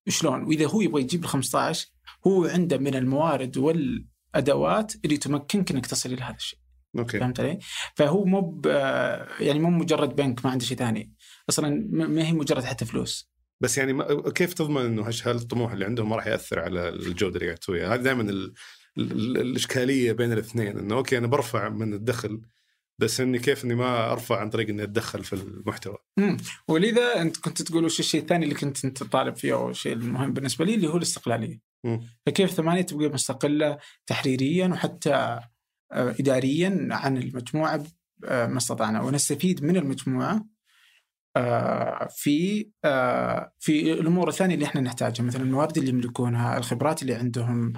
شلون. 0.08 0.42
وإذا 0.42 0.66
هو 0.66 0.80
يبغى 0.80 1.02
يجيب 1.02 1.24
ال 1.24 1.28
15 1.28 1.88
هو 2.26 2.44
عنده 2.44 2.78
من 2.78 2.94
الموارد 2.94 3.56
والأدوات 3.58 4.92
اللي 5.04 5.16
تمكنك 5.16 5.70
إنك 5.70 5.86
تصل 5.86 6.12
إلى 6.12 6.22
هذا 6.22 6.36
الشيء. 6.36 6.58
أوكي. 6.98 7.20
فهمت 7.20 7.40
علي؟ 7.40 7.58
فهو 7.94 8.24
مو 8.24 8.62
يعني 9.40 9.58
مو 9.58 9.70
مجرد 9.70 10.16
بنك 10.16 10.44
ما 10.44 10.50
عنده 10.50 10.64
شيء 10.64 10.76
ثاني. 10.76 11.12
أصلا 11.48 11.86
ما 11.90 12.26
هي 12.26 12.32
مجرد 12.32 12.64
حتى 12.64 12.84
فلوس 12.84 13.30
بس 13.60 13.78
يعني 13.78 13.92
ما 13.92 14.30
كيف 14.30 14.54
تضمن 14.54 14.84
إنه 14.84 15.02
هش- 15.02 15.28
هل 15.28 15.36
الطموح 15.36 15.72
اللي 15.72 15.84
عندهم 15.84 16.08
ما 16.08 16.16
راح 16.16 16.26
يأثر 16.26 16.58
على 16.60 16.88
الجودة 16.88 17.34
اللي 17.34 17.46
قاعد 17.46 17.58
تسويها؟ 17.58 17.94
هذه 17.94 18.00
دائما 18.00 18.22
ال... 18.22 18.54
ال... 18.98 19.38
الإشكالية 19.38 20.12
بين 20.12 20.32
الاثنين 20.32 20.78
إنه 20.78 20.94
أوكي 20.94 21.18
أنا 21.18 21.26
برفع 21.26 21.68
من 21.68 21.94
الدخل 21.94 22.40
بس 22.98 23.20
إني 23.20 23.38
كيف 23.38 23.64
إني 23.64 23.74
ما 23.74 24.12
أرفع 24.12 24.40
عن 24.40 24.50
طريق 24.50 24.68
إني 24.68 24.82
أتدخل 24.82 25.24
في 25.24 25.32
المحتوى. 25.32 25.96
مم. 26.16 26.36
ولذا 26.68 27.20
أنت 27.20 27.36
كنت 27.36 27.62
تقول 27.62 27.84
وش 27.84 28.00
الشيء 28.00 28.20
الثاني 28.20 28.44
اللي 28.44 28.54
كنت 28.54 28.84
أنت 28.84 29.02
طالب 29.02 29.36
فيه 29.36 29.54
أو 29.54 29.70
الشيء 29.70 29.92
المهم 29.92 30.32
بالنسبة 30.32 30.64
لي 30.64 30.74
اللي 30.74 30.88
هو 30.88 30.96
الاستقلالية. 30.96 31.60
مم. 31.84 32.00
فكيف 32.26 32.50
ثمانية 32.50 32.82
تبقى 32.82 33.08
مستقلة 33.08 33.78
تحريريا 34.06 34.66
وحتى 34.68 35.10
آه، 35.92 36.14
اداريا 36.20 36.88
عن 36.90 37.16
المجموعة 37.16 37.84
آه، 38.24 38.46
ما 38.46 38.58
استطعنا 38.58 39.02
ونستفيد 39.02 39.64
من 39.64 39.76
المجموعة 39.76 40.44
في 42.08 42.68
آه، 42.84 43.52
في 43.58 43.92
الأمور 43.92 44.28
الثانية 44.28 44.54
اللي 44.54 44.66
إحنا 44.66 44.80
نحتاجها 44.80 45.24
مثلا 45.24 45.42
الموارد 45.42 45.78
اللي 45.78 45.90
يملكونها 45.90 46.58
الخبرات 46.58 47.02
اللي 47.02 47.14
عندهم 47.14 47.72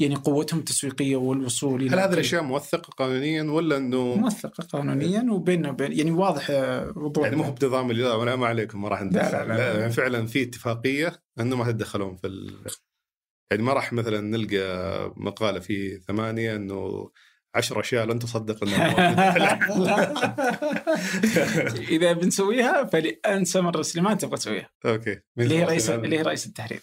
يعني 0.00 0.14
قوتهم 0.14 0.58
التسويقية 0.60 1.16
والوصول 1.16 1.88
هل 1.88 2.00
هذه 2.00 2.12
الأشياء 2.12 2.42
موثقة 2.42 2.90
قانونيا 2.90 3.42
ولا 3.42 3.76
إنه 3.76 4.14
موثقة 4.14 4.64
قانونيا 4.64 5.26
وبيننا 5.30 5.70
وبين 5.70 5.92
يعني 5.98 6.10
واضح 6.10 6.46
آه، 6.50 6.92
وضوح 6.96 7.24
يعني 7.24 7.36
مو 7.36 7.42
هو 7.42 7.50
بنظام 7.52 7.90
اللي 7.90 8.02
لا 8.02 8.14
ولا 8.14 8.36
ما 8.36 8.46
عليكم 8.46 8.82
ما 8.82 8.88
راح 8.88 9.02
ندخل 9.02 9.32
لا، 9.32 9.44
لا، 9.44 9.48
لا، 9.48 9.56
لا. 9.56 9.80
يعني 9.80 9.92
فعلا 9.92 10.26
في 10.26 10.42
اتفاقية 10.42 11.22
إنه 11.40 11.56
ما 11.56 11.64
تتدخلون 11.64 12.16
في 12.16 12.26
ال... 12.26 12.54
يعني 13.50 13.62
ما 13.62 13.72
راح 13.72 13.92
مثلا 13.92 14.20
نلقى 14.20 15.12
مقالة 15.16 15.60
في 15.60 15.98
ثمانية 15.98 16.56
إنه 16.56 17.10
عشر 17.54 17.80
أشياء 17.80 18.06
لن 18.06 18.18
تصدق 18.18 18.64
إنها 18.64 18.90
إذا 21.96 22.12
بنسويها 22.12 22.84
فلأنسى 22.84 23.60
مرة 23.60 23.82
سليمان 23.82 24.18
تبغى 24.18 24.36
تسويها. 24.36 24.70
أوكي. 24.86 25.20
اللي 25.38 25.58
هي 25.58 25.64
رئيس 25.64 25.90
اللي 25.90 26.18
هي 26.18 26.22
رئيس 26.22 26.46
التحرير. 26.46 26.80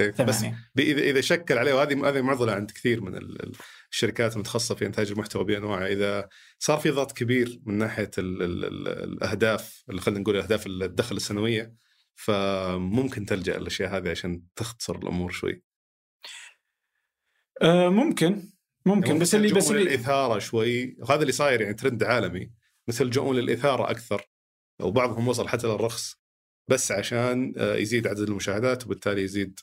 إيه، 0.00 0.10
بس 0.10 0.38
ثمانية. 0.38 0.58
اذا 0.78 1.00
إذا 1.00 1.20
شكل 1.20 1.58
عليه 1.58 1.74
وهذه 1.74 2.08
هذه 2.08 2.20
معضلة 2.22 2.52
عند 2.52 2.70
كثير 2.70 3.00
من 3.00 3.14
ال- 3.16 3.42
ال- 3.42 3.52
الشركات 3.92 4.34
المتخصصة 4.34 4.74
في 4.74 4.86
إنتاج 4.86 5.10
المحتوى 5.10 5.44
بأنواعه. 5.44 5.86
إذا 5.86 6.28
صار 6.58 6.78
في 6.78 6.90
ضغط 6.90 7.12
كبير 7.12 7.60
من 7.66 7.78
ناحية 7.78 8.10
ال 8.18 8.42
ال 8.42 8.64
ال 8.64 8.88
الأهداف 8.88 9.84
اللي 9.90 10.00
خلينا 10.00 10.20
نقول 10.20 10.36
أهداف 10.36 10.66
الدخل 10.66 11.16
السنوية 11.16 11.74
فممكن 12.14 13.26
تلجأ 13.26 13.58
للأشياء 13.58 13.96
هذه 13.96 14.10
عشان 14.10 14.42
تختصر 14.56 14.96
الأمور 14.96 15.30
شوي. 15.30 15.62
آه، 17.62 17.88
ممكن. 17.88 18.52
ممكن 18.86 19.18
بس 19.18 19.34
اللي 19.34 19.48
بس 19.48 19.64
يلجؤون 19.64 19.78
اللي 19.78 19.90
للإثارة 19.90 20.38
شوي. 20.38 20.96
وهذا 20.98 21.20
اللي 21.22 21.32
صاير 21.32 21.60
يعني 21.60 21.74
ترند 21.74 22.02
عالمي. 22.02 22.50
مثل 22.88 23.04
يلجؤون 23.04 23.36
للإثارة 23.36 23.90
أكثر. 23.90 24.30
وبعضهم 24.80 25.28
وصل 25.28 25.48
حتى 25.48 25.66
للرخص. 25.66 26.20
بس 26.68 26.92
عشان 26.92 27.54
آه، 27.56 27.76
يزيد 27.76 28.06
عدد 28.06 28.20
المشاهدات 28.20 28.84
وبالتالي 28.84 29.22
يزيد 29.22 29.60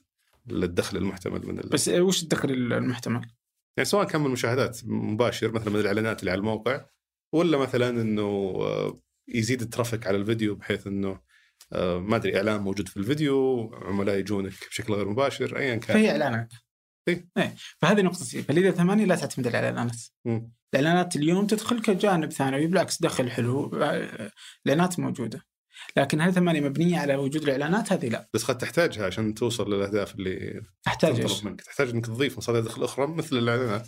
الدخل 0.52 0.98
المحتمل 0.98 1.48
من 1.48 1.60
ال... 1.60 1.70
بس 1.70 1.88
وش 1.88 2.24
الدخل 2.24 2.52
المحتمل؟ 2.52 3.22
يعني 3.78 3.90
سواء 3.90 4.08
كان 4.08 4.22
من 4.22 4.28
المشاهدات 4.28 4.80
مباشر 4.86 5.52
مثلا 5.52 5.70
من 5.70 5.80
الإعلانات 5.80 6.20
اللي 6.20 6.32
على 6.32 6.40
الموقع 6.40 6.86
ولا 7.34 7.58
مثلا 7.58 7.90
إنه 7.90 8.22
آه، 8.62 9.00
يزيد 9.28 9.62
الترافيك 9.62 10.08
على 10.08 10.18
الفيديو 10.18 10.56
بحيث 10.56 10.88
إنه 10.88 11.20
آه، 11.74 12.00
ما 12.00 12.16
أدري 12.16 12.38
إعلان 12.38 12.62
موجود 12.62 12.88
في 12.88 12.98
الفيديو 12.98 13.70
عملاء 13.74 14.18
يجونك 14.18 14.54
بشكل 14.70 14.94
غير 14.94 15.10
مباشر 15.10 15.58
ايا 15.58 15.76
كان. 15.76 15.98
فهي 15.98 16.12
إعلانات. 16.12 16.54
إيه. 17.08 17.28
إيه. 17.38 17.56
فهذه 17.82 18.02
نقطتي 18.02 18.44
فاذا 18.44 18.72
ثمانية 18.72 19.06
لا 19.06 19.16
تعتمد 19.16 19.48
على 19.48 19.60
الإعلانات. 19.60 20.02
مم. 20.26 20.52
الإعلانات 20.74 21.16
اليوم 21.16 21.48
تدخل 21.48 21.82
كجانب 21.82 22.32
ثانوي 22.32 22.68
بالعكس 22.68 23.02
دخل 23.02 23.32
حلو 23.32 23.72
الإعلانات 24.66 25.00
موجودة. 25.00 25.46
لكن 25.98 26.22
هل 26.22 26.34
ثمانية 26.34 26.62
مبنية 26.62 27.00
على 27.00 27.16
وجود 27.16 27.44
الإعلانات؟ 27.44 27.94
هذه 27.94 28.10
لا. 28.10 28.30
بس 28.34 28.44
قد 28.44 28.58
تحتاجها 28.58 29.06
عشان 29.06 29.34
توصل 29.34 29.74
للأهداف 29.74 30.16
اللي 30.16 30.62
تحتاج 30.84 31.46
منك. 31.46 31.62
تحتاج 31.62 31.90
إنك 31.90 32.06
تضيف 32.06 32.38
مصادر 32.38 32.60
دخل 32.60 32.84
أخرى 32.84 33.08
مثل 33.08 33.38
الإعلانات. 33.38 33.88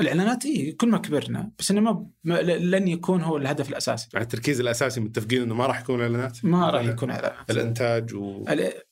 الإعلانات 0.00 0.46
اي 0.46 0.72
كل 0.72 0.88
ما 0.88 0.98
كبرنا 0.98 1.50
بس 1.58 1.70
إنه 1.70 1.80
ما 1.80 2.06
ما- 2.24 2.42
لن 2.42 2.88
يكون 2.88 3.22
هو 3.22 3.36
الهدف 3.36 3.68
الأساسي. 3.68 4.08
يعني 4.12 4.24
التركيز 4.24 4.60
الأساسي 4.60 5.00
متفقين 5.00 5.42
إنه 5.42 5.54
ما 5.54 5.66
راح 5.66 5.80
يكون 5.80 6.00
إعلانات؟ 6.00 6.44
ما 6.44 6.70
راح 6.70 6.84
يكون 6.84 7.10
إعلانات. 7.10 7.50
الإنتاج 7.50 8.14
و 8.14 8.44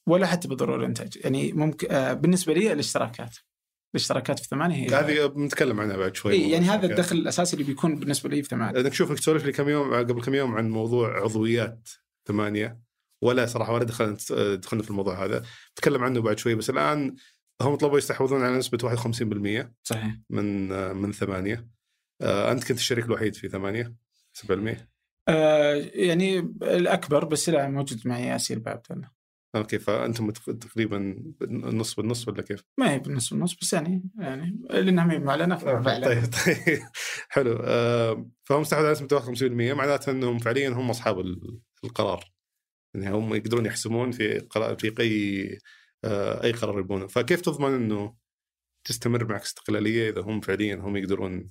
ولا 0.07 0.27
حتى 0.27 0.49
بالضروره 0.49 0.77
الإنتاج. 0.77 1.19
يعني 1.25 1.53
ممكن 1.53 1.87
آه، 1.91 2.13
بالنسبة 2.13 2.53
لي 2.55 2.73
الاشتراكات. 2.73 3.37
الاشتراكات 3.95 4.39
في 4.39 4.49
ثمانية 4.49 4.77
هي 4.77 4.95
هذه 4.95 5.27
بنتكلم 5.27 5.81
عنها 5.81 5.97
بعد 5.97 6.17
شوي. 6.17 6.33
إيه 6.33 6.53
يعني 6.53 6.65
هذا 6.65 6.87
الدخل 6.87 7.17
الأساسي 7.17 7.55
اللي 7.57 7.65
بيكون 7.67 7.97
بالنسبة 7.99 8.29
لي 8.31 8.43
في 8.43 8.49
ثمانية. 8.49 8.81
انك 8.81 8.93
شوف 8.93 9.11
انك 9.11 9.19
تسولف 9.19 9.45
لي 9.45 9.53
كم 9.53 9.69
يوم 9.69 9.95
قبل 9.95 10.23
كم 10.23 10.35
يوم 10.35 10.55
عن 10.55 10.71
موضوع 10.71 11.23
عضويات 11.23 11.89
ثمانية 12.29 12.81
ولا 13.23 13.47
صراحة 13.47 13.73
ولا 13.73 13.85
دخلنا 13.85 14.17
دخلنا 14.55 14.83
في 14.83 14.91
الموضوع 14.91 15.25
هذا. 15.25 15.43
نتكلم 15.73 16.05
عنه 16.05 16.21
بعد 16.21 16.39
شوي 16.39 16.55
بس 16.55 16.71
الآن 16.71 17.15
هم 17.63 17.75
طلبوا 17.75 17.99
يستحوذون 17.99 18.43
على 18.43 18.59
نسبة 18.59 18.79
51% 18.79 19.73
صحيح. 19.83 20.17
من 20.31 20.69
من 20.97 21.13
ثمانية. 21.13 21.69
آه، 22.23 22.53
أنت 22.53 22.65
كنت 22.69 22.79
الشريك 22.79 23.05
الوحيد 23.05 23.35
في 23.35 23.49
ثمانية 23.49 23.95
7% 24.35 24.89
آه 25.29 25.75
يعني 25.95 26.39
الأكبر 26.63 27.25
بس 27.25 27.49
لا 27.49 27.69
موجود 27.69 28.09
معي 28.09 28.27
ياسير 28.27 28.59
بعد 28.59 28.81
أوكي 29.57 29.79
فأنتم 29.79 30.31
تقريبا 30.31 30.97
النص 31.43 31.95
بالنص 31.95 32.29
ولا 32.29 32.43
كيف؟ 32.43 32.65
ما 32.79 32.91
هي 32.93 32.99
بالنص 32.99 33.31
بالنص 33.33 33.55
بس 33.55 33.73
يعني 33.73 34.03
يعني 34.19 34.61
لانها 34.71 35.05
ما 35.05 35.13
هي 35.13 35.19
معلنه. 35.19 35.59
طيب 35.59 36.25
طيب 36.25 36.81
حلو. 37.35 37.59
آه، 37.65 38.31
فهم 38.45 38.61
استحوذوا 38.61 38.89
على 38.89 38.93
نسبة 38.93 39.21
51% 39.73 39.75
معناته 39.75 40.11
أنهم 40.13 40.39
فعليا 40.39 40.69
هم 40.69 40.91
أصحاب 40.91 41.21
ال- 41.21 41.61
القرار. 41.85 42.25
يعني 42.95 43.11
هم 43.17 43.35
يقدرون 43.35 43.67
يحسمون 43.67 44.11
في 44.11 44.39
قرار 44.39 44.77
في 44.79 44.95
اي 45.01 45.59
أي 46.05 46.53
قرار 46.53 46.79
يبونه. 46.79 47.07
فكيف 47.07 47.41
تضمن 47.41 47.75
إنه 47.75 48.17
تستمر 48.85 49.25
معك 49.25 49.43
استقلالية 49.43 50.11
إذا 50.11 50.21
هم 50.21 50.41
فعليا 50.41 50.77
هم 50.77 50.97
يقدرون 50.97 51.51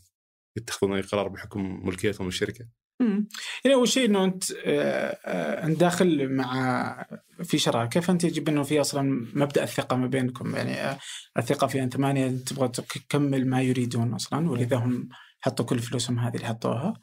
يتخذون 0.57 0.93
أي 0.93 1.01
قرار 1.01 1.27
بحكم 1.27 1.87
ملكيتهم 1.87 2.27
للشركه 2.27 2.65
مم. 3.01 3.27
يعني 3.65 3.75
أول 3.75 3.87
شيء 3.87 4.05
إنه 4.05 4.23
أنت 4.23 4.43
آه، 4.51 5.17
آه، 5.25 5.65
أنت 5.65 5.79
داخل 5.79 6.29
مع 6.29 7.05
في 7.43 7.57
شراكة 7.57 7.99
فأنت 7.99 8.23
يجب 8.23 8.49
إنه 8.49 8.63
في 8.63 8.81
أصلا 8.81 9.27
مبدأ 9.33 9.63
الثقة 9.63 9.95
ما 9.95 10.07
بينكم. 10.07 10.55
يعني 10.55 10.73
آه، 10.73 10.99
الثقة 11.37 11.67
في 11.67 11.83
ان 11.83 11.89
ثمانيه 11.89 12.29
تبغى 12.29 12.67
تكمل 12.67 13.47
ما 13.47 13.61
يريدون 13.61 14.13
أصلا 14.13 14.49
ولذا 14.49 14.77
هم 14.77 15.09
حطوا 15.39 15.65
كل 15.65 15.79
فلوسهم 15.79 16.19
هذه 16.19 16.35
اللي 16.35 16.47
حطوها. 16.47 16.93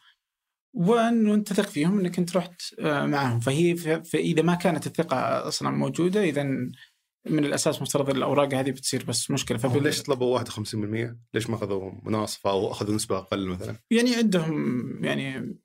وإنه 0.74 1.34
أنت 1.34 1.49
تثق 1.49 1.68
فيهم 1.68 1.99
إنك 2.01 2.18
أنت 2.18 2.36
رحت 2.36 2.62
آه، 2.80 3.07
معهم. 3.07 3.40
فهي 3.40 3.76
فإذا 3.76 4.42
ما 4.42 4.55
كانت 4.55 4.86
الثقة 4.86 5.49
أصلا 5.49 5.70
موجودة 5.70 6.24
اذا 6.24 6.47
من 7.31 7.45
الأساس 7.45 7.83
مفترض 7.83 8.11
الأوراق 8.11 8.55
هذه 8.55 8.70
بتصير 8.70 9.05
بس 9.05 9.31
مشكلة 9.31 9.59
فبال... 9.59 9.83
ليش 9.83 10.03
طلبوا 10.03 10.39
51%؟ 10.41 10.45
ليش 11.35 11.51
ما 11.51 11.57
أخذوا 11.57 11.93
مناصفة 12.03 12.51
أو 12.51 12.70
أخذوا 12.70 12.95
نسبة 12.95 13.18
أقل 13.18 13.47
مثلا؟ 13.49 13.77
يعني 13.91 14.14
عندهم 14.16 15.05
يعني 15.05 15.57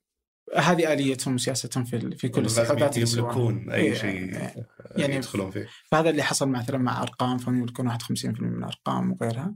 هذه 0.58 0.94
آليتهم 0.94 1.36
وسياستهم 1.36 1.84
في 1.84 2.18
في 2.18 2.30
كل 2.30 2.46
يسوونها. 2.46 2.98
يملكون 2.98 3.72
أي 3.72 3.82
إيه، 3.82 3.94
شيء 3.94 4.36
إيه. 4.36 4.68
يعني 4.96 5.16
يدخلون 5.16 5.52
فيه 5.52 5.68
فهذا 5.92 6.10
اللي 6.10 6.24
حصل 6.24 6.50
مثلا 6.50 6.78
مع 6.78 7.02
أرقام 7.02 7.38
فهم 7.38 7.58
يملكون 7.58 7.92
51% 7.92 8.26
من 8.42 8.58
الارقام 8.58 9.12
وغيرها. 9.12 9.56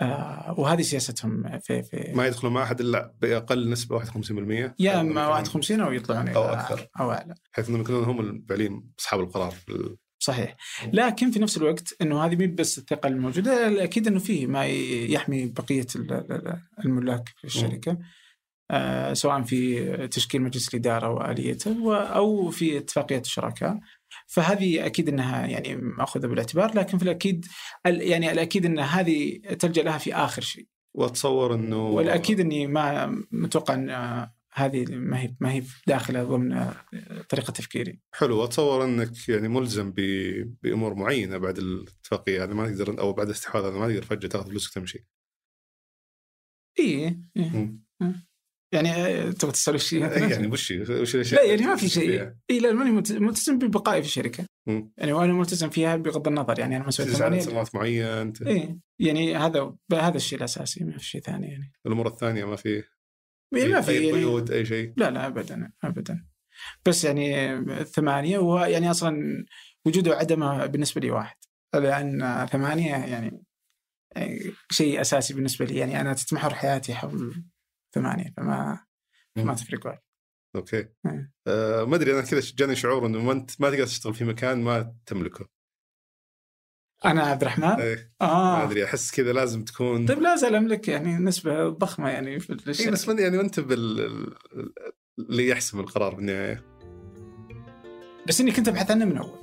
آه 0.00 0.54
وهذه 0.58 0.82
سياستهم 0.82 1.58
في 1.58 1.82
في 1.82 2.12
ما 2.14 2.26
يدخلون 2.26 2.52
مع 2.52 2.62
أحد 2.62 2.80
إلا 2.80 3.14
بأقل 3.20 3.70
نسبة 3.70 3.98
51% 3.98 4.72
يا 4.78 5.00
أما 5.00 5.28
51 5.28 5.80
أو 5.80 5.92
يطلعون 5.92 6.26
إلى- 6.34 6.36
أكثر. 6.36 6.88
أو 7.00 7.12
أعلى 7.12 7.34
بحيث 7.52 7.68
إنهم 7.68 7.80
يكونون 7.80 8.04
هم 8.04 8.44
فعليا 8.48 8.82
أصحاب 9.00 9.20
القرار 9.20 9.50
في 9.50 9.96
صحيح. 10.18 10.56
لكن 10.92 11.30
في 11.30 11.38
نفس 11.38 11.56
الوقت 11.56 11.94
إنه 12.02 12.24
هذه 12.24 12.36
مي 12.36 12.46
بس 12.46 12.78
الثقة 12.78 13.06
الموجودة 13.06 13.84
أكيد 13.84 14.06
إنه 14.06 14.18
فيه 14.18 14.46
ما 14.46 14.66
يحمي 14.66 15.46
بقية 15.46 15.86
ال- 15.96 16.12
ال- 16.12 16.60
الملاك 16.84 17.28
في 17.36 17.44
الشركة 17.44 17.98
آه 18.70 19.12
سواء 19.12 19.42
في 19.42 19.84
تشكيل 20.08 20.42
مجلس 20.42 20.68
الإدارة 20.74 21.10
وآليته 21.10 21.96
أو 21.96 22.50
في 22.50 22.78
اتفاقية 22.78 23.18
الشركاء. 23.20 23.78
فهذه 24.26 24.86
أكيد 24.86 25.08
إنها 25.08 25.46
يعني 25.46 25.76
مأخوذة 25.76 26.26
بالاعتبار 26.26 26.74
لكن 26.78 26.98
في 26.98 27.04
الأكيد 27.04 27.46
ال- 27.86 28.02
يعني 28.02 28.32
الأكيد 28.32 28.66
إن 28.66 28.78
هذه 28.78 29.38
تلجأ 29.58 29.82
لها 29.82 29.98
في 29.98 30.14
آخر 30.14 30.42
شيء. 30.42 30.66
وأتصور 30.94 31.54
إنه 31.54 31.86
والأكيد 31.86 32.40
إني 32.40 32.66
ما 32.66 33.06
متوقع 33.30 33.74
إن 33.74 34.28
هذه 34.66 34.84
ما 34.90 35.20
هي 35.20 35.36
ما 35.40 35.52
هي 35.52 35.62
داخلة 35.86 36.24
ضمن 36.24 36.72
طريقة 37.28 37.50
تفكيري. 37.50 38.00
حلو 38.14 38.38
واتصور 38.40 38.84
إنك 38.84 39.28
يعني 39.28 39.48
ملزم 39.48 39.92
بأمور 40.62 40.94
معينة 40.94 41.36
بعد 41.38 41.58
الاتفاقيه 41.58 42.44
هذه 42.44 42.52
ما 42.52 42.68
تقدر 42.70 43.00
أو 43.00 43.12
بعد 43.12 43.26
الاستحواذ 43.26 43.64
هذا 43.64 43.78
ما 43.78 43.88
تقدر 43.88 44.02
فجأة 44.02 44.28
تأخذ 44.28 44.50
فلوسك 44.50 44.70
وتمشي 44.70 45.06
اي 46.78 47.16
إيه. 47.36 47.78
يعني 48.74 48.90
آه، 48.90 49.30
تبغى 49.30 49.52
تسولف 49.52 49.82
شيء؟ 49.82 50.00
يعني 50.32 50.46
وش 50.46 50.70
وش 50.70 51.14
الأشياء 51.14 51.44
لا 51.44 51.50
يعني 51.50 51.62
ما 51.66 51.76
في 51.76 51.88
شيء؟ 51.88 52.32
اي 52.50 52.60
لا 52.60 52.72
ماني 52.72 52.90
ملت- 52.90 53.12
ملتزم 53.12 53.58
ببقائي 53.58 54.02
في 54.02 54.08
الشركة. 54.08 54.46
مم. 54.68 54.92
يعني 54.98 55.12
وأنا 55.12 55.32
ملتزم 55.32 55.70
فيها 55.70 55.96
بغض 55.96 56.28
النظر 56.28 56.58
يعني 56.58 56.76
أنا 56.76 56.84
على 56.84 56.92
ثمانية. 56.92 57.40
سنوات 57.40 57.74
معين 57.74 58.32
ت- 58.32 58.42
اي 58.42 58.78
يعني 59.00 59.36
هذا 59.36 59.74
هذا 59.92 60.16
الشيء 60.16 60.38
الأساسي 60.38 60.84
ما 60.84 60.98
في 60.98 61.04
شيء 61.04 61.20
ثاني 61.20 61.46
يعني. 61.46 61.72
الأمور 61.86 62.06
الثانية 62.06 62.44
ما 62.44 62.56
في؟ 62.56 62.74
يعني 62.74 62.84
ما 63.52 63.80
في 63.80 63.92
يعني. 63.92 64.12
قيود 64.12 64.50
أي 64.50 64.66
شيء. 64.66 64.92
لا 64.96 65.10
لا 65.10 65.26
ابدا 65.26 65.72
ابدا. 65.84 66.26
بس 66.86 67.04
يعني 67.04 67.56
ثمانية 67.84 68.38
وهو 68.38 68.64
يعني 68.64 68.90
أصلا 68.90 69.44
وجوده 69.84 70.10
وعدمه 70.10 70.66
بالنسبة 70.66 71.00
لي 71.00 71.10
واحد. 71.10 71.36
لأن 71.74 72.46
ثمانية 72.46 72.96
يعني 72.96 73.42
شيء 74.70 75.00
أساسي 75.00 75.34
بالنسبة 75.34 75.64
لي. 75.64 75.76
يعني 75.76 76.00
أنا 76.00 76.14
تتمحور 76.14 76.54
حياتي 76.54 76.94
حول 76.94 77.44
ثمانية 77.94 78.34
فما 78.36 78.84
ما 79.36 79.54
تفرق 79.54 79.86
وايد. 79.86 79.98
أوكي. 80.56 80.88
مم. 81.04 81.32
آه 81.46 81.84
ما 81.84 81.96
أدري 81.96 82.12
أنا 82.12 82.22
كذا 82.22 82.42
جاني 82.56 82.76
شعور 82.76 83.06
إنه 83.06 83.22
ما 83.22 83.32
انت 83.32 83.60
ما 83.60 83.70
تقدر 83.70 83.86
تشتغل 83.86 84.14
في 84.14 84.24
مكان 84.24 84.62
ما 84.62 84.94
تملكه. 85.06 85.48
أنا 87.04 87.22
عبد 87.22 87.40
الرحمن؟ 87.42 87.64
إيه 87.64 88.12
ما 88.20 88.26
آه 88.26 88.64
أدري 88.64 88.84
أحس 88.84 89.10
كذا 89.10 89.32
لازم 89.32 89.64
تكون 89.64 90.06
طيب 90.06 90.18
لا 90.22 90.36
زال 90.36 90.54
أملك 90.54 90.88
يعني 90.88 91.14
نسبة 91.18 91.68
ضخمة 91.68 92.08
يعني 92.08 92.40
في 92.40 92.52
اي 92.52 92.56
الشركة 92.68 92.90
بس 92.90 93.08
من- 93.08 93.18
يعني 93.18 93.36
ما 93.36 93.42
أنت 93.42 93.60
بال 93.60 94.10
اللي 95.18 95.48
يحسم 95.48 95.80
القرار 95.80 96.14
بالنهاية. 96.14 96.64
بس 98.28 98.40
إني 98.40 98.50
كنت 98.52 98.68
أبحث 98.68 98.90
عنه 98.90 99.04
من 99.04 99.16
أول. 99.16 99.38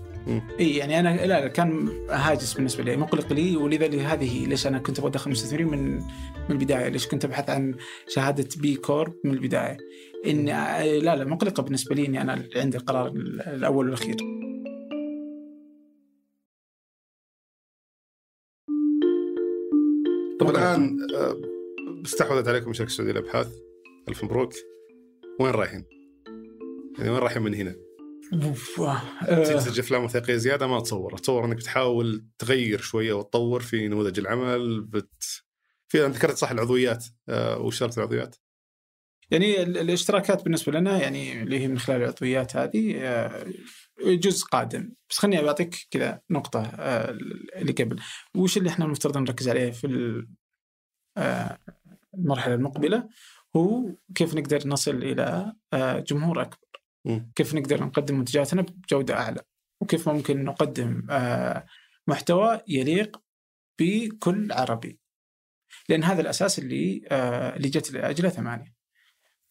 إي 0.60 0.76
يعني 0.76 1.00
أنا 1.00 1.16
لا, 1.16 1.26
لا 1.26 1.48
كان 1.48 1.90
هاجس 2.10 2.54
بالنسبة 2.54 2.84
لي 2.84 2.98
مقلق 2.98 3.34
لي 3.34 3.56
ولذا 3.58 3.86
هذه 4.08 4.46
ليش 4.46 4.68
أنا 4.68 4.80
كنت 4.80 5.00
أبغى 5.00 5.10
أدخل 5.12 5.32
مستثمرين 5.32 5.68
من 5.68 5.96
من 5.96 6.52
البداية 6.52 6.88
ليش 6.88 7.08
كنت 7.08 7.26
أبحث 7.26 7.50
عن 7.50 7.76
شهادة 8.08 8.48
B 8.58 8.76
Corp 8.76 9.14
من 9.24 9.32
البداية. 9.34 9.78
ان 10.28 10.46
لا 10.46 11.16
لا 11.16 11.26
مقلقه 11.26 11.64
بالنسبة 11.64 11.96
لي 11.96 12.06
إني 12.06 12.22
أنا 12.22 12.44
عندي 12.56 12.78
القرار 12.78 13.08
الأول 13.48 13.86
والأخير. 13.86 14.16
طب 20.40 20.46
مقلقة. 20.48 20.76
الآن 20.76 20.98
آه، 21.16 21.42
استحوذت 22.06 22.48
عليكم 22.48 22.74
شركة 22.74 22.88
السعودية 22.88 23.12
للأبحاث 23.14 23.48
ألف 24.10 24.24
مبروك 24.24 24.54
وين 25.40 25.52
رايحين؟ 25.52 25.86
يعني 26.98 27.10
وين 27.10 27.20
رايحين 27.20 27.42
من 27.44 27.54
هنا؟ 27.54 27.76
أوف، 28.34 28.82
آه، 28.82 29.44
تنتج 29.44 29.80
أفلام 29.80 30.04
وثائقية 30.04 30.36
زيادة 30.36 30.68
ما 30.68 30.78
اتصور، 30.78 31.16
اتصور 31.16 31.46
إنك 31.46 31.56
بتحاول 31.58 32.26
تغير 32.38 32.80
شوية 32.82 33.14
وتطور 33.14 33.60
في 33.62 33.88
نموذج 33.88 34.20
العمل 34.20 34.82
بت 34.82 35.24
في 35.88 36.06
انت 36.06 36.16
ذكرت 36.16 36.38
صح 36.38 36.52
العضويات 36.52 37.06
آه، 37.30 37.60
واشتركت 37.60 37.98
العضويات 37.98 38.36
يعني 39.32 39.64
ال- 39.64 39.78
الاشتراكات 39.78 40.44
بالنسبة 40.44 40.72
لنا 40.72 41.02
يعني 41.02 41.42
اللي 41.44 41.60
هي 41.60 41.68
من 41.68 41.80
خلال 41.80 42.02
العضويات 42.02 42.56
هذه 42.56 42.96
آه، 42.98 43.46
جزء 44.02 44.46
قادم. 44.46 44.94
بس 45.10 45.18
خليني 45.18 45.42
بعطيك 45.44 45.88
كذا 45.92 46.22
نقطة 46.30 46.64
آه، 46.64 47.10
اللي 47.56 47.72
قبل. 47.72 48.00
وش 48.36 48.58
اللي 48.58 48.70
إحنا 48.70 48.86
المفترض 48.86 49.18
نركز 49.18 49.50
عليه 49.50 49.72
في 49.72 50.26
آه، 51.18 51.58
المرحلة 52.14 52.54
المقبلة؟ 52.56 53.10
هو 53.56 53.96
كيف 54.16 54.36
نقدر 54.36 54.68
نصل 54.68 54.96
إلى 54.96 55.54
آه، 55.74 56.00
جمهور 56.00 56.42
أكبر. 56.42 56.68
مم. 57.06 57.32
كيف 57.36 57.56
نقدر 57.56 57.84
نقدم 57.84 58.18
منتجاتنا 58.18 58.62
بجودة 58.62 59.14
أعلى. 59.14 59.42
وكيف 59.82 60.10
ممكن 60.10 60.44
نقدم 60.44 61.08
آه، 61.10 61.66
محتوى 62.08 62.62
يليق 62.68 63.22
بكل 63.80 64.52
عربي. 64.52 65.00
لأن 65.90 66.04
هذا 66.04 66.22
الأساس 66.22 66.60
اللي 66.60 67.02
آه، 67.12 67.56
اللي 67.56 67.70
جت 67.70 67.92
لأجله 67.92 68.30
ثمانية. 68.30 68.76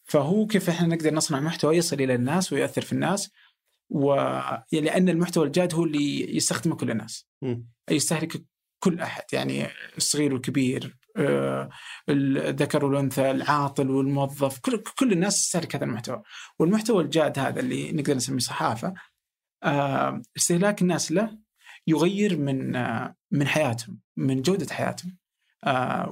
فهو 0.05 0.47
كيف 0.47 0.69
إحنا 0.69 0.87
نقدر 0.87 1.15
نصنع 1.15 1.41
محتوى 1.41 1.77
يصل 1.77 1.97
إلى 2.01 2.15
الناس 2.15 2.53
ويؤثر 2.53 2.83
في 2.83 2.93
الناس؟ 2.93 3.31
ولان 3.91 5.09
المحتوى 5.09 5.47
الجاد 5.47 5.75
هو 5.75 5.85
اللي 5.85 6.37
يستخدمه 6.37 6.77
كل 6.77 6.91
الناس. 6.91 7.29
مم. 7.43 7.67
يستهلك 7.91 8.45
كل 8.83 9.01
أحد 9.01 9.23
يعني 9.33 9.67
الصغير 9.97 10.33
والكبير 10.33 10.97
آه، 11.17 11.71
الذكر 12.09 12.85
والأنثى 12.85 13.31
العاطل 13.31 13.91
والموظف 13.91 14.59
كل 14.59 14.83
كل 14.99 15.13
الناس 15.13 15.35
تستهلك 15.45 15.77
هذا 15.77 15.85
المحتوى. 15.85 16.23
والمحتوى 16.59 17.03
الجاد 17.05 17.39
هذا 17.39 17.61
اللي 17.61 17.93
نقدر 17.93 18.15
نسميه 18.15 18.39
صحافة 18.39 18.95
آه، 19.65 20.23
استهلاك 20.37 20.83
الناس 20.83 21.13
له 21.13 21.39
يغير 21.87 22.37
من 22.39 22.77
آه، 22.77 23.15
من 23.31 23.47
حياتهم 23.47 24.01
من 24.17 24.43
جودة 24.43 24.75
حياتهم. 24.75 25.17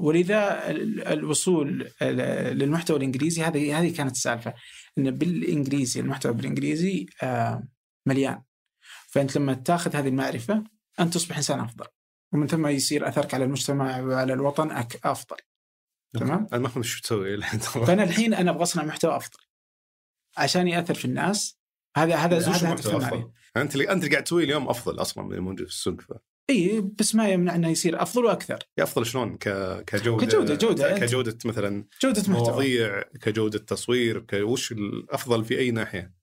ولذا 0.01 0.71
ال- 0.71 1.07
الوصول 1.07 1.89
ال- 2.03 2.59
للمحتوى 2.59 2.97
الإنجليزي 2.97 3.43
هذه 3.43 3.81
هذه 3.81 3.97
كانت 3.97 4.11
السالفة. 4.13 4.55
ان 4.99 5.11
بالإنجليزي 5.11 6.01
المحتوى 6.01 6.33
بالإنجليزي 6.33 7.07
آه، 7.23 7.69
مليان. 8.07 8.43
فأنت 9.09 9.37
لما 9.37 9.55
تاخذ 9.55 9.97
هذه 9.97 10.09
المعرفة 10.09 10.65
أنت 11.01 11.15
تصبح 11.15 11.37
إنسان 11.37 11.61
أفضل. 11.61 11.87
ومن 12.33 12.47
ثم 12.47 12.67
يصير 12.67 13.09
أثرك 13.09 13.35
على 13.35 13.45
المجتمع 13.45 14.01
وعلى 14.01 14.33
الوطن 14.33 14.71
أك 14.71 15.07
أفضل. 15.07 15.37
تمام؟ 16.13 16.49
أنا 16.53 16.61
ما 16.61 16.69
فهمت 16.69 16.85
شو 16.85 17.01
تسوي 17.01 17.35
الحين 17.35 17.61
فأنا 17.61 18.03
الحين 18.03 18.35
أنا 18.35 18.51
أبغى 18.51 18.63
أصنع 18.63 18.85
محتوى 18.85 19.17
أفضل. 19.17 19.39
عشان 20.37 20.69
يأثر 20.69 20.95
في 20.95 21.05
الناس. 21.05 21.59
هذا 21.97 22.17
هذا 22.17 22.39
هذا 22.39 22.73
أنت 23.57 23.75
اللي 23.75 23.93
أنت 23.93 24.05
اللي 24.05 24.13
قاعد 24.13 24.25
تسويه 24.25 24.45
اليوم 24.45 24.69
أفضل 24.69 25.01
أصلا 25.01 25.25
من 25.25 25.31
اللي 25.31 25.43
موجود 25.43 25.67
في 25.67 25.73
السوق. 25.73 26.03
إي 26.53 26.81
بس 26.99 27.15
ما 27.15 27.29
يمنع 27.29 27.55
إنه 27.55 27.69
يصير 27.69 28.03
أفضل 28.03 28.25
وأكثر 28.25 28.59
أفضل 28.79 29.07
شلون 29.07 29.37
ك... 29.37 29.49
كجوده 29.87 30.27
كجودة- 30.27 30.59
جودة. 30.59 30.99
كجودة 30.99 31.39
مثلا 31.45 31.85
جودة 32.03 32.21
محتوى 32.21 32.35
مواضيع 32.39 33.03
كجودة 33.03 33.59
تصوير 33.59 34.19
ك... 34.21 34.33
وش 34.35 34.73
الأفضل 34.73 35.45
في 35.45 35.59
أي 35.59 35.71
ناحية؟ 35.71 36.15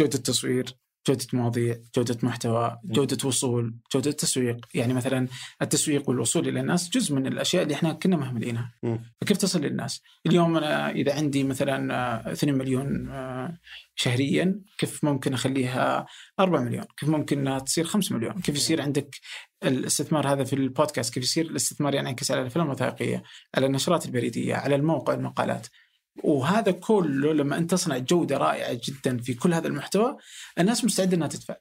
جودة 0.00 0.18
تصوير 0.18 0.64
جودة 1.08 1.26
مواضيع 1.32 1.76
جودة 1.96 2.18
محتوى 2.22 2.78
جودة 2.84 3.28
وصول 3.28 3.74
جودة 3.94 4.10
تسويق. 4.10 4.66
يعني 4.74 4.94
مثلا 4.94 5.28
التسويق 5.62 6.08
والوصول 6.08 6.48
إلى 6.48 6.60
الناس 6.60 6.90
جزء 6.90 7.14
من 7.14 7.26
الأشياء 7.26 7.62
اللي 7.62 7.74
إحنا 7.74 7.92
كنا 7.92 8.16
مهملينها. 8.16 8.72
فكيف 9.20 9.36
تصل 9.36 9.60
للناس؟ 9.60 10.02
اليوم 10.26 10.56
أنا 10.56 10.90
إذا 10.90 11.14
عندي 11.14 11.44
مثلا 11.44 11.94
آه، 11.94 12.32
2 12.32 12.54
مليون 12.58 13.08
آه، 13.08 13.58
شهريا 13.94 14.60
كيف 14.78 15.04
ممكن 15.04 15.34
أخليها 15.34 16.06
4 16.40 16.60
مليون؟ 16.60 16.84
كيف 16.96 17.08
ممكن 17.08 17.38
إنها 17.38 17.58
تصير 17.58 17.84
5 17.84 18.16
مليون؟ 18.16 18.32
كيف 18.40 18.56
يصير 18.56 18.82
عندك 18.82 19.16
الاستثمار 19.64 20.32
هذا 20.32 20.44
في 20.44 20.52
البودكاست؟ 20.52 21.14
كيف 21.14 21.22
يصير 21.22 21.46
الاستثمار 21.46 21.94
ينعكس 21.94 22.30
على 22.30 22.40
الافلام 22.40 22.66
الوثائقية؟ 22.66 23.22
على 23.54 23.66
النشرات 23.66 24.06
البريدية 24.06 24.54
على 24.54 24.74
الموقع 24.74 25.14
المقالات. 25.14 25.66
وهذا 26.24 26.72
كله 26.72 27.32
لما 27.32 27.58
أنت 27.58 27.70
تصنع 27.70 27.98
جودة 27.98 28.36
رائعة 28.36 28.80
جدا 28.84 29.18
في 29.18 29.34
كل 29.34 29.54
هذا 29.54 29.68
المحتوى 29.68 30.16
الناس 30.58 30.84
مستعدة 30.84 31.16
إنها 31.16 31.28
تدفع 31.28 31.56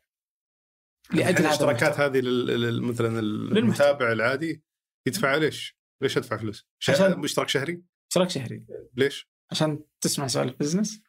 لأجل 1.11 1.21
الحين 1.21 1.35
هذا 1.35 1.47
الاشتراكات. 1.47 1.99
هذه. 1.99 2.19
مثلا. 2.21 3.19
المتابع 3.19 4.11
العادي 4.11 4.63
يدفع 5.07 5.35
ليش؟ 5.35 5.77
ليش 6.01 6.17
أدفع 6.17 6.37
فلوس؟ 6.37 6.67
عشان- 6.81 7.23
اشتراك 7.23 7.49
شهري؟ 7.49 7.81
اشتراك 8.09 8.29
شهري 8.29 8.65
ليش؟ 8.95 9.29
عشان 9.51 9.79
تسمع 10.01 10.27
سوالف 10.27 10.59
business 10.59 11.01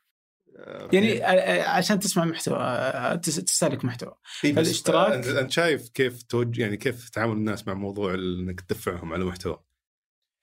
آه، 0.57 0.89
يعني 0.93 1.25
آه، 1.25 1.29
آه، 1.29 1.69
عشان 1.69 1.99
تسمع 1.99 2.25
محتوى 2.25 3.19
تس- 3.23 3.37
تستهلك 3.37 3.85
محتوى 3.85 4.15
إيه، 4.45 4.53
انت 5.15 5.27
أنت 5.27 5.51
شايف 5.51 5.89
كيف 5.89 6.23
توجه 6.23 6.63
يعني 6.63 6.77
كيف 6.77 7.09
تعامل 7.09 7.33
الناس 7.33 7.69
مع 7.69 7.75
موضوع 7.75 8.15
إنك 8.15 8.61
تدفعهم 8.61 9.13
على 9.13 9.25
محتوى؟ 9.25 9.63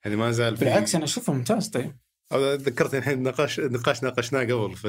يعني 0.04 0.16
ما 0.16 0.30
زال 0.30 0.56
في 0.56 0.64
بالعكس 0.64 0.94
أنا 0.94 1.04
أشوفه 1.04 1.32
ممتاز 1.32 1.68
طيب 1.68 1.96
أو 2.32 2.54
ذكرتني 2.54 2.98
الحين 2.98 3.22
نقاش 3.22 3.60
نقاش 3.60 4.02
ناقشناه 4.02 4.44
قبل 4.44 4.74
في. 4.76 4.88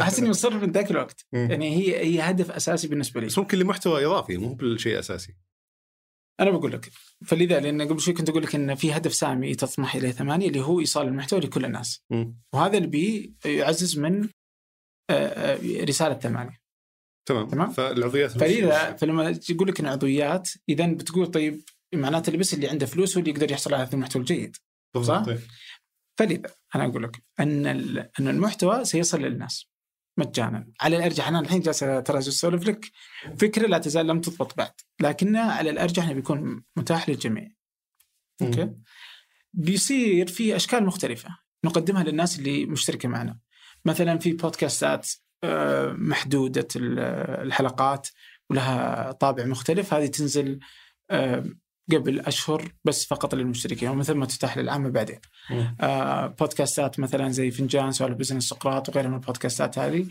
أحس 0.00 0.18
إني 0.18 0.30
مصر 0.30 0.58
من 0.58 0.72
ذاك 0.72 0.90
الوقت. 0.90 1.26
يعني 1.32 1.76
هي 1.76 2.04
هي 2.04 2.20
هدف 2.20 2.50
أساسي 2.50 2.88
بالنسبة 2.88 3.20
لي 3.20 3.26
بس 3.26 3.38
ممكن 3.38 3.58
لمحتوى 3.58 4.06
إضافي 4.06 4.36
مو 4.36 4.54
بالشيء 4.54 4.98
أساسي 4.98 5.34
أنا 6.40 6.50
بقول 6.50 6.72
لك 6.72 6.90
فلذا 7.26 7.60
لأن 7.60 7.82
قبل 7.82 8.00
شوي 8.00 8.14
كنت 8.14 8.28
أقول 8.28 8.42
لك 8.42 8.54
إن 8.54 8.74
في 8.74 8.92
هدف 8.92 9.14
سامي 9.14 9.54
تطمح 9.54 9.94
اليه 9.94 10.10
ثمانية 10.10 10.48
اللي 10.48 10.60
هو 10.60 10.80
إيصال 10.80 11.06
المحتوى 11.06 11.40
لكل 11.40 11.64
الناس 11.64 12.02
مم. 12.10 12.36
وهذا 12.54 12.76
اللي 12.76 12.88
بي 12.88 13.34
يعزز 13.44 13.98
من 13.98 14.28
آه، 15.10 15.14
آه، 15.14 15.84
رسالة 15.84 16.14
ثمانية 16.14 16.60
تمام 17.28 17.48
تمام. 17.48 17.70
فالعضويات 17.70 18.30
فلذا 18.30 18.96
فلما 18.96 19.40
يقول 19.50 19.68
لك 19.68 19.80
إن 19.80 19.86
عضويات 19.86 20.50
اذا 20.68 20.86
بتقول 20.86 21.26
طيب 21.26 21.62
معناته 21.94 22.28
اللي 22.28 22.38
بس 22.38 22.54
اللي 22.54 22.68
عنده 22.68 22.86
فلوس 22.86 23.16
هو 23.16 23.20
اللي 23.20 23.30
يقدر 23.30 23.52
يحصل 23.52 23.74
على 23.74 23.82
هذا 23.82 23.94
المحتوى 23.94 24.20
الجيد 24.20 24.56
صح؟ 25.02 25.24
إيه. 25.28 25.38
فلذا 26.20 26.50
أنا 26.74 26.84
أقول 26.84 27.02
لك 27.02 27.22
أن 27.40 27.66
أن 28.20 28.28
المحتوى 28.28 28.84
سيصل 28.84 29.20
للناس 29.20 29.70
مجانا. 30.18 30.66
على 30.80 30.96
الأرجح 30.96 31.28
أنا 31.28 31.40
الحين 31.40 31.60
جالس 31.60 31.78
ترى 31.78 32.18
أسولف 32.18 32.64
لك 32.68 32.90
فكرة 33.38 33.66
لا 33.66 33.78
تزال 33.78 34.06
لم 34.06 34.20
تضبط 34.20 34.56
بعد 34.56 34.72
لكنها 35.00 35.52
على 35.52 35.70
الأرجح 35.70 36.04
أنه 36.04 36.12
بيكون 36.12 36.64
متاح 36.76 37.08
للجميع. 37.08 37.48
أوكي؟ 38.42 38.70
بيصير 39.52 40.26
في 40.26 40.56
أشكال 40.56 40.84
مختلفة 40.84 41.28
نقدمها 41.64 42.04
للناس 42.04 42.38
اللي 42.38 42.66
مشتركة 42.66 43.08
معنا. 43.08 43.38
مثلا 43.84 44.18
في 44.18 44.32
بودكاستات 44.32 45.08
آه، 45.44 45.92
محدودة 45.92 46.68
ال- 46.76 46.98
الحلقات 47.46 48.08
ولها 48.50 49.12
طابع 49.12 49.44
مختلف 49.44 49.94
هذه 49.94 50.06
تنزل 50.06 50.58
آه، 51.10 51.44
قبل 51.96 52.20
أشهر 52.20 52.72
بس 52.84 53.06
فقط 53.06 53.34
للمشتركين 53.34 53.88
ومن 53.88 54.02
ثم 54.02 54.24
تتاح 54.24 54.58
للعامة 54.58 54.88
بعدين. 54.88 55.20
آه، 55.80 56.26
بودكاستات 56.26 57.00
مثلا 57.00 57.28
زي 57.28 57.50
فنجان 57.50 57.92
سوالف 57.92 58.16
business 58.16 58.48
سقراط 58.48 58.88
وغيرها 58.88 59.08
من 59.08 59.14
البودكاستات 59.14 59.78
هذه. 59.78 60.06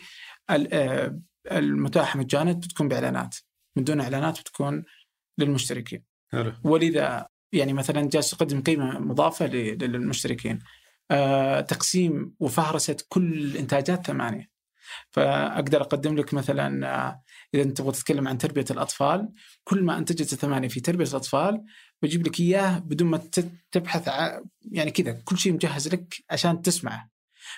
آه، 0.50 1.20
المتاحة 1.52 2.20
مجانا 2.20 2.52
بتكون 2.52 2.88
بإعلانات. 2.88 3.36
من 3.76 3.84
دون 3.84 4.02
إعلانات 4.02 4.40
بتكون 4.40 4.84
للمشتركين. 5.38 6.04
حلو. 6.32 6.54
ولذا 6.64 7.28
يعني 7.54 7.74
مثلا 7.74 8.10
جالس 8.10 8.32
تقدم 8.32 8.62
قيمة 8.62 9.00
مضافة 9.00 9.48
للمشتركين. 9.48 10.60
آه، 11.12 11.62
تقسيم 11.62 12.36
وفهرسه 12.40 12.98
كل 13.10 13.58
إنتاجات 13.58 14.08
ثمانية. 14.08 14.50
فأقدر 15.12 15.82
أقدم 15.82 16.16
لك 16.16 16.34
مثلا 16.34 16.88
آه، 16.88 17.22
إذا 17.54 17.64
أنت 17.64 17.78
تبغى 17.78 17.92
تتكلم 17.92 18.28
عن 18.28 18.38
تربية 18.38 18.66
الأطفال 18.72 19.30
كل 19.64 19.84
ما 19.84 19.98
أنتجت 19.98 20.34
الثمانية 20.34 20.68
في 20.68 20.80
تربية 20.80 21.06
الأطفال 21.06 21.64
بجيب 22.02 22.28
لك 22.28 22.40
إياه 22.40 22.80
بدون 22.80 23.08
ما 23.08 23.18
تبحث 23.72 24.08
ع... 24.08 24.40
يعني 24.72 24.92
كذا 24.92 25.12
كل 25.12 25.38
شيء 25.38 25.54
مجهز 25.54 25.88
لك 25.88 26.24
عشان 26.30 26.62
تسمعه. 26.62 27.10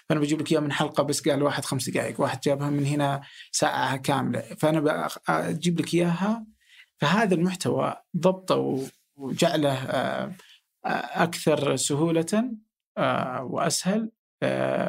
فأنا 0.09 0.19
بجيب 0.19 0.41
لك 0.41 0.51
إياه 0.51 0.59
من 0.59 0.71
حلقة 0.71 1.03
بس 1.03 1.29
قال 1.29 1.43
واحد 1.43 1.65
خمس 1.65 1.89
دقائق 1.89 2.21
واحد 2.21 2.39
جابها 2.39 2.69
من 2.69 2.85
هنا 2.85 3.21
ساعة 3.51 3.97
كاملة. 3.97 4.41
فأنا 4.41 5.09
أجيب 5.29 5.79
لك 5.79 5.93
إياها. 5.93 6.45
فهذا 6.97 7.35
المحتوى 7.35 7.95
ضبطه 8.17 8.87
وجعله 9.15 9.73
آه، 9.73 10.35
أكثر 11.23 11.75
سهولة 11.75 12.51
آه، 12.97 13.43
وأسهل. 13.43 14.11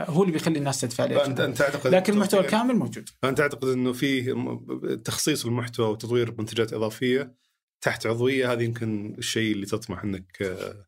هو 0.09 0.23
اللي 0.23 0.33
بيخلي 0.33 0.59
الناس 0.59 0.81
تدفع 0.81 1.05
عليه 1.05 1.17
فانت 1.17 1.41
أنت 1.41 1.59
تعتقد 1.59 1.95
لكن 1.95 2.13
المحتوى 2.13 2.41
الكامل 2.41 2.75
موجود. 2.77 3.09
فانت 3.23 3.39
تعتقد 3.39 3.69
إنه 3.69 3.93
في 3.93 4.33
تخصيص 5.05 5.47
المحتوى 5.47 5.87
وتطوير 5.87 6.35
منتجات 6.39 6.73
إضافية 6.73 7.35
تحت 7.85 8.07
عضوية 8.07 8.53
هذه 8.53 8.63
يمكن 8.63 9.15
الشيء 9.19 9.53
اللي 9.53 9.67
تطمح 9.67 10.05
إنك 10.05 10.43
آه، 10.43 10.87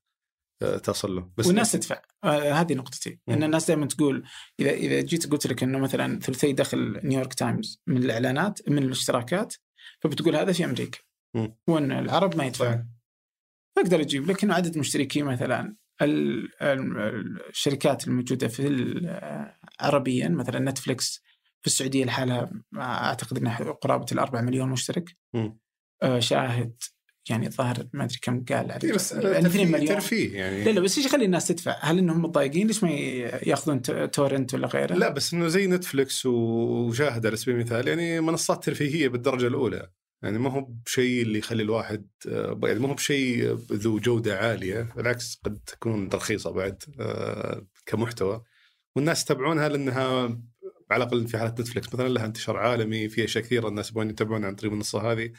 آه، 0.62 0.78
تصل 0.78 1.16
له. 1.16 1.30
بس 1.36 1.46
والناس 1.46 1.72
تدفع. 1.72 2.02
آه 2.24 2.52
هذه 2.52 2.74
نقطتي. 2.74 3.18
إن. 3.28 3.42
الناس 3.42 3.66
دائما 3.66 3.86
تقول 3.86 4.24
إذا 4.60 4.70
إذا 4.70 5.00
جيت 5.00 5.30
قلت 5.30 5.46
لك 5.46 5.62
إنه 5.62 5.78
مثلا 5.78 6.20
ثلثي 6.20 6.52
دخل 6.52 7.00
نيويورك 7.04 7.34
تايمز 7.34 7.82
من 7.86 7.96
الإعلانات 7.96 8.68
من 8.68 8.82
الاشتراكات 8.82 9.54
فبتقول 10.00 10.36
هذا 10.36 10.52
في 10.52 10.64
أمريكا 10.64 10.98
مم. 11.34 11.56
وإن 11.68 11.92
العرب 11.92 12.36
ما 12.36 12.44
يدفعون. 12.44 12.88
فاقدر 13.76 14.00
أجيب 14.00 14.30
لك 14.30 14.44
انه 14.44 14.54
عدد 14.54 14.78
مشتركين 14.78 15.24
مثلا. 15.24 15.76
الشركات 16.02 18.08
الموجودة 18.08 18.48
في 18.48 18.64
عربيا 19.80 20.28
مثلا 20.28 20.70
نتفلكس 20.70 21.22
في 21.60 21.66
السعودية 21.66 22.04
لحالها 22.04 22.50
أعتقد 22.76 23.38
إنها 23.38 23.56
قرابة 23.56 24.06
الأربع 24.12 24.40
مليون 24.40 24.68
مشترك. 24.68 25.16
آه، 26.02 26.18
شاهد 26.18 26.74
يعني 27.30 27.46
الظاهر 27.46 27.86
ما 27.92 28.04
أدري 28.04 28.18
كم 28.22 28.44
قال 28.44 28.84
إيه 28.84 28.92
بس 28.92 29.12
يعني 29.12 29.26
2 29.26 29.42
ترفيه, 29.42 29.64
مليون 29.64 29.86
ترفيه 29.86 30.38
يعني 30.38 30.64
لا 30.64 30.70
لا 30.70 30.80
بس 30.80 30.98
إيش 30.98 31.06
يخلي 31.06 31.24
الناس 31.24 31.46
تدفع؟ 31.46 31.76
هل 31.80 31.98
إنهم 31.98 32.22
متضايقين؟ 32.22 32.66
ليش 32.66 32.84
ما 32.84 32.90
يأخذون 32.90 33.82
تورنت 34.10 34.54
ولا 34.54 34.66
غيره؟ 34.66 34.94
لا 34.94 35.08
بس 35.08 35.34
إنه 35.34 35.48
زي 35.48 35.66
نتفلكس 35.66 36.26
وشاهد 36.26 37.26
على 37.26 37.36
سبيل 37.36 37.54
المثال 37.54 37.88
يعني 37.88 38.20
منصات 38.20 38.64
ترفيهية 38.64 39.08
بالدرجة 39.08 39.46
الأولى 39.46 39.90
يعني 40.24 40.38
ما 40.38 40.50
هو 40.50 40.60
بشيء 40.60 41.22
اللي 41.22 41.38
يخلي 41.38 41.62
الواحد 41.62 42.08
آه، 42.28 42.60
يعني 42.64 42.78
ما 42.78 42.88
هو 42.88 42.94
بشيء 42.94 43.52
ذو 43.72 43.98
جودة 43.98 44.38
عالية 44.38 44.92
بالعكس 44.96 45.40
قد 45.44 45.58
تكون 45.66 46.08
رخيصه 46.08 46.50
بعد 46.50 46.82
آه، 47.00 47.66
كمحتوى. 47.86 48.42
والناس 48.96 49.22
يتابعونها 49.22 49.68
لأنها 49.68 50.38
على 50.90 51.04
الأقل 51.04 51.28
في 51.28 51.38
حالة 51.38 51.50
نتفلكس 51.50 51.94
مثلا 51.94 52.08
لها 52.08 52.24
انتشار 52.24 52.56
عالمي 52.56 53.08
في 53.08 53.24
أشياء 53.24 53.44
كثيرة 53.44 53.68
الناس 53.68 53.90
يبغون 53.90 54.10
يتابعونها 54.10 54.48
عن 54.48 54.54
طريق 54.54 54.70
المنصة 54.70 55.12
هذه 55.12 55.32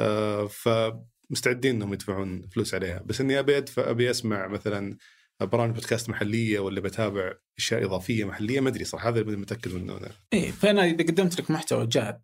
آه، 0.00 0.46
فمستعدين 0.46 1.74
إنهم 1.74 1.92
يدفعون 1.92 2.48
فلوس 2.48 2.74
عليها. 2.74 3.02
بس 3.06 3.20
إني 3.20 3.38
أبي 3.38 3.58
ادفع 3.58 3.90
أبي 3.90 4.10
أسمع 4.10 4.48
مثلا 4.48 4.96
برامج 5.40 5.74
بودكاست 5.74 6.10
محلية 6.10 6.58
ولا 6.58 6.80
بتابع 6.80 7.34
أشياء 7.58 7.84
إضافية 7.84 8.24
محلية 8.24 8.60
ما 8.60 8.68
أدري 8.68 8.84
صراحة 8.84 9.08
هذا 9.08 9.20
اللي 9.20 9.36
متأكد 9.36 9.74
منه 9.74 9.96
أنا. 9.96 10.10
إيه 10.32 10.50
فأنا 10.50 10.84
إذا 10.84 11.04
قدمت 11.04 11.40
لك 11.40 11.50
محتوى 11.50 11.86
جاد 11.86 12.22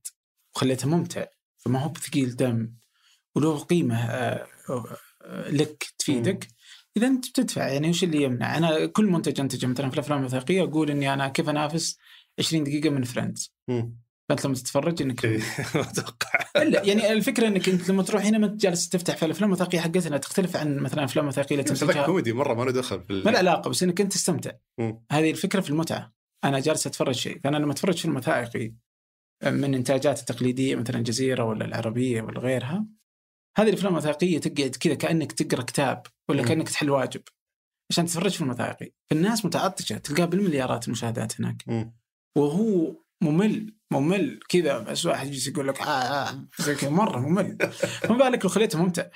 وخليته 0.57 0.89
ممتع 0.89 1.27
فما 1.67 1.79
هو 1.79 1.89
بثقيل 1.89 2.37
دم 2.37 2.73
وله 3.35 3.59
قيمة 3.59 3.97
آه، 3.97 4.47
آه، 4.71 5.51
لك 5.51 5.85
تفيدك. 5.99 6.49
إذا 6.97 7.07
أنت 7.07 7.29
بتدفع 7.29 7.69
يعني 7.69 7.91
وش 7.91 8.05
اللي 8.05 8.23
يمنع؟ 8.23 8.57
أنا 8.57 8.87
كل 8.87 9.07
منتج 9.07 9.41
أنتجه 9.41 9.67
مثلا 9.67 9.89
في 9.89 9.95
الأفلام 9.95 10.21
الوثائقية 10.21 10.63
أقول 10.63 10.91
إني 10.91 11.13
أنا 11.13 11.29
كيف 11.29 11.49
أنافس 11.49 11.99
20 12.39 12.65
دقيقة 12.65 12.91
من 12.91 13.05
فريندز. 13.05 13.55
فأنت 14.29 14.45
لما 14.45 14.55
تتفرج 14.55 15.03
إنك 15.03 15.25
إيه، 15.25 15.41
أتوقع. 15.75 16.63
لا 16.63 16.83
يعني 16.83 17.13
الفكرة 17.13 17.47
إنك 17.47 17.69
أنت 17.69 17.91
لما 17.91 18.03
تروح 18.03 18.27
هنا 18.27 18.39
ما 18.39 18.47
أنت 18.47 18.61
جالس 18.61 18.89
تفتح 18.89 19.17
في 19.17 19.25
الأفلام 19.25 19.51
الوثائقية 19.51 19.81
حقتنا 19.81 20.19
تختلف 20.19 20.57
عن 20.57 20.77
مثلا 20.77 21.05
أفلام 21.05 21.25
الوثائقيه 21.25 21.57
اللي 21.57 21.73
بس 21.73 21.85
هذاك 21.85 22.07
كوميدي 22.07 22.33
مرة 22.33 22.55
ما 22.55 22.65
له 22.65 22.71
دخل 22.71 23.03
في 23.03 23.13
ما 23.13 23.31
له 23.31 23.39
علاقة 23.39 23.71
بس 23.71 23.83
إنك 23.83 24.01
أنت 24.01 24.13
تستمتع. 24.13 24.51
هذه 25.13 25.31
الفكرة 25.31 25.61
في 25.61 25.71
المتعة. 25.71 26.13
أنا 26.45 26.61
جالس 26.61 26.87
أتفرج 26.87 27.15
شيء 27.15 27.41
فأنا 27.45 27.57
لما 27.57 27.73
أتفرج 27.73 27.97
فيلم 27.99 28.17
وثائقي 28.17 28.73
من 29.45 29.75
إنتاجات 29.75 30.21
التقليدية 30.21 30.77
مثلا 30.77 30.99
الجزيرة 30.99 31.45
ولا 31.45 31.65
العربية 31.65 32.23
ولا 32.23 32.41
غيرها. 32.41 32.87
هذه 33.57 33.69
الأفلام 33.69 33.93
الوثائقية 33.93 34.39
تقعد 34.39 34.71
كذا 34.71 34.95
كأنك 34.95 35.33
تقرأ 35.33 35.63
كتاب 35.63 36.03
ولا. 36.29 36.43
كأنك 36.49 36.69
تحل 36.69 36.91
واجب 36.91 37.23
عشان 37.91 38.07
تتفرج 38.07 38.31
فيلم 38.31 38.51
وثائقي 38.51 38.93
فالناس 39.11 39.45
متعطشة 39.45 39.99
تلقاه 39.99 40.25
بالمليارات 40.25 40.87
المشاهدات 40.87 41.41
هناك. 41.41 41.65
وهو 42.37 42.97
ممل 43.23 43.77
ممل. 43.91 44.41
كذا 44.49 44.79
بس 44.79 45.07
واحد 45.07 45.27
يجي 45.27 45.51
يقول 45.51 45.69
لك 45.69 45.81
آه 45.81 45.85
آه 45.85 46.49
زي 46.59 46.75
كذا. 46.75 46.91
مرة 46.91 47.19
ممل. 47.21 47.59
فما 48.05 48.19
بالك 48.19 48.45
لو 48.45 48.51
خليته 48.51 48.83
ممتع. 48.83 49.07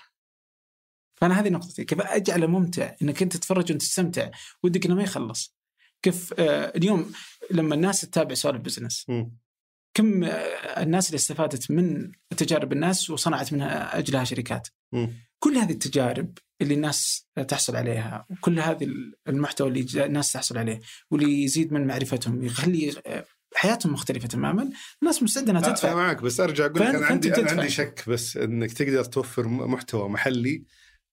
فأنا 1.21 1.41
هذه 1.41 1.49
نقطتي. 1.49 1.85
كيف 1.85 2.01
أجعله 2.01 2.47
ممتع؟ 2.47 2.95
إنك 3.03 3.23
أنت 3.23 3.37
تتفرج 3.37 3.71
وأنت 3.71 3.83
تستمتع. 3.83 4.31
ودك 4.63 4.87
إنه 4.87 4.95
ما 4.95 5.03
يخلص. 5.03 5.57
كيف 6.03 6.35
آه 6.39 6.73
اليوم 6.77 7.13
لما 7.51 7.75
الناس 7.75 8.01
تتابع 8.01 8.35
سوالف 8.35 8.61
بزنس. 8.61 9.07
كم 9.95 10.25
الناس 10.79 11.07
اللي 11.07 11.17
استفادت 11.17 11.71
من 11.71 12.13
تجارب 12.37 12.73
الناس 12.73 13.11
وصنعت 13.11 13.53
منها 13.53 13.99
أجلها 13.99 14.25
شركات. 14.25 14.69
كل 15.39 15.57
هذه 15.57 15.73
التجارب 15.73 16.39
اللي 16.61 16.75
الناس 16.75 17.27
تحصل 17.49 17.77
عليها 17.77 18.27
وكل 18.31 18.61
هذه 18.61 18.89
المحتوى 19.29 19.69
اللي 19.69 20.07
الناس 20.07 20.33
تحصل 20.33 20.59
عليه 20.59 20.81
واللي 21.11 21.45
يزيد 21.45 21.73
من 21.73 21.87
معرفتهم 21.87 22.45
يخلي 22.45 23.03
حياتهم 23.55 23.93
مختلفة 23.93 24.29
تماما 24.29 24.71
الناس 25.03 25.23
مستعدة 25.23 25.51
إنها 25.51 25.67
أنا 25.67 25.75
تدفع 25.75 25.95
معك 25.95 26.23
بس 26.23 26.41
أرجع 26.41 26.67
أقول 26.67 26.81
لك 26.81 26.87
أنا 26.95 27.07
عندي 27.07 27.29
أنا 27.29 27.37
بتدفع. 27.37 27.57
عندي 27.57 27.69
شك 27.71 28.05
بس 28.09 28.37
إنك 28.37 28.73
تقدر 28.73 29.05
توفر 29.05 29.49
محتوى 29.49 30.09
محلي 30.09 30.65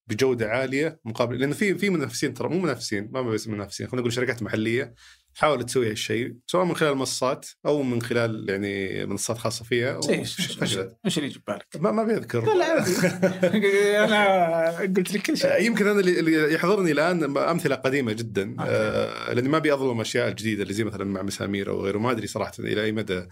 بجودة 0.09 0.49
عالية 0.49 0.99
مقابل 1.05 1.39
لأن 1.39 1.53
في 1.53 1.75
في 1.75 1.89
منافسين 1.89 2.33
ترى 2.33 2.49
مو 2.49 2.59
منافسين 2.59 3.09
ما 3.11 3.21
بس 3.21 3.47
منافسين 3.47 3.87
خلينا 3.87 4.01
نقول 4.01 4.13
شركات 4.13 4.43
محلية 4.43 4.93
تحاول 5.37 5.63
تسوي 5.65 5.91
هالشيء 5.91 6.35
سواء 6.47 6.65
من 6.65 6.75
خلال 6.75 6.95
منصات 6.97 7.47
أو 7.65 7.83
من 7.83 8.01
خلال 8.01 8.49
يعني 8.49 9.05
منصات 9.05 9.37
خاصة 9.37 9.65
فيها 9.65 10.01
فشلت 10.01 10.97
إيش 11.05 11.17
اللي 11.17 11.29
يجي 11.29 11.39
ببالك؟ 11.47 11.65
ما 11.75 11.91
ما 11.91 12.03
بيذكر 12.03 12.45
لا 12.45 12.53
لا. 12.57 12.85
أنا 14.05 14.77
قلت 14.79 15.13
لك 15.13 15.21
كل 15.21 15.37
شيء 15.37 15.61
يمكن 15.61 15.87
أنا 15.87 15.99
اللي- 15.99 16.53
يحضرني 16.53 16.91
الآن 16.91 17.37
أمثلة 17.37 17.75
قديمة 17.75 18.13
جدا. 18.13 18.55
آه 18.59 19.33
لأني 19.33 19.49
ما 19.49 19.57
أبي 19.57 19.73
أظلم 19.73 20.01
أشياء 20.01 20.27
الجديده 20.27 20.63
اللي 20.63 20.73
زي 20.73 20.83
مثلا 20.83 21.05
مع 21.05 21.21
مسامير 21.21 21.69
أو 21.69 21.81
غيره 21.85 21.97
ما 21.97 22.11
أدري 22.11 22.27
صراحة 22.27 22.53
إلى 22.59 22.83
أي 22.83 22.91
مدى 22.91 23.27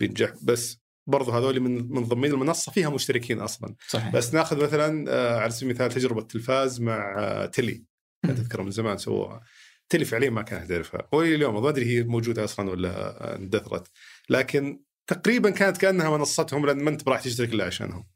بينجح 0.00 0.32
بس 0.42 0.78
برضو 1.06 1.30
هذول 1.30 1.60
من 1.60 1.88
منضمين 1.92 2.30
المنصة 2.32 2.72
فيها 2.72 2.90
مشتركين 2.90 3.40
أصلا 3.40 3.74
صحيح 3.88 4.12
بس 4.12 4.34
ناخذ 4.34 4.64
مثلا 4.64 5.04
آه، 5.12 5.38
على 5.40 5.50
سبيل 5.50 5.70
المثال 5.70 5.90
تجربة 5.92 6.22
تلفاز 6.22 6.80
مع 6.80 7.14
آه، 7.18 7.46
تلي. 7.46 7.84
تذكر 8.26 8.62
من 8.62 8.70
زمان 8.70 8.98
سووها 8.98 9.40
تلي 9.88 10.04
فعليا 10.04 10.30
ما 10.30 10.42
كانت 10.42 10.68
تعرفها 10.72 11.08
والى 11.12 11.34
اليوم 11.34 11.62
ما 11.62 11.68
أدري 11.68 11.84
هي 11.86 12.02
موجودة 12.02 12.44
أصلا 12.44 12.70
ولا 12.70 13.36
اندثرت. 13.36 13.88
لكن 14.30 14.82
تقريبا 15.06 15.50
كانت 15.50 15.76
كأنها 15.76 16.16
منصتهم 16.18 16.66
لأن 16.66 16.82
ما 16.84 16.90
أنت 16.90 17.08
راح 17.08 17.20
تشترك 17.20 17.52
إلا 17.52 17.64
عشانهم. 17.64 18.06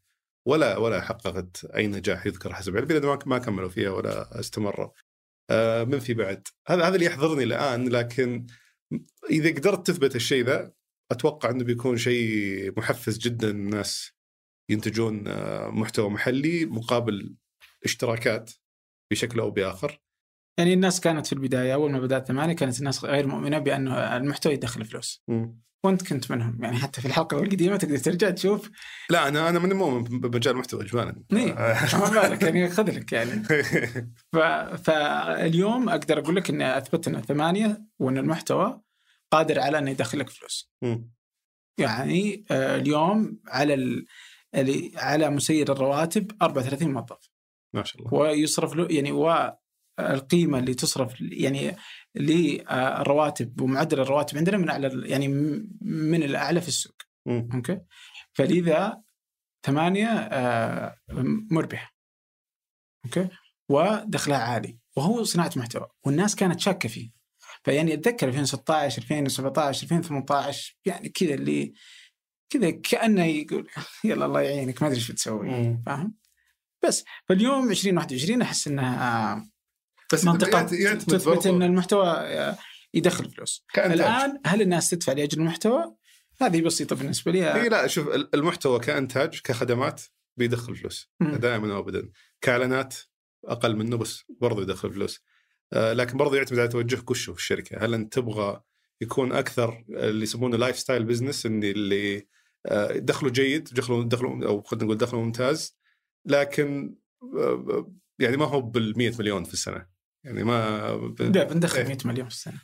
ولا 0.47 0.77
ولا 0.77 1.01
حققت 1.01 1.65
أي 1.65 1.87
نجاح 1.87 2.25
يذكر 2.25 2.53
حسب 2.53 2.77
علمي 2.77 2.93
لأن 2.93 3.19
ما- 3.25 3.37
كملوا 3.37 3.69
فيها 3.69 3.89
ولا 3.89 4.39
استمروا. 4.39 4.89
آه، 5.49 5.83
من 5.83 5.99
في 5.99 6.13
بعد؟ 6.13 6.47
هذا 6.67 6.83
هذا 6.87 6.95
اللي 6.95 7.05
يحضرني 7.05 7.43
الآن 7.43 7.89
لكن 7.89 8.45
إذا 9.29 9.49
قدرت 9.49 9.87
تثبت 9.87 10.15
الشيء 10.15 10.45
ذا 10.45 10.73
أتوقع 11.11 11.49
إنه 11.49 11.63
بيكون 11.63 11.97
شيء 11.97 12.73
محفز 12.79 13.17
جدا. 13.17 13.49
الناس 13.49 14.11
ينتجون 14.69 15.27
آه، 15.27 15.69
محتوى 15.69 16.09
محلي 16.09 16.65
مقابل 16.65 17.35
اشتراكات 17.85 18.51
بشكل 19.11 19.39
أو 19.39 19.51
بآخر. 19.51 19.99
يعني 20.57 20.73
الناس 20.73 21.01
كانت 21.01 21.27
في 21.27 21.33
البداية 21.33 21.73
أول 21.73 21.91
ما 21.91 21.99
بدأت 21.99 22.27
ثمانية 22.27 22.53
كانت 22.53 22.79
الناس 22.79 23.05
غير 23.05 23.27
مؤمنة 23.27 23.59
بأنه 23.59 24.17
المحتوى 24.17 24.53
يدخل 24.53 24.85
فلوس 24.85 25.23
وانت 25.85 26.07
كنت 26.07 26.31
منهم 26.31 26.63
يعني 26.63 26.77
حتى 26.77 27.01
في 27.01 27.07
الحلقة 27.07 27.39
القديمة 27.39 27.77
تقدر 27.77 27.97
ترجع 27.97 28.29
تشوف 28.29 28.69
لا 29.09 29.27
أنا 29.27 29.49
أنا 29.49 29.59
من 29.59 29.73
مؤمن 29.73 30.03
بمجال 30.03 30.53
المحتوى 30.53 30.81
اجمالا. 30.81 31.23
إيه. 31.33 31.53
ما 31.99 32.09
بالك 32.09 32.43
يعني 32.43 32.69
خذ 32.69 32.91
لك 32.91 33.11
يعني 33.11 33.43
ف... 34.33 34.37
فاليوم 34.83 35.89
أقدر 35.89 36.19
أقول 36.19 36.35
لك 36.35 36.49
اني 36.49 36.77
أثبت 36.77 37.07
ان 37.07 37.21
ثمانية 37.21 37.85
وإن 37.99 38.17
المحتوى 38.17 38.81
قادر 39.31 39.59
على 39.59 39.77
إنه 39.77 39.91
يدخل 39.91 40.19
لك 40.19 40.29
فلوس 40.29 40.71
مم. 40.81 41.11
يعني 41.77 42.45
آه، 42.51 42.75
اليوم 42.75 43.39
على 43.47 43.73
ال... 43.73 44.05
على 44.95 45.29
مسير 45.29 45.71
الرواتب 45.71 46.31
34 46.41 46.93
موظف 46.93 47.29
ما 47.75 47.83
شاء 47.83 48.01
الله. 48.01 48.13
ويصرف 48.13 48.75
له 48.75 48.87
يعني 48.91 49.11
والقيمه 49.99 50.59
اللي 50.59 50.73
تصرف 50.73 51.21
يعني 51.21 51.75
للرواتب 52.15 53.61
ومعدل 53.61 53.99
الرواتب 53.99 54.37
عندنا 54.37 54.57
من 54.57 54.69
أعلى 54.69 55.09
يعني 55.09 55.27
من 55.81 56.23
الأعلى 56.23 56.61
في 56.61 56.67
السوق. 56.67 56.95
أوكي؟ 57.27 57.79
فلذا 58.33 59.01
ثمانية 59.65 60.07
آه، 60.07 60.95
مربح. 61.51 61.95
أوكي؟ 63.05 63.29
ودخلها 63.69 64.37
عالي. 64.37 64.77
وهو 64.95 65.23
صناعة 65.23 65.51
محتوى. 65.55 65.87
والناس 66.05 66.35
كانت 66.35 66.59
شاكة 66.59 66.89
فيه. 66.89 67.11
فيعني 67.63 67.93
أتذكر 67.93 68.27
2016 68.27 69.01
2017 69.01 69.83
2018 69.83 70.77
يعني 70.85 71.09
كذا 71.09 71.33
اللي 71.33 71.73
كذا 72.49 72.69
كأنه 72.69 73.25
يقول 73.25 73.69
يلا 74.03 74.25
الله 74.25 74.41
يعينك 74.41 74.81
ما 74.81 74.87
أدري 74.87 74.99
إيش 74.99 75.11
بتسوي. 75.11 75.77
فاهم؟ 75.85 76.15
بس. 76.83 77.03
فاليوم 77.29 77.71
2021 77.71 78.41
أحس 78.41 78.67
إنها 78.67 79.52
بس 80.13 80.25
منطقة 80.25 80.63
تثبت 80.93 81.47
إن 81.47 81.63
المحتوى 81.63 82.07
آه، 82.07 82.57
يدخل 82.93 83.29
فلوس. 83.29 83.65
الآن 83.77 84.39
هل 84.45 84.61
الناس 84.61 84.89
تدفع 84.89 85.13
لأجل 85.13 85.39
المحتوى؟ 85.39 85.95
هذه 86.41 86.61
بسيطة 86.61 86.95
بالنسبة 86.95 87.31
لي. 87.31 87.53
إي 87.53 87.69
لا 87.69 87.87
شوف 87.87 88.07
المحتوى 88.33 88.79
كإنتاج 88.79 89.41
كخدمات 89.43 90.01
بيدخل 90.37 90.75
فلوس. 90.75 91.11
دائما 91.19 91.75
وابدا 91.75 92.09
كإعلانات 92.41 92.95
أقل 93.45 93.75
منه 93.75 93.97
بس 93.97 94.23
برضه 94.41 94.61
يدخل 94.61 94.93
فلوس. 94.93 95.23
آه، 95.73 95.93
لكن 95.93 96.17
برضه 96.17 96.37
يعتمد 96.37 96.59
على 96.59 96.67
توجهك 96.67 97.11
وشه 97.11 97.33
في 97.33 97.39
الشركة. 97.39 97.85
هل 97.85 97.93
أنت 97.93 98.13
تبغى 98.13 98.61
يكون 99.01 99.31
أكثر 99.31 99.85
اللي 99.89 100.23
يسمونه 100.23 100.57
lifestyle 100.57 101.03
business 101.03 101.45
اللي 101.45 101.71
اللي 101.71 102.27
آه، 102.65 102.97
دخله 102.97 103.29
جيد 103.29 103.69
دخله 103.73 104.03
دخله 104.03 104.47
أو 104.47 104.61
خلينا 104.61 104.85
نقول 104.85 104.97
دخله 104.97 105.21
ممتاز 105.21 105.77
لكن 106.25 106.95
آه، 107.37 107.93
يعني 108.19 108.37
ما 108.37 108.45
هو 108.45 108.61
بال 108.61 108.97
100 108.97 109.13
مليون 109.19 109.43
في 109.43 109.53
السنة. 109.53 109.87
يعني 110.25 110.43
ما 110.43 110.89
لا 111.19 111.43
بندخل 111.43 111.79
إيه. 111.79 111.87
100 111.87 111.97
مليون 112.05 112.29
في 112.29 112.35
السنة 112.35 112.61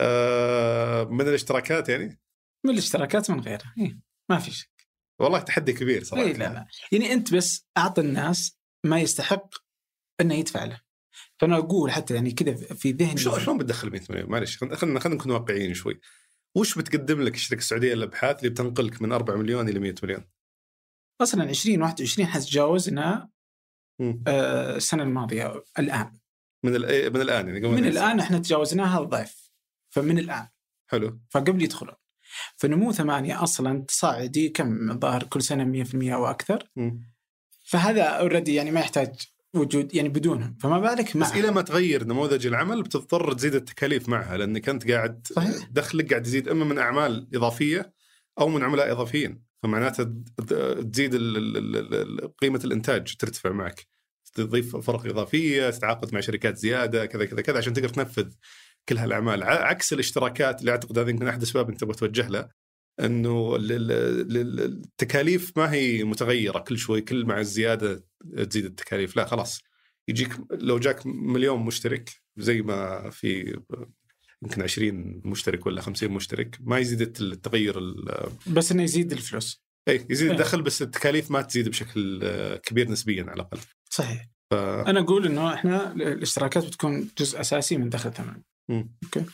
آه، 0.00 1.04
من 1.04 1.28
الاشتراكات 1.28 1.88
يعني 1.88 2.20
من 2.66 2.72
الاشتراكات 2.72 3.30
من 3.30 3.40
غيرها 3.40 3.74
إيه. 3.78 3.98
ما 4.30 4.38
في 4.38 4.50
شيء 4.50 4.68
والله 5.20 5.40
تحدي 5.40 5.72
كبير 5.72 6.04
صراحة 6.04 6.24
اي 6.24 6.32
لا 6.32 6.52
لا 6.52 6.66
يعني 6.92 7.12
أنت 7.12 7.34
بس 7.34 7.68
أعطي 7.78 8.00
الناس 8.00 8.58
ما 8.86 9.00
يستحق 9.00 9.54
إنه 10.20 10.34
يدفع 10.34 10.64
له 10.64 10.80
فأنا 11.40 11.58
أقول 11.58 11.90
حتى 11.90 12.14
يعني 12.14 12.32
كذا 12.32 12.54
في 12.54 12.92
ذهني 12.92 13.16
شلون 13.16 13.40
شلون 13.40 13.58
بتدخل 13.58 13.90
100 13.90 14.00
مليون؟ 14.10 14.30
معلش 14.30 14.56
خلينا 14.58 15.00
خلينا 15.00 15.18
نكون 15.18 15.32
واقعيين 15.32 15.74
شوي. 15.74 16.00
وش 16.56 16.78
بتقدم 16.78 17.22
لك 17.22 17.34
الشركة 17.34 17.58
السعودية 17.58 17.94
للابحاث 17.94 18.38
اللي 18.38 18.50
بتنقلك 18.50 19.02
من 19.02 19.12
4 19.12 19.36
مليون 19.36 19.68
إلى 19.68 19.78
100 19.80 19.94
مليون؟ 20.02 20.24
أصلا 21.22 21.50
2021 21.50 22.28
حتجاوزنا 22.28 23.30
مم. 24.00 24.24
آه، 24.28 24.76
السنة 24.76 25.02
الماضية 25.02 25.64
الآن 25.78 26.18
من 26.64 26.74
ال- 26.76 27.12
من 27.12 27.20
الآن 27.20 27.46
يعني 27.48 27.58
قبل 27.66 27.74
من 27.74 27.86
الآن 27.86 28.20
إحنا 28.20 28.38
تجاوزناها 28.38 29.00
الضعف. 29.02 29.50
فمن 29.90 30.18
الآن. 30.18 30.46
حلو. 30.86 31.20
فقبل 31.30 31.62
يدخلون. 31.62 31.94
فنمو 32.56 32.92
ثمانية 32.92 33.42
أصلا 33.42 33.84
تصاعدي 33.88 34.48
كم 34.48 34.90
الظاهر 34.90 35.22
كل 35.22 35.42
سنة 35.42 35.64
100% 35.64 36.14
أو 36.14 36.26
أكثر. 36.26 36.70
مم. 36.76 37.14
فهذا 37.66 38.02
اوريدي 38.02 38.54
يعني 38.54 38.70
ما 38.70 38.80
يحتاج 38.80 39.14
وجود 39.54 39.94
يعني 39.94 40.08
بدونهم. 40.08 40.56
فما 40.60 40.78
بالك 40.78 41.16
مع 41.16 41.26
بس 41.26 41.32
إلى 41.32 41.50
ما 41.50 41.62
تغير 41.62 42.04
نموذج 42.04 42.46
العمل 42.46 42.82
بتضطر 42.82 43.32
تزيد 43.32 43.54
التكاليف 43.54 44.08
معها 44.08 44.36
لأنك 44.36 44.68
أنت 44.68 44.90
قاعد 44.90 45.26
صحيح. 45.36 45.68
دخلك 45.70 46.10
قاعد 46.10 46.26
يزيد 46.26 46.48
أما 46.48 46.64
من 46.64 46.78
أعمال 46.78 47.28
إضافية 47.34 47.92
أو 48.40 48.48
من 48.48 48.62
عملاء 48.64 48.92
إضافيين. 48.92 49.42
فمعناته 49.62 50.04
تزيد 50.92 51.14
قيمة 52.42 52.60
الإنتاج 52.64 53.16
ترتفع 53.16 53.50
معك. 53.52 53.86
تضيف 54.34 54.76
فرق 54.76 55.06
إضافية 55.06 55.70
تتعاقد 55.70 56.14
مع 56.14 56.20
شركات 56.20 56.56
زيادة 56.56 57.06
كذا 57.06 57.24
كذا 57.24 57.40
كذا 57.40 57.58
عشان 57.58 57.72
تقدر 57.72 57.88
تنفذ 57.88 58.32
كل 58.88 58.96
هالأعمال. 58.98 59.42
عكس 59.42 59.92
الاشتراكات 59.92 60.60
اللي 60.60 60.70
أعتقد 60.70 60.98
هذا 60.98 61.10
يمكن 61.10 61.28
أحد 61.28 61.38
الأسباب 61.38 61.68
أنت 61.68 61.80
تبغى 61.80 61.94
توجه 61.94 62.28
له 62.28 62.48
إنه 63.00 63.56
ال- 63.56 63.72
ال- 63.72 64.36
ال- 64.36 64.60
التكاليف 64.60 65.52
ما 65.58 65.72
هي 65.72 66.04
متغيرة. 66.04 66.58
كل 66.58 66.78
شوي 66.78 67.00
كل 67.00 67.24
مع 67.26 67.40
الزيادة 67.40 68.04
تزيد 68.50 68.64
التكاليف. 68.64 69.16
لا 69.16 69.24
خلاص. 69.26 69.60
يجيك 70.08 70.32
لو 70.50 70.78
جاك 70.78 71.06
مليون 71.06 71.60
مشترك 71.60 72.10
زي 72.36 72.62
ما 72.62 73.10
في 73.10 73.60
يمكن 74.42 74.62
20 74.62 75.20
مشترك 75.24 75.66
ولا 75.66 75.80
50 75.80 76.10
مشترك 76.10 76.58
ما 76.60 76.78
يزيد 76.78 77.00
التغير 77.20 77.78
ال- 77.78 78.28
بس 78.46 78.72
إنه 78.72 78.82
يزيد 78.82 79.12
الفلوس. 79.12 79.64
اي 79.88 80.06
يزيد 80.10 80.26
إيه. 80.30 80.36
الدخل 80.36 80.62
بس 80.62 80.82
التكاليف 80.82 81.30
ما 81.30 81.42
تزيد 81.42 81.68
بشكل 81.68 82.20
كبير 82.62 82.90
نسبيا 82.90 83.22
على 83.22 83.32
الأقل. 83.34 83.58
صحيح. 83.94 84.26
ف... 84.50 84.54
أنا 84.54 85.00
أقول 85.00 85.26
إنه 85.26 85.54
إحنا 85.54 85.92
الاشتراكات 85.92 86.64
بتكون 86.66 87.10
جزء 87.18 87.40
أساسي 87.40 87.76
من 87.76 87.88
دخل 87.88 88.12
مم. 88.68 88.94
أوكي. 89.04 89.24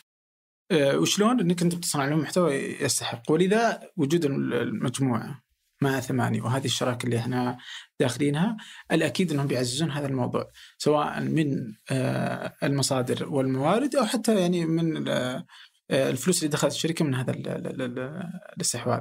أه 0.70 0.98
وشلون 0.98 1.40
إنك 1.40 1.62
أنت 1.62 1.74
بتصنع 1.74 2.04
لهم 2.04 2.18
محتوى 2.18 2.54
يستحق؟ 2.54 3.22
ولذا 3.30 3.80
وجود 3.96 4.24
المجموعة 4.24 5.42
مع 5.82 6.00
ثمانية 6.00 6.42
وهذه 6.42 6.64
الشراكة 6.64 7.04
اللي 7.06 7.18
إحنا 7.18 7.58
داخلينها 8.00 8.56
الأكيد 8.92 9.32
إنهم 9.32 9.46
بيعززون 9.46 9.90
هذا 9.90 10.06
الموضوع 10.06 10.50
سواء 10.78 11.20
من 11.20 11.74
آه، 11.90 12.54
المصادر 12.62 13.28
والموارد 13.28 13.96
أو 13.96 14.06
حتى 14.06 14.40
يعني 14.40 14.64
من 14.66 15.08
آه، 15.08 15.46
آه، 15.90 16.10
الفلوس 16.10 16.38
اللي 16.38 16.48
دخلت 16.52 16.72
الشركة 16.72 17.04
من 17.04 17.14
هذا 17.14 17.30
ال- 17.30 17.48
ال- 17.48 17.82
ال- 17.82 18.30
الاستحواذ. 18.56 19.00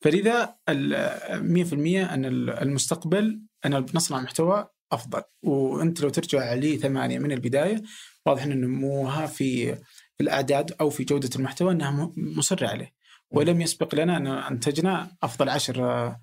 فلذا 0.00 0.54
ال 0.68 0.94
100% 1.42 2.14
أن 2.14 2.24
المستقبل 2.48 3.40
أن 3.66 3.80
بنصنع 3.80 4.20
محتوى 4.20 4.68
أفضل. 4.92 5.22
وأنت 5.42 6.00
لو 6.00 6.08
ترجع 6.08 6.54
لي 6.54 6.76
ثمانية 6.76 7.18
من 7.18 7.32
البداية 7.32 7.82
واضح 8.26 8.42
إن 8.42 8.60
نموها 8.60 9.26
في 9.26 9.74
في 10.16 10.22
الأعداد 10.22 10.74
أو 10.80 10.90
في 10.90 11.04
جودة 11.04 11.30
المحتوى 11.36 11.72
إنها 11.72 12.12
مصرة 12.16 12.68
عليه. 12.68 12.92
ولم 13.30 13.60
يسبق 13.60 13.94
لنا 13.94 14.16
أن 14.16 14.26
أنتجنا 14.26 15.16
أفضل 15.22 15.48
عشر 15.48 15.84
آه، 15.84 16.20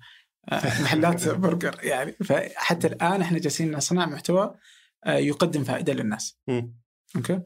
محلات 0.52 1.28
برجر 1.44 1.76
يعني. 1.82 2.12
فحتى 2.12 2.86
الآن 2.86 3.20
إحنا 3.20 3.38
جالسين 3.38 3.76
نصنع 3.76 4.06
محتوى 4.06 4.54
آه، 5.04 5.16
يقدم 5.16 5.64
فائدة 5.64 5.92
للناس. 5.92 6.38
okay؟ 7.16 7.40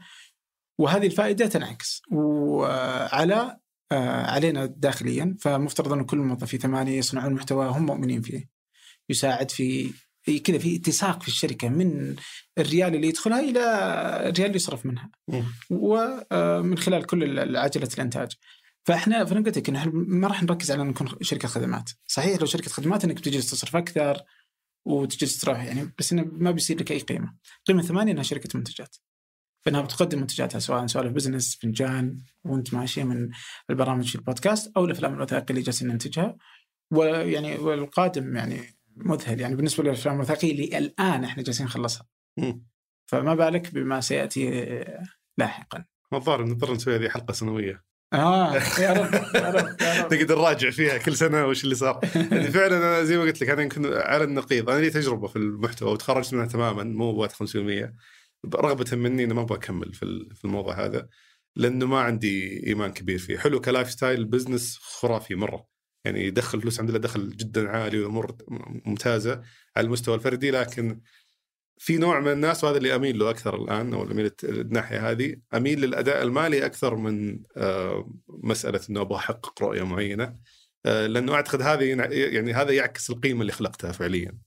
وهذه 0.79 1.07
الفائدة 1.07 1.47
تنعكس. 1.47 2.03
وعلى 2.12 3.57
آه، 3.93 4.31
علينا 4.31 4.66
داخليا 4.66 5.37
فمفترض 5.41 5.93
أن 5.93 6.05
كل 6.05 6.19
موظفي 6.19 6.59
ثمانية 6.59 6.99
يصنعون 6.99 7.33
محتوى 7.33 7.66
هم 7.66 7.87
مؤمنين 7.87 8.23
فيه. 8.23 8.49
يساعد 9.09 9.51
في 9.51 9.93
كذا 10.45 10.59
في 10.59 10.76
اتساق 10.76 11.22
في 11.22 11.29
الشركة 11.29 11.68
من 11.68 12.16
الريال 12.59 12.95
اللي 12.95 13.09
يدخلها 13.09 13.41
إلى 13.41 13.61
الريال 14.29 14.47
اللي 14.47 14.57
يصرف 14.57 14.87
منها. 14.87 15.11
ومن 15.70 16.79
خلال 16.79 17.07
كل 17.07 17.57
عجلة 17.57 17.89
الإنتاج. 17.95 18.33
فإحنا 18.85 19.24
فأنا 19.24 19.41
قلت 19.41 19.59
لك 19.59 19.70
إحنا 19.70 19.93
ما 19.95 20.29
راح 20.29 20.43
نركز 20.43 20.70
على 20.70 20.83
إن 20.83 20.89
نكون 20.89 21.09
شركة 21.22 21.49
خدمات. 21.49 21.91
صحيح 22.07 22.41
لو 22.41 22.47
شركة 22.47 22.70
خدمات 22.70 23.05
إنك 23.05 23.16
بتجلس 23.16 23.51
تصرف 23.51 23.76
أكثر 23.76 24.22
وتجلس 24.87 25.39
تروح 25.39 25.64
يعني 25.64 25.95
بس 25.99 26.12
إنه 26.12 26.29
ما 26.33 26.51
بيصير 26.51 26.81
لك 26.81 26.93
أي 26.93 26.99
قيمة. 26.99 27.35
قيمة 27.66 27.83
ثمانية 27.83 28.12
إنها 28.12 28.22
شركة 28.22 28.57
منتجات. 28.59 28.97
فإنها 29.64 29.81
بتقدم 29.81 30.18
منتجاتها 30.18 30.59
سواء 30.59 30.87
سوالف 30.87 31.12
بزنس 31.12 31.59
فنجان 31.62 32.18
وأنت 32.45 32.74
ماشي 32.74 33.05
من 33.05 33.31
البرامج 33.70 34.09
في 34.09 34.14
البودكاست 34.14 34.72
أو 34.76 34.85
الأفلام 34.85 35.14
الوثائقية 35.14 35.51
اللي 35.51 35.62
جالسين 35.62 35.89
ننتجها. 35.89 36.37
ويعني 36.91 37.57
والقادم 37.57 38.37
يعني 38.37 38.78
مذهل 38.99 39.41
يعني 39.41 39.57
بالنسبة 39.57 39.85
للأفلام 39.85 40.15
الوثائقية 40.15 40.53
اللي 40.53 40.79
الآن 40.79 41.25
إحنا 41.25 41.43
جالسين 41.43 41.67
نخلصها. 41.67 42.07
فما 43.11 43.35
بالك 43.35 43.75
بما 43.75 44.01
سيأتي 44.01 44.85
لاحقا. 45.39 45.85
الظاهر 46.13 46.45
نضطر 46.45 46.75
نسوي 46.75 46.97
هذه 46.97 47.09
حلقة 47.09 47.33
سنوية. 47.33 47.85
آه 48.13 48.55
يا 48.55 48.93
رب 48.93 49.15
يا 49.35 49.51
رب 49.51 50.13
نقدر 50.13 50.39
نراجع 50.39 50.71
فيها 50.71 50.99
كل 50.99 51.17
سنة 51.17 51.47
وش 51.47 51.65
اللي 51.65 51.75
صار. 51.75 52.01
يعني 52.33 52.51
فعلا 52.51 52.77
أنا 52.77 53.05
زي 53.05 53.17
ما 53.17 53.23
قلت 53.23 53.43
لك 53.43 53.51
أنا 53.51 53.63
يمكن 53.63 53.87
على 53.87 54.25
النقيض 54.25 54.71
أنا 54.71 54.81
لي 54.81 54.91
تجربة 54.91 55.27
في 55.27 55.37
المحتوى 55.37 55.93
وتخرجت 55.93 56.35
منها 56.35 56.47
تماما 56.47 56.85
مو 56.85 57.13
بوقت 57.13 57.33
500 57.33 57.95
رغبة 58.55 58.97
مني 58.97 59.25
إني 59.25 59.35
ما 59.35 59.41
أبغى 59.41 59.59
أكمل 59.59 59.93
في 59.95 60.29
في 60.35 60.45
الموضوع 60.45 60.85
هذا 60.85 61.09
لأنه 61.57 61.87
ما 61.87 62.01
عندي 62.01 62.67
إيمان 62.67 62.93
كبير 62.93 63.19
فيه. 63.19 63.39
حلو 63.39 63.61
ك 63.61 63.91
lifestyle 63.91 64.25
business 64.25 64.79
خرافي 64.79 65.35
مرة. 65.35 65.67
يعني 66.05 66.25
يدخل 66.27 66.61
فلوس 66.61 66.75
الحمد 66.75 66.91
لله 66.91 66.99
دخل 66.99 67.37
جدا 67.37 67.69
عالي 67.71 68.01
وأمور 68.01 68.37
ممتازة 68.87 69.43
على 69.77 69.87
المستوى 69.87 70.15
الفردي 70.15 70.51
لكن 70.51 71.01
في 71.81 71.97
نوع 71.99 72.21
من 72.21 72.33
الناس 72.33 72.65
وهذا 72.65 72.77
اللي 72.77 72.95
أميل 72.95 73.19
له 73.19 73.31
أكثر 73.31 73.57
الآن 73.63 73.95
أو 73.95 74.03
اميل 74.03 74.31
الناحية 74.45 75.11
هذه 75.11 75.37
أميل 75.55 75.81
للأداء 75.81 76.23
المالي 76.23 76.67
أكثر 76.67 76.97
من 76.97 77.41
آه، 77.57 78.11
مسألة 78.29 78.81
إنه 78.91 79.01
أبغى 79.01 79.17
أحقق 79.19 79.63
رؤية 79.63 79.83
معينة 79.83 80.37
آه، 80.87 81.07
لأنه 81.07 81.35
أعتقد 81.35 81.63
هذه 81.63 81.85
يعني 82.13 82.53
هذا 82.55 82.71
يعكس 82.73 83.11
القيمة 83.11 83.41
اللي 83.41 83.53
خلقتها 83.53 83.93
فعليا 83.93 84.39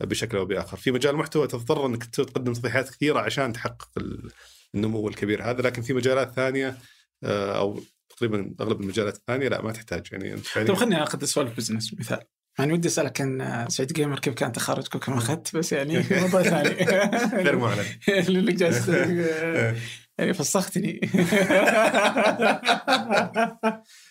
بشكل 0.00 0.36
أو 0.36 0.44
بآخر. 0.44 0.76
في 0.76 0.90
مجال 0.90 1.12
المحتوى 1.14 1.46
تضطر 1.46 1.86
إنك 1.86 2.04
تقدم 2.04 2.52
تضحيات 2.52 2.90
كثيرة 2.90 3.20
عشان 3.20 3.52
تحقق 3.52 3.88
ال- 3.96 4.30
النمو 4.74 5.08
الكبير 5.08 5.42
هذا 5.50 5.62
لكن 5.62 5.82
في 5.82 5.92
مجالات 5.92 6.32
ثانية 6.34 6.78
آه، 7.24 7.58
أو 7.58 7.80
تقريبا 8.16 8.54
أغلب 8.60 8.80
المجالات 8.80 9.16
الثانية 9.16 9.48
لا 9.48 9.62
ما 9.62 9.72
تحتاج. 9.72 10.06
يعني 10.12 10.34
أنت 10.34 10.46
فعلياً- 10.46 10.54
طيب 10.54 10.74
خليني 10.74 11.02
أخذ 11.02 11.24
سوالف 11.24 11.56
بزنس 11.56 11.94
مثال. 11.94 12.20
يعني 12.58 12.72
ودي 12.72 12.88
أسألك 12.88 13.20
عن 13.20 13.66
سعيد 13.68 13.92
جيمر 13.92 14.18
كيف 14.18 14.34
كان 14.34 14.52
تخرجك 14.52 14.94
وكم 14.94 15.12
أخذت؟ 15.12 15.56
بس 15.56 15.72
يعني 15.72 16.04
موضوع 16.10 16.42
ثاني. 16.42 16.68
غير 17.44 17.56
معلن. 17.58 17.84
اللي 18.28 18.52
جالس 18.52 18.88
يعني 20.18 20.34
فسختني. 20.34 21.00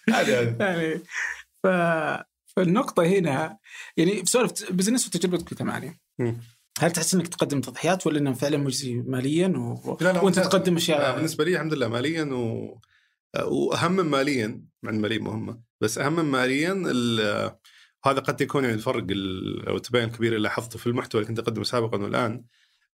يعني 0.07 1.01
ف 1.63 1.67
فالنقطة 2.55 3.03
هنا 3.05 3.57
يعني 3.97 4.15
في 4.15 4.25
سوالف 4.25 4.71
business 4.71 5.07
وتجربتك 5.07 5.49
في 5.49 5.55
ثمانية. 5.55 5.97
مم. 6.19 6.37
هل 6.79 6.91
تحس 6.91 7.13
إنك 7.13 7.27
تقدم 7.27 7.61
تضحيات 7.61 8.07
ولا 8.07 8.19
انه 8.19 8.33
فعلا 8.33 8.57
مجزي 8.57 8.93
ماليا 8.93 9.47
و... 9.47 9.97
لا 10.01 10.13
لا 10.13 10.21
وأنت. 10.21 10.39
تقدم 10.39 10.73
آه، 10.73 10.77
اشياء 10.77 11.15
بالنسبة 11.15 11.43
لي 11.43 11.55
الحمد 11.55 11.73
لله 11.73 11.87
ماليا 11.87 12.23
و... 12.23 12.77
وأهم 13.43 14.11
ماليا 14.11 14.61
مع 14.83 14.89
إن 14.91 15.01
ماليا 15.01 15.19
مهمة 15.19 15.61
بس 15.81 15.97
أهم 15.97 16.31
ماليا 16.31 16.83
ال... 16.85 17.19
هذا 18.05 18.19
قد 18.19 18.41
يكون 18.41 18.63
يعني 18.63 18.75
الفرق 18.75 19.05
ال... 19.09 19.67
أو 19.67 19.75
التباين 19.75 20.07
الكبير 20.09 20.31
اللي 20.31 20.43
لاحظته 20.43 20.79
في 20.79 20.87
المحتوى 20.87 21.21
اللي 21.21 21.29
كنت 21.29 21.39
أقدمه 21.39 21.63
سابقا 21.63 21.97
والآن 21.97 22.43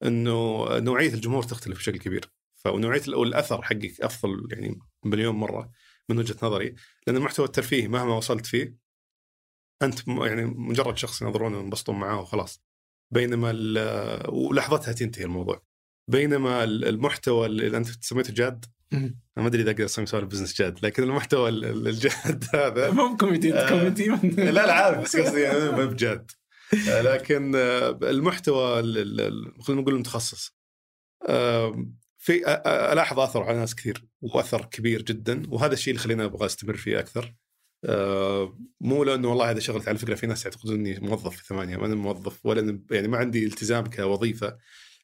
إنه 0.04 0.66
نوعية 0.80 1.14
الجمهور 1.14 1.44
تختلف 1.44 1.78
بشكل 1.78 1.98
كبير 2.00 2.32
فنوعية 2.56 3.02
ال- 3.08 3.16
والاثر 3.16 3.62
حقك 3.62 4.02
أفضل 4.02 4.48
يعني 4.52 4.80
مليون 5.06 5.36
مرة 5.36 5.72
من 6.10 6.18
وجهة 6.18 6.36
نظري 6.44 6.76
لأن 7.08 7.18
المحتوى 7.18 7.46
الترفيهي 7.46 7.88
مهما 7.88 8.16
وصلت 8.18 8.46
فيه 8.46 8.76
أنت 9.82 10.08
يعني 10.08 10.46
مجرد 10.46 10.98
شخص 10.98 11.22
ينظرون 11.22 11.56
وينبسطون 11.56 12.00
معاه 12.00 12.20
وخلاص 12.22 12.62
بينما 13.12 13.50
ولحظتها 14.30 14.92
تنتهي 14.92 15.26
الموضوع 15.26 15.64
بينما 16.08 16.64
ال- 16.64 16.86
المحتوى 16.86 17.46
اللي 17.46 17.78
أنت 17.78 17.88
سميته 18.06 18.34
جاد. 18.34 18.66
أنا 18.94 19.14
ما 19.38 19.48
أدري 19.48 19.62
إذا 19.62 19.72
أقدر 19.72 19.86
اسمي 19.86 20.06
سوالف 20.06 20.26
business 20.28 20.62
جاد 20.62 20.86
لكن 20.86 21.04
المحتوى 21.04 21.50
ال- 21.50 21.66
ال- 21.66 21.88
الجاد 21.88 22.46
هذا. 22.56 22.92
مو 22.92 23.14
بكوميدي 23.14 23.54
آه. 23.54 23.70
كوميدي. 23.70 24.06
لا 24.36 24.52
لا 24.52 24.74
عارف 24.74 25.02
بس 25.04 25.16
قصدي 25.18 25.42
يعني 25.42 25.60
ما 25.60 25.86
بجد. 25.86 26.32
آه، 26.90 27.02
لكن 27.02 27.52
آه، 27.56 28.00
المحتوى 28.04 28.80
ال- 28.80 28.98
ال- 28.98 29.22
ال- 29.22 29.62
خلينا 29.64 29.82
نقول 29.82 29.94
المتخصص. 29.94 30.56
في 32.18 32.48
ألاحظ 32.94 33.20
أثر 33.20 33.44
على 33.44 33.58
ناس 33.58 33.76
كثير 33.76 34.04
وأثر 34.22 34.66
كبير 34.66 35.02
جدا 35.02 35.44
وهذا 35.50 35.74
الشيء 35.74 35.94
اللي 35.94 36.04
خليني 36.04 36.26
أبغى 36.26 36.46
أستمر 36.46 36.78
فيه 36.78 37.00
أكثر. 37.00 37.34
مو 38.82 39.04
لأنه 39.04 39.30
والله 39.30 39.50
هذا 39.50 39.60
شغلتي 39.60 39.90
على 39.90 40.00
فكرة 40.00 40.16
في 40.16 40.28
ناس 40.28 40.46
يعتقدون 40.46 40.76
إني 40.76 41.00
موظف 41.00 41.36
في 41.36 41.46
ثمانية 41.46 41.78
ما 41.78 41.86
أنا 41.86 41.96
موظف 41.96 42.46
ولا 42.46 42.80
يعني 42.92 43.08
ما 43.08 43.18
عندي 43.18 43.46
التزام 43.46 43.86
كوظيفة. 43.86 44.58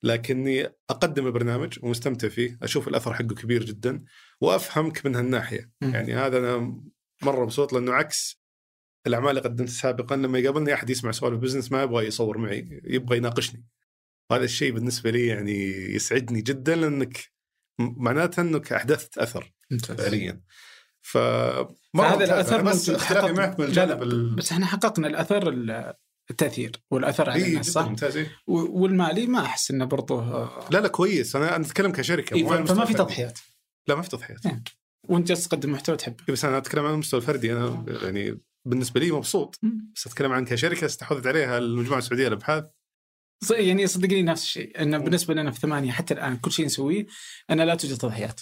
لكني 0.03 0.65
أقدم 0.89 1.27
البرنامج 1.27 1.79
ومستمتع 1.83 2.27
فيه 2.27 2.57
أشوف 2.63 2.87
الأثر 2.87 3.13
حقه 3.13 3.35
كبير 3.35 3.63
جدا 3.63 4.03
وأفهمك 4.41 5.05
من 5.05 5.15
هالناحية. 5.15 5.71
يعني 5.81 6.13
هذا 6.15 6.37
أنا 6.37 6.81
مرة 7.21 7.43
مبسوط 7.43 7.73
لأنه 7.73 7.93
عكس 7.93 8.41
الأعمال 9.07 9.29
اللي 9.29 9.41
قدمتها 9.41 9.71
سابقا 9.71 10.15
لما 10.15 10.39
يقابلني 10.39 10.73
أحد 10.73 10.89
يسمع 10.89 11.11
سوالف 11.11 11.39
بزنس 11.39 11.71
ما 11.71 11.83
يبغى 11.83 12.05
يصور 12.07 12.37
معي 12.37 12.81
يبغى 12.83 13.17
يناقشني. 13.17 13.65
هذا 14.31 14.43
الشيء 14.43 14.71
بالنسبة 14.71 15.09
لي 15.11 15.27
يعني 15.27 15.61
يسعدني 15.95 16.41
جدا 16.41 16.75
لأنك 16.75 17.17
معناته 17.79 18.41
أنك 18.41 18.73
أحدثت 18.73 19.17
أثر 19.17 19.53
ممتاز. 19.71 20.01
فعليا. 20.01 20.41
ف 21.01 21.17
فهذا 21.17 22.23
الأثر 22.25 22.61
بس 22.61 22.85
تحقق- 22.85 23.31
معك 23.31 23.59
من 23.59 23.65
لا، 23.65 23.69
الجانب 23.69 23.97
لا، 23.97 24.03
ال- 24.03 24.35
بس 24.35 24.51
إحنا 24.51 24.65
حققنا 24.65 25.07
الأثر 25.07 25.49
ال- 25.49 25.93
التأثير 26.31 26.83
والأثر 26.91 27.29
على 27.29 27.43
إيه، 27.43 27.49
الناس 27.49 27.69
صح؟ 27.69 27.87
ممتاز 27.87 28.17
إيه. 28.17 28.31
والمالي 28.47 29.27
ما 29.27 29.45
أحس 29.45 29.71
إنه 29.71 29.85
برضه 29.85 30.21
لا 30.69 30.79
لا 30.79 30.87
كويس 30.87 31.35
أنا 31.35 31.55
أنا 31.55 31.65
أتكلم 31.65 31.91
كشركة 31.91 32.35
إيه، 32.35 32.45
فما 32.65 32.85
في. 32.85 32.93
تضحيات 32.93 33.39
لا 33.87 33.95
ما 33.95 34.01
في 34.01 34.09
تضحيات 34.09 34.45
إيه. 34.45 34.63
وأنت 35.09 35.27
جالس 35.27 35.47
تقدم 35.47 35.71
محتوى 35.71 35.97
تحبه 35.97 36.23
إيه، 36.29 36.33
بس 36.33 36.45
أنا 36.45 36.57
أتكلم 36.57 36.85
عن 36.85 36.93
المستوى 36.93 37.19
الفردي 37.19 37.53
أنا 37.53 37.85
يعني 38.03 38.39
بالنسبة 38.65 38.99
لي 38.99 39.11
مبسوط. 39.11 39.59
بس 39.95 40.07
أتكلم 40.07 40.31
عن 40.31 40.45
كشركة 40.45 40.85
استحوذت 40.85 41.27
عليها 41.27 41.57
المجموعة 41.57 41.97
السعودية 41.97 42.27
للأبحاث 42.27 42.65
يعني 43.51 43.87
صدقني 43.87 44.23
نفس 44.23 44.43
الشيء 44.43 44.81
انه 44.81 44.97
بالنسبة 44.97 45.33
لنا 45.33 45.51
في 45.51 45.59
ثمانية 45.59 45.91
حتى 45.91 46.13
الآن 46.13 46.37
كل 46.37 46.51
شيء 46.51 46.65
نسويه 46.65 47.05
انه 47.51 47.63
لا 47.63 47.75
توجد 47.75 47.97
تضحيات 47.97 48.41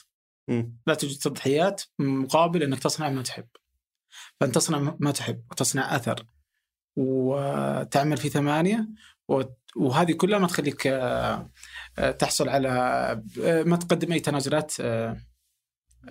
مم. 0.50 0.78
لا 0.88 0.94
توجد 0.94 1.18
تضحيات 1.18 1.82
مقابل 2.00 2.64
أنك 2.64 2.80
تصنع 2.80 3.10
ما 3.10 3.22
تحب 3.22 3.48
فأنت 4.40 4.56
تصنع 4.56 4.96
ما 5.00 5.12
تحب 5.12 5.44
وتصنع 5.52 5.96
أثر 5.96 6.26
وتعمل 6.96 8.18
في 8.18 8.30
ثمانية 8.30 8.88
و- 9.28 9.42
وهذه 9.76 10.12
كلها 10.12 10.40
ما 10.40 10.48
تخليك 10.48 10.88
آه، 10.88 11.50
آه، 11.98 12.12
تحصل 12.12 12.50
على 12.50 12.70
آه، 13.44 13.64
ما 13.64 13.76
تقدم 13.78 14.12
أي 14.12 14.20
تنازلات 14.20 14.74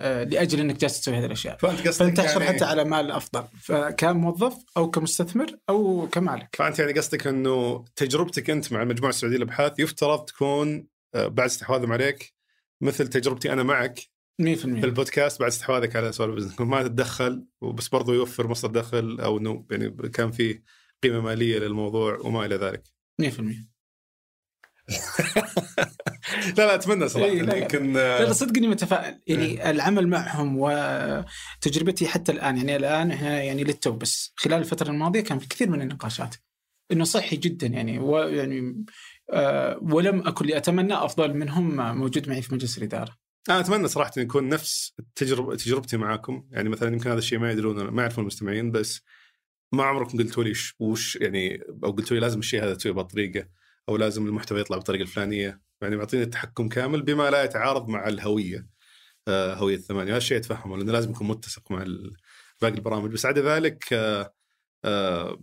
لأجل 0.01 0.59
إنك 0.59 0.75
جالس 0.77 1.01
تسوي 1.01 1.17
هذه 1.17 1.25
الأشياء. 1.25 1.57
فأنت 1.57 1.87
قصدك 1.87 2.05
فأنت 2.05 2.17
تحصل 2.17 2.41
يعني 2.41 2.55
حتى 2.55 2.65
على 2.65 2.83
مال 2.83 3.11
أفضل 3.11 3.43
كموظف 3.97 4.57
أو 4.77 4.89
كمستثمر 4.91 5.45
أو 5.69 6.07
كمالك. 6.11 6.55
فأنت 6.55 6.79
يعني 6.79 6.93
قصدك 6.93 7.27
إنه 7.27 7.85
تجربتك 7.95 8.49
أنت 8.49 8.71
مع 8.73 8.81
المجموعة 8.81 9.09
السعودية 9.09 9.37
للأبحاث 9.37 9.79
يفترض 9.79 10.25
تكون 10.25 10.87
بعد 11.13 11.39
استحواذهم 11.45 11.91
عليك 11.93 12.33
مثل 12.81 13.07
تجربتي 13.07 13.53
أنا 13.53 13.63
معك 13.63 13.99
100% 14.41 14.45
في 14.55 14.65
البودكاست 14.65 15.39
بعد 15.39 15.51
استحواذك 15.51 15.95
على 15.95 16.11
سوالف 16.11 16.31
البزنس 16.31 16.61
ما 16.61 16.83
تتدخل 16.83 17.45
وبس 17.61 17.87
برضو 17.87 18.13
يوفر 18.13 18.47
مصدر 18.47 18.81
دخل 18.81 19.19
أو 19.19 19.37
انه 19.37 19.65
يعني 19.71 19.89
كان 20.09 20.31
في 20.31 20.61
قيمة 21.03 21.21
مالية 21.21 21.59
للموضوع 21.59 22.17
وما 22.17 22.45
إلى 22.45 22.55
ذلك. 22.55 22.83
100% 23.21 23.25
لا 26.57 26.65
لا 26.65 26.75
أتمنى 26.75 27.07
صراحة. 27.07 27.29
إيه، 27.29 27.41
لا، 27.41 27.51
لا. 27.51 27.57
يمكن 27.57 27.93
لا 27.93 28.23
لا 28.23 28.29
آه، 28.29 28.31
صدقني 28.31 28.67
متفائل. 28.67 29.21
يعني 29.27 29.69
العمل 29.69 30.07
معهم 30.07 30.55
وتجربتي 30.59 32.07
حتى 32.07 32.31
الآن 32.31 32.57
يعني 32.57 32.75
الآن 32.75 33.11
إحنا 33.11 33.43
يعني 33.43 33.63
للتو 33.63 33.91
بس. 33.91 34.33
خلال 34.35 34.59
الفترة 34.59 34.89
الماضية 34.89 35.21
كان 35.21 35.39
في 35.39 35.47
كثير 35.47 35.69
من 35.69 35.81
النقاشات. 35.81 36.35
إنه 36.91 37.03
صحي 37.03 37.35
جدا 37.35 37.67
يعني 37.67 37.99
ويعني 37.99 38.85
آه 39.33 39.79
ولم 39.81 40.27
أكن 40.27 40.45
لأتمنى 40.45 40.93
أفضل 40.93 41.33
منهم 41.33 41.97
موجود 41.97 42.29
معي 42.29 42.41
في 42.41 42.55
مجلس 42.55 42.77
الإدارة. 42.77 43.24
أنا 43.49 43.59
أتمنى 43.59 43.87
صراحة 43.87 44.11
إن 44.17 44.23
يكون 44.23 44.49
نفس 44.49 44.93
التجربه 44.99 45.55
تجربتي 45.55 45.97
معاكم. 45.97 46.47
يعني 46.51 46.69
مثلا 46.69 46.93
يمكن 46.93 47.09
هذا 47.09 47.19
الشيء 47.19 47.39
ما 47.39 47.51
يدرون 47.51 47.83
ما 47.87 48.01
يعرفون 48.01 48.21
المستمعين 48.21 48.71
بس 48.71 49.01
ما 49.71 49.83
عمركم 49.83 50.17
قلتوا 50.17 50.43
لي 50.43 50.53
وش- 50.79 51.15
يعني 51.15 51.63
أو 51.83 51.91
قلتوا 51.91 52.15
لي 52.17 52.21
لازم 52.21 52.39
الشيء 52.39 52.63
هذا 52.63 52.73
تسويه 52.75 52.93
بهالطريقه 52.93 53.47
أو 53.89 53.97
لازم 53.97 54.25
المحتوى 54.25 54.59
يطلع 54.59 54.77
بالطريقة 54.77 55.01
الفلانية. 55.01 55.61
يعني 55.81 55.95
معطيني 55.95 56.23
التحكم 56.23 56.69
كامل 56.69 57.01
بما 57.01 57.29
لا 57.29 57.43
يتعارض 57.43 57.87
مع 57.87 58.07
الهوية 58.07 58.67
آه، 59.27 59.53
هوية 59.53 59.75
الثمانية. 59.75 60.11
هذا 60.11 60.17
الشيء 60.17 60.37
اتفهمه 60.37 60.77
لأنه 60.77 60.91
لازم 60.91 61.11
يكون 61.11 61.27
متسق 61.27 61.71
مع 61.71 61.83
باقي 62.61 62.73
البرامج. 62.73 63.11
بس 63.11 63.25
عدا 63.25 63.41
ذلك 63.55 63.93
آه، 63.93 64.33
آه، 64.85 65.39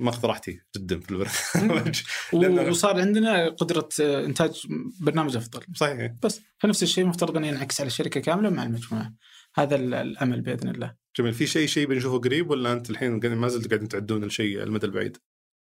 ما 0.00 0.10
اخذ 0.10 0.26
راحتي 0.28 0.60
جدا 0.76 1.00
في 1.00 1.10
البرنامج 1.10 2.02
وصار 2.70 3.00
عندنا 3.00 3.48
قدرة 3.48 3.88
آه، 4.00 4.24
إنتاج 4.24 4.66
برنامج 5.00 5.36
أفضل. 5.36 5.60
صحيح. 5.74 6.12
بس 6.22 6.40
فنفس 6.58 6.82
الشيء 6.82 7.04
مفترض 7.06 7.36
أن 7.36 7.44
ينعكس 7.44 7.80
على 7.80 7.86
الشركة 7.86 8.20
كاملة 8.20 8.50
مع 8.50 8.62
المجموعة. 8.62 9.14
هذا 9.54 9.76
ال- 9.76 9.94
الأمل 9.94 10.40
بإذن 10.40 10.68
الله. 10.68 10.94
جميل. 11.18 11.32
في 11.32 11.46
شيء 11.46 11.66
شيء 11.66 11.86
بنشوفه 11.86 12.18
قريب 12.18 12.50
ولا 12.50 12.72
أنت 12.72 12.90
الحين 12.90 13.34
ما 13.34 13.48
زلت 13.48 13.68
قاعدين 13.68 13.88
تعدون 13.88 14.24
الشيء 14.24 14.56
على 14.56 14.66
المدى 14.66 14.86
البعيد؟ 14.86 15.16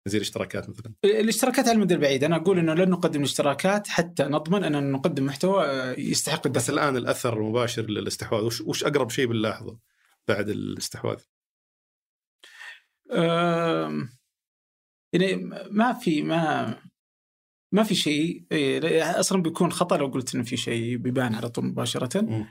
زي 0.07 0.17
الاشتراكات 0.19 0.69
مثلا. 0.69 0.93
الاشتراكات 1.05 1.69
على 1.69 1.77
المدى 1.77 1.95
البعيد. 1.95 2.25
أنا 2.25 2.37
أقول 2.37 2.59
إنه 2.59 2.75
لن 2.75 2.91
نقدم 2.91 3.21
الاشتراكات 3.21 3.89
حتى 3.89 4.23
نضمن 4.23 4.65
أن 4.65 4.93
نقدم 4.93 5.27
محتوى 5.27 5.65
آه، 5.65 5.95
يستحق 5.99 6.49
بس 6.49 6.71
الدفع 6.71 6.73
الآن 6.83 6.97
الأثر 6.97 7.37
المباشر 7.37 7.83
للاستحواذ 7.83 8.43
وش, 8.45 8.61
وش 8.61 8.85
أقرب 8.85 9.11
شيء 9.11 9.27
بنلاحظه 9.27 9.79
بعد 10.29 10.49
الاستحواذ؟ 10.49 11.19
يعني 15.13 15.37
ما 15.71 15.93
في 15.93 16.23
ما 16.23 16.75
ما 17.75 17.83
في 17.83 17.95
شيء. 17.95 18.45
إيه، 18.53 18.79
لا- 18.81 19.21
أصلا 19.21 19.43
بيكون 19.43 19.73
خطأ 19.73 19.97
لو 19.97 20.07
قلت 20.07 20.35
إنه 20.35 20.45
في 20.45 20.57
شيء 20.57 20.97
بيبان 20.97 21.35
على 21.35 21.49
طول 21.49 21.65
مباشرة. 21.65 22.21
مم. 22.21 22.47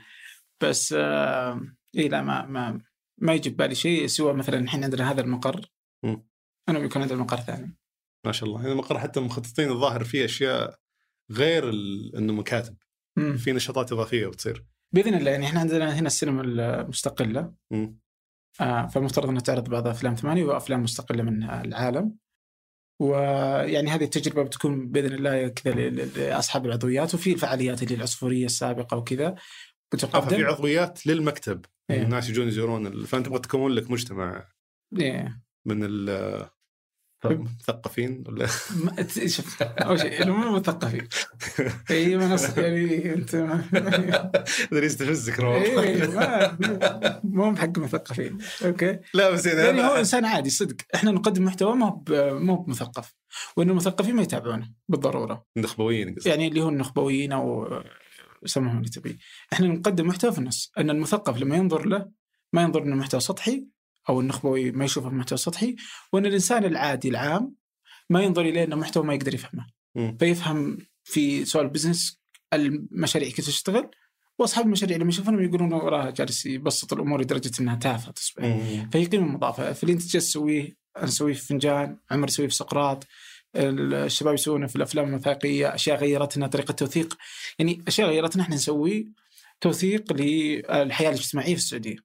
بس 0.62 0.94
آم، 0.98 1.76
اي 1.98 2.08
لا 2.08 2.22
ما 2.22 2.46
ما 2.46 2.80
ما 3.20 3.32
يجي 3.34 3.50
ببالي 3.50 3.74
شيء 3.74 4.06
سوى 4.06 4.32
مثلا 4.34 4.58
الحين 4.58 4.84
عندنا 4.84 5.10
هذا 5.10 5.20
المقر. 5.20 5.66
مم. 6.04 6.26
انه 6.68 6.78
بيكون 6.78 7.02
عندنا 7.02 7.18
مقر 7.18 7.36
ثاني. 7.36 7.76
ما 8.26 8.32
شاء 8.32 8.48
الله. 8.48 8.60
يعني 8.60 8.72
المقر 8.72 8.98
حتى 8.98 9.20
مخططين 9.20 9.70
الظاهر 9.70 10.04
فيه 10.04 10.24
أشياء 10.24 10.78
غير 11.30 11.68
ال- 11.68 12.16
إنه 12.16 12.32
مكاتب. 12.32 12.76
في 13.36 13.52
نشاطات 13.52 13.92
إضافية 13.92 14.26
بتصير. 14.26 14.64
بإذن 14.94 15.14
الله 15.14 15.30
يعني 15.30 15.46
إحنا 15.46 15.60
عندنا 15.60 15.98
هنا 15.98 16.06
السينما 16.06 16.42
المستقلة. 16.42 17.54
آه، 18.60 18.86
فالمفترض 18.86 19.28
إنها 19.28 19.40
تعرض 19.40 19.68
بعض 19.68 19.86
أفلام 19.86 20.14
ثمانية 20.14 20.44
وأفلام 20.44 20.82
مستقلة 20.82 21.22
من 21.22 21.42
العالم. 21.42 22.16
ويعني 23.02 23.90
هذه 23.90 24.04
التجربة 24.04 24.42
بتكون 24.42 24.88
بإذن 24.88 25.12
الله 25.12 25.48
كذا 25.48 25.74
ل- 25.74 25.96
ل- 25.96 26.08
لأصحاب 26.16 26.66
العضويات 26.66 27.14
وفي 27.14 27.32
الفعاليات 27.32 27.82
اللي 27.82 27.94
العصفورية 27.94 28.46
السابقة 28.46 28.96
وكذا 28.96 29.34
بتقدم 29.92 30.46
عضويات 30.46 31.06
للمكتب 31.06 31.64
إيه. 31.90 32.02
الناس 32.02 32.30
يجون 32.30 32.48
يزورون 32.48 33.04
فأنت 33.04 33.26
تبغى 33.26 33.38
تكون 33.38 33.72
لك 33.72 33.90
مجتمع 33.90 34.44
إيه. 35.00 35.42
من 35.64 36.06
المثقفين 37.30 38.24
ولا؟ 38.26 38.46
ما- 38.84 39.02
ت- 39.02 39.26
شوف 39.26 39.62
أول 39.62 40.00
شيء 40.00 40.30
مو 40.30 40.56
مثقفين. 40.56 41.08
أي 41.90 42.16
منص 42.16 42.58
يعني 42.58 43.14
أنت 43.14 43.34
أدري 44.72 44.86
يستفزك 44.86 45.40
إيه،. 45.40 46.06
ما- 46.06 47.20
مو 47.24 47.50
بحق 47.52 47.78
مثقفين. 47.78 48.38
أوكي؟ 48.64 48.98
لا 49.14 49.30
بس 49.30 49.46
يعني 49.46 49.60
يعني 49.60 49.80
هو 49.82 49.94
إنسان 49.96 50.24
عادي 50.24 50.50
صدق. 50.50 50.76
إحنا 50.94 51.10
نقدم 51.10 51.44
محتوى 51.44 51.74
ما 51.76 51.86
هو 51.86 51.90
ب- 51.90 52.12
ما 52.40 52.52
هو 52.52 52.64
مثقف 52.66 53.14
وان 53.56 53.70
المثقفين 53.70 54.14
ما 54.16 54.22
يتابعونه 54.22 54.72
بالضرورة. 54.88 55.46
نخبويين 55.56 56.14
قصدي 56.14 56.30
يعني 56.30 56.48
اللي 56.48 56.62
هو 56.62 56.68
النخبويين 56.68 57.32
أو 57.32 57.82
سموهم 58.44 58.78
اللي 58.78 58.88
تبي. 58.88 59.18
إحنا 59.52 59.66
نقدم 59.68 60.06
محتوى 60.06 60.32
في 60.32 60.38
النص. 60.38 60.72
أن 60.78 60.90
المثقف 60.90 61.36
لما 61.38 61.56
ينظر 61.56 61.86
له 61.86 62.08
ما 62.52 62.62
ينظر 62.62 62.82
إنه 62.82 62.96
محتوى 62.96 63.20
سطحي 63.20 63.66
أو 64.08 64.20
النخبوي 64.20 64.70
ما 64.70 64.84
يشوفه 64.84 65.10
محتوى 65.10 65.38
سطحي 65.38 65.76
وأن 66.12 66.26
الإنسان 66.26 66.64
العادي 66.64 67.08
العام 67.08 67.54
ما 68.10 68.22
ينظر 68.22 68.42
إليه 68.42 68.64
إنه 68.64 68.76
محتوى 68.76 69.04
ما 69.04 69.14
يقدر 69.14 69.34
يفهمه 69.34 69.66
مم. 69.94 70.16
فيفهم 70.20 70.78
في 71.04 71.44
سؤال 71.44 71.68
بزنس 71.68 72.20
المشاريع 72.52 73.28
كيف 73.28 73.46
تشتغل 73.46 73.90
وأصحاب 74.38 74.66
المشاريع 74.66 74.96
لما 74.96 75.08
يشوفونهم 75.08 75.44
يقولون 75.44 75.72
وراه 75.72 76.10
جالس 76.10 76.46
يبسط 76.46 76.92
الأمور 76.92 77.20
لدرجة 77.20 77.50
إنها 77.60 77.76
تافهة 77.76 78.10
تصبح 78.12 78.44
مم. 78.44 78.90
فهي 78.92 79.04
قيمه 79.04 79.26
مضافه 79.26 79.72
فاللي 79.72 79.92
أنت 79.92 80.02
جالس 80.06 80.28
تسويه 80.30 80.76
أنا 80.96 81.04
أسويه 81.04 81.34
في 81.34 81.46
فنجان 81.46 81.98
عمر 82.10 82.28
يسويه 82.28 82.48
في 82.48 82.54
سقراط 82.54 83.06
الشباب 83.56 84.34
يسوونه 84.34 84.66
في 84.66 84.76
الأفلام 84.76 85.08
الوثائقيه 85.08 85.74
أشياء 85.74 85.98
غيرتنا 85.98 86.46
طريقة 86.46 86.72
توثيق 86.72 87.18
يعني 87.58 87.84
أشياء 87.88 88.08
غيرتنا 88.08 88.42
إحنا 88.42 88.54
نسوي 88.54 89.08
توثيق 89.60 90.12
للحياة 90.12 91.08
الاجتماعية 91.10 91.54
في 91.54 91.60
السعودية 91.60 91.96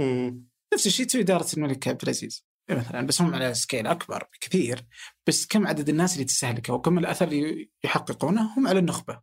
مم. 0.00 0.49
نفس 0.74 0.86
الشيء 0.86 1.06
تسوي 1.06 1.20
إدارة 1.22 1.46
الملك 1.56 1.88
عبد 1.88 2.02
العزيز. 2.02 2.44
مثلا 2.70 3.06
بس 3.06 3.22
هم 3.22 3.34
على 3.34 3.54
سكيل 3.54 3.86
أكبر 3.86 4.24
بكثير 4.34 4.84
بس 5.26 5.46
كم 5.46 5.66
عدد 5.66 5.88
الناس 5.88 6.14
اللي 6.14 6.24
تستهلكه 6.24 6.74
وكم 6.74 6.98
الأثر 6.98 7.28
اللي 7.28 7.70
يحققونه 7.84 8.58
هم 8.58 8.68
على 8.68 8.78
النخبة. 8.78 9.20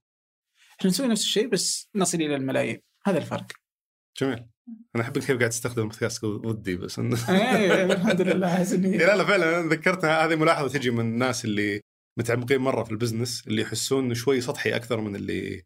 إحنا 0.79 0.89
نسوي 0.89 1.07
نفس 1.07 1.21
الشيء 1.23 1.47
بس 1.47 1.89
نصل 1.95 2.17
إلى 2.21 2.35
الملايين. 2.35 2.81
هذا 3.05 3.17
الفرق. 3.17 3.47
جميل. 4.21 4.47
أنا 4.95 5.03
أحب 5.03 5.13
كيف 5.17 5.31
قاعد 5.37 5.49
تستخدم 5.49 5.81
البودكاست 5.83 6.25
ضدي 6.25 6.75
بس 6.75 6.99
إنه 6.99 7.17
إيه، 7.29 7.83
الحمد 7.85 8.21
لله 8.21 8.53
احس 8.55 8.73
اني 8.73 8.97
لا 8.97 9.15
لا 9.17 9.23
فعلا 9.23 9.59
أنا 9.59 9.69
ذكرتها. 9.69 10.25
هذه 10.25 10.35
ملاحظة 10.35 10.67
تجي 10.67 10.91
من 10.91 10.99
الناس 10.99 11.45
اللي 11.45 11.81
متعمقين 12.17 12.57
مرة 12.57 12.83
في 12.83 12.91
البزنس 12.91 13.47
اللي 13.47 13.61
يحسون 13.61 14.05
إنه 14.05 14.13
شوي 14.13 14.41
سطحي 14.41 14.75
أكثر 14.75 15.01
من 15.01 15.15
اللي 15.15 15.63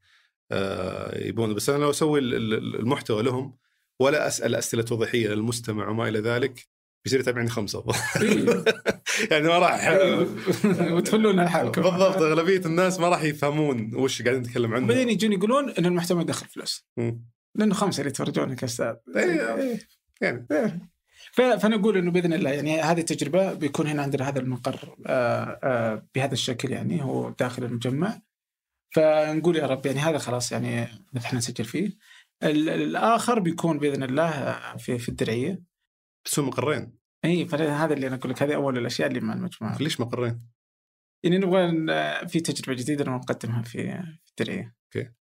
آه 0.52 1.18
يبونه. 1.28 1.54
بس 1.54 1.70
أنا 1.70 1.78
لو 1.78 1.90
أسوي 1.90 2.20
ال- 2.20 2.34
ال- 2.34 2.76
المحتوى 2.80 3.24
لهم 3.24 3.58
ولا 4.02 4.28
أسأل 4.28 4.56
أسئلة 4.56 4.84
توضيحيه 4.84 5.28
للمستمع 5.28 5.89
وما 5.89 6.10
إلى 6.10 6.20
ذلك 6.20 6.68
بيصير 7.06 7.20
يتابعني 7.20 7.49
خمسة 7.49 7.84
إيه. 8.22 8.64
يعني 9.32 9.47
ما 9.47 9.60
راح 9.60 9.88
وتفلون 10.95 11.43
لحالكم 11.43 11.82
بالضبط 11.82 12.22
أغلبية 12.22 12.62
الناس 12.66 12.99
ما 12.99 13.10
راح 13.10 13.24
يفهمون 13.24 13.95
وش 13.95 14.22
قاعدين 14.22 14.41
نتكلم 14.41 14.74
عنه 14.74 14.88
بعدين 14.88 15.10
يجون 15.10 15.34
يقولون 15.34 15.70
إن 15.70 15.86
المحتوى 15.86 16.22
يدخل 16.22 16.45
فلوس. 16.45 16.88
لأنه 17.56 17.74
خمسة 17.74 17.99
اللي 17.99 18.10
يتفرجونك 18.10 18.62
يا 18.62 18.68
أستاذ 18.68 18.95
إيه. 19.16 19.56
إيه. 19.56 19.80
يعني 20.22 20.47
ف- 21.32 21.41
فنقول 21.41 21.97
إنه 21.97 22.12
بإذن 22.12 22.34
الله 22.34 22.49
يعني 22.49 22.82
هذه 22.82 22.99
التجربة 22.99 23.54
بيكون 23.54 23.88
هنا 23.88 24.02
عندنا 24.02 24.30
هذا 24.30 24.39
المقر 24.39 24.95
آه، 25.06 25.60
آه، 25.64 26.08
بهذا 26.16 26.34
الشكل 26.34 26.72
يعني 26.72 27.04
هو 27.04 27.30
داخل 27.30 27.64
المجمع 27.64 28.22
فنقول 28.91 29.56
يا 29.56 29.66
رب 29.66 29.86
يعني 29.86 29.99
هذا 29.99 30.18
خلاص 30.18 30.52
يعني 30.52 30.88
إحنا 31.18 31.38
نسجل 31.39 31.66
فيه 31.66 31.91
الآخر 32.44 33.39
بيكون 33.39 33.80
بإذن 33.80 34.04
الله 34.04 34.78
في 34.78 35.00
في 35.00 35.10
الدرعية. 35.10 35.64
بتسوي 36.26 36.46
مقرين. 36.46 36.98
إي 37.26 37.46
فهذا 37.48 37.94
اللي 37.94 38.08
أنا 38.08 38.16
أقول 38.16 38.32
لك. 38.32 38.44
هذه 38.44 38.56
أول 38.56 38.78
الأشياء 38.78 39.08
اللي 39.08 39.20
مع 39.20 39.34
المجموعه 39.34 39.78
ليش 39.82 40.00
مقرين؟ 40.00 40.42
يعني 41.24 41.38
نبغى 41.38 41.68
في 42.28 42.39
تجربة 42.39 42.74
جديدة 42.80 43.04
نبغى 43.04 43.18
نقدمها 43.18 43.62
في 43.62 44.04
في 44.24 44.30
الدرعية. 44.30 44.76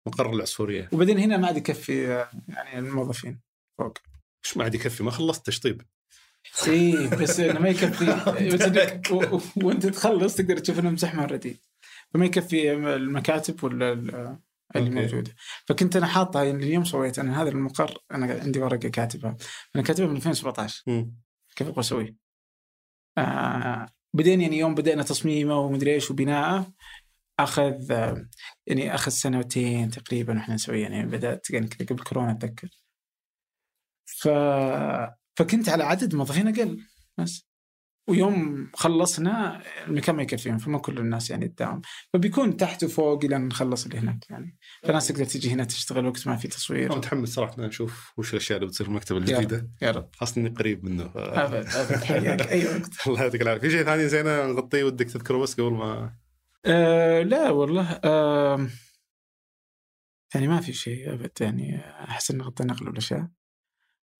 مقر 0.07 0.33
العصفورية. 0.33 0.89
وبعدين 0.91 1.19
هنا 1.19 1.37
ما 1.37 1.47
عاد 1.47 1.57
يكفي 1.57 2.03
يعني 2.47 2.79
الموظفين. 2.79 3.41
فوق. 3.77 3.97
إيش 4.45 4.57
ما 4.57 4.63
عاد 4.63 4.75
يكفي؟ 4.75 5.03
ما 5.03 5.11
خلصت 5.11 5.45
تشطيب. 5.45 5.81
إي 6.67 7.07
بس 7.07 7.39
إنه 7.39 7.59
ما 7.59 7.69
يكفي. 7.69 8.05
بس 8.53 8.61
انك 8.61 9.11
وأنت 9.55 9.85
تخلص 9.85 10.35
تقدر 10.35 10.57
تشوف 10.57 10.79
إنهم 10.79 10.97
زحمة 10.97 11.21
already. 11.21 11.61
فما 12.13 12.25
يكفي 12.25 12.73
المكاتب 12.73 13.63
ولا 13.63 14.39
اللي 14.75 14.89
okay. 14.89 15.01
موجودة 15.01 15.35
فكنت 15.67 15.95
أنا 15.95 16.07
حاطها 16.07 16.43
يعني 16.43 16.63
اليوم 16.63 16.83
سويت 16.83 17.19
أنا 17.19 17.41
هذا 17.41 17.49
المقر 17.49 17.97
أنا 18.11 18.39
عندي 18.41 18.59
ورقة 18.59 18.89
كاتبها 18.89 19.37
أنا 19.75 19.83
كاتبها 19.83 20.07
من 20.07 20.15
2017 20.15 20.83
مم. 20.87 21.15
كيف 21.55 21.67
أبغى 21.67 21.79
أسوي؟ 21.79 22.15
آه 23.17 23.87
بعدين 24.13 24.41
يعني 24.41 24.57
يوم 24.57 24.75
بدأنا 24.75 25.03
تصميمه 25.03 25.59
ومدري 25.59 25.93
إيش 25.93 26.11
وبناءه 26.11 26.73
أخذ 27.39 27.91
آه، 27.91 28.29
يعني 28.67 28.95
أخذ 28.95 29.11
سنتين 29.11 29.89
تقريبا 29.89 30.33
وإحنا 30.33 30.55
نسويه 30.55 30.81
يعني 30.81 31.05
بدأت 31.05 31.49
يعني 31.49 31.67
كذا 31.67 31.87
قبل 31.87 32.03
كورونا 32.03 32.31
أتذكر. 32.31 32.69
ف 34.05 34.27
فكنت 35.35 35.69
على 35.69 35.83
عدد 35.83 36.15
موظفين 36.15 36.47
أقل 36.47 36.83
بس 37.17 37.46
ويوم 38.07 38.69
خلصنا 38.73 39.61
المكان 39.87 40.15
ما 40.15 40.21
يكفيهم 40.21 40.57
فما 40.57 40.77
كل 40.77 40.97
الناس 40.97 41.29
يعني 41.29 41.47
تداوم. 41.47 41.81
فبيكون 42.13 42.57
تحت 42.57 42.83
وفوق 42.83 43.25
إلى 43.25 43.35
أن 43.35 43.47
نخلص 43.47 43.85
اللي 43.85 43.97
هناك 43.97 44.29
يعني. 44.29 44.57
فالناس 44.83 45.07
تقدر 45.07 45.25
تجي 45.25 45.51
هنا 45.51 45.63
تشتغل 45.63 46.05
وقت 46.05 46.27
ما 46.27 46.35
في 46.35 46.45
أنا 46.45 46.53
تصوير 46.53 46.95
متحمس 46.95 47.29
صراحة 47.29 47.61
نشوف 47.61 48.13
وش 48.17 48.31
الأشياء 48.31 48.57
اللي 48.57 48.67
بتصير 48.67 48.85
في 48.85 48.91
المكتبة 48.91 49.19
الجديدة. 49.19 49.69
يا 49.81 49.91
رب. 49.91 50.09
خاصة 50.15 50.41
إني 50.41 50.49
قريب 50.49 50.85
منه. 50.85 51.07
ف... 51.07 51.17
أبد 51.17 51.67
ابد 51.67 52.03
حياك 52.03 52.47
أي 52.47 52.65
وقت. 52.65 52.91
الله 53.07 53.21
يعطيك 53.21 53.41
العافية. 53.41 53.61
في 53.61 53.71
شيء 53.71 53.83
ثاني 53.83 54.07
زينة 54.07 54.45
نغطيه 54.45 54.83
ودك 54.83 55.05
تذكره 55.05 55.37
بس 55.37 55.53
قبل 55.53 55.71
ما 55.71 56.13
أه 56.65 57.21
لا 57.21 57.49
والله 57.49 57.99
أه 58.03 58.67
يعني 60.35 60.47
ما 60.47 60.61
في 60.61 60.73
شيء 60.73 61.13
أبد 61.13 61.31
يعني. 61.41 61.79
أحس 61.79 62.31
إن 62.31 62.41
غطينا 62.41 62.73
أغلب 62.73 62.87
الأشياء. 62.87 63.27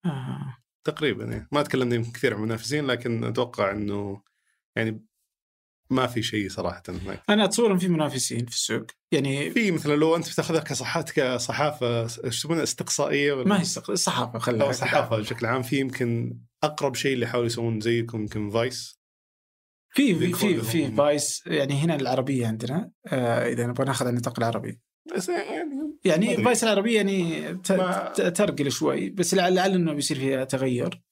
أه. 0.04 0.56
تقريبا 0.90 1.24
يعني 1.24 1.48
ما 1.52 1.62
تكلمنا 1.62 1.94
يمكن 1.94 2.12
كثير 2.12 2.34
عن 2.34 2.40
المنافسين 2.40 2.86
لكن 2.86 3.24
أتوقع 3.24 3.70
إنه 3.70 4.22
يعني 4.76 5.04
ما 5.90 6.06
في 6.06 6.22
شيء 6.22 6.48
صراحة 6.48 6.82
هناك. 6.88 7.22
أنا 7.28 7.44
أتصور 7.44 7.72
إن 7.72 7.78
في 7.78 7.88
منافسين 7.88 8.46
في 8.46 8.54
السوق. 8.54 8.86
يعني 9.12 9.50
في 9.50 9.70
مثلا 9.70 9.94
لو 9.94 10.16
أنت 10.16 10.32
بتأخذها 10.32 10.60
كصحات 10.60 11.10
كصحافة 11.10 12.02
إيش 12.02 12.18
يسمونها 12.24 12.62
استقصائية 12.62 13.32
ولا؟ 13.32 13.48
ما 13.48 13.58
هي 13.58 13.62
الصحافه 13.88 14.34
أو 14.34 14.38
خلها 14.38 14.72
صحافة 14.72 15.16
بشكل 15.16 15.46
عام. 15.46 15.62
في 15.62 15.78
يمكن 15.78 16.38
أقرب 16.62 16.94
شيء 16.94 17.14
اللي 17.14 17.24
يحاولوا 17.24 17.46
يسوون 17.46 17.80
زيكم 17.80 18.20
يمكن 18.20 18.50
Vice 18.50 18.98
في 19.94 20.32
في 20.32 20.62
في 20.62 20.92
Vice 20.92 21.42
يعني 21.46 21.74
هنا 21.74 21.94
العربية 21.94 22.46
عندنا 22.46 22.90
أه 23.06 23.48
إذا 23.52 23.66
نبغى 23.66 23.84
ناخذ 23.84 24.06
النطاق 24.06 24.38
العربي. 24.38 24.80
بس 25.16 25.28
يعني 25.28 25.98
يعني 26.04 26.32
أدري. 26.32 26.44
Vice 26.44 26.64
العربيه 26.64 26.96
يعني 26.96 27.54
ترقل 28.14 28.70
شوي 28.70 29.10
بس 29.10 29.34
لعل 29.34 29.58
إنه 29.58 29.92
بيصير 29.92 30.18
فيها 30.18 30.44
تغير. 30.44 31.02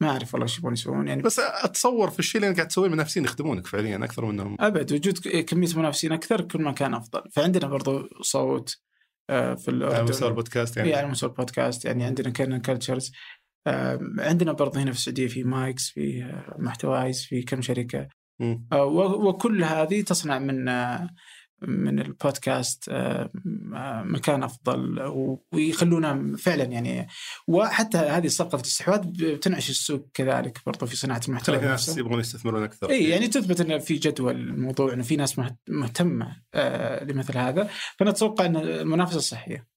ما 0.00 0.10
أعرف 0.10 0.34
والله 0.34 0.46
إيش 0.46 0.58
يبغون 0.58 0.72
يسوون 0.72 1.08
يعني 1.08 1.22
بس 1.22 1.40
أتصور 1.40 2.10
في 2.10 2.18
الشيء 2.18 2.36
اللي 2.40 2.48
انت 2.48 2.56
قاعد 2.56 2.68
تسويه 2.68 2.86
المنافسين 2.86 3.24
يخدمونك 3.24 3.66
فعليا 3.66 3.96
أكثر 3.96 4.24
منهم 4.24 4.56
أبد 4.60 4.92
وجود 4.92 5.18
كمية 5.18 5.68
منافسين 5.76 6.12
أكثر 6.12 6.40
كل 6.40 6.62
ما 6.62 6.72
كان 6.72 6.94
أفضل. 6.94 7.22
فعندنا 7.32 7.66
برضو 7.66 8.08
صوت 8.22 8.76
آه، 9.30 9.54
في 9.54 9.70
على 9.70 10.02
مستوى 10.02 10.28
البودكاست 10.28 10.76
يعني. 10.76 10.88
يعني 10.88 11.02
على 11.02 11.10
مستوى 11.10 11.30
البودكاست 11.30 11.84
يعني 11.84 12.04
عندنا 12.04 12.30
Kerning 12.30 12.60
Cultures 12.60 13.12
عندنا 14.18 14.52
برضه 14.52 14.80
هنا 14.80 14.92
في 14.92 14.98
السعودية 14.98 15.26
في 15.26 15.44
Mics 15.44 15.88
في 15.88 16.32
محتوايز 16.58 17.24
في 17.24 17.42
كم 17.42 17.62
شركة. 17.62 18.08
مم. 18.40 18.66
آه، 18.72 18.84
وكل 18.84 19.64
هذه 19.64 20.02
تصنع 20.02 20.38
من 20.38 20.68
آه، 20.68 21.08
من 21.62 21.98
البودكاست 22.00 22.88
آه، 22.88 23.30
آه، 23.74 24.02
مكان 24.02 24.42
أفضل 24.42 25.00
ويخلونا 25.52 26.36
فعلا 26.36 26.64
يعني 26.64 27.06
وحتى 27.48 27.98
هذه 27.98 28.26
صفقة 28.28 28.56
الاستحواذ 28.56 28.98
بتنعش 29.06 29.70
السوق 29.70 30.08
كذلك 30.14 30.58
برضه 30.66 30.86
في 30.86 30.96
صناعة 30.96 31.20
المحتوى 31.28 31.56
الناس. 31.56 31.98
يبغون 31.98 32.20
يستثمرون 32.20 32.62
أكثر 32.62 32.90
إي 32.90 33.08
يعني 33.08 33.28
تثبت 33.28 33.60
إن 33.60 33.78
في 33.78 33.94
جدوى 33.94 34.32
الموضوع 34.32 34.92
انه 34.92 35.02
في 35.02 35.16
ناس 35.16 35.38
مهت- 35.38 35.58
مهتمة 35.68 36.42
آه، 36.54 37.04
لمثل 37.04 37.38
هذا 37.38 37.70
فنتوقع 37.98 38.46
إن 38.46 38.56
المنافسة 38.56 39.18
صحية 39.20 39.68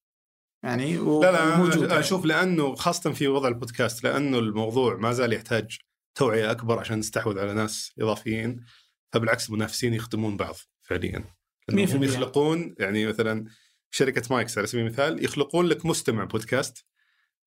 يعني 0.63 0.97
و- 0.97 1.21
لا 1.23 1.31
لا 1.31 1.53
وموجودة. 1.55 1.85
أنا 1.85 1.99
أشوف 1.99 2.25
لأنه 2.25 2.75
خاصة 2.75 3.11
في 3.13 3.27
وضع 3.27 3.47
البودكاست 3.47 4.03
لأنه 4.03 4.39
الموضوع 4.39 4.95
ما 4.97 5.11
زال 5.13 5.33
يحتاج 5.33 5.77
توعية 6.17 6.51
أكبر 6.51 6.79
عشان 6.79 6.99
نستحوذ 6.99 7.39
على 7.39 7.53
ناس 7.53 7.91
إضافيين 7.99 8.65
فبالعكس 9.13 9.49
المنافسين 9.49 9.93
يخدمون 9.93 10.37
بعض 10.37 10.55
فعليا 10.81 11.23
هم 11.69 11.87
100%. 11.87 12.03
يخلقون 12.03 12.75
يعني 12.79 13.05
مثلا 13.05 13.45
شركة 13.91 14.21
Mics 14.31 14.57
على 14.57 14.67
سبيل 14.67 14.85
المثال 14.85 15.25
يخلقون 15.25 15.65
لك 15.65 15.85
مستمع 15.85 16.23
بودكاست 16.23 16.85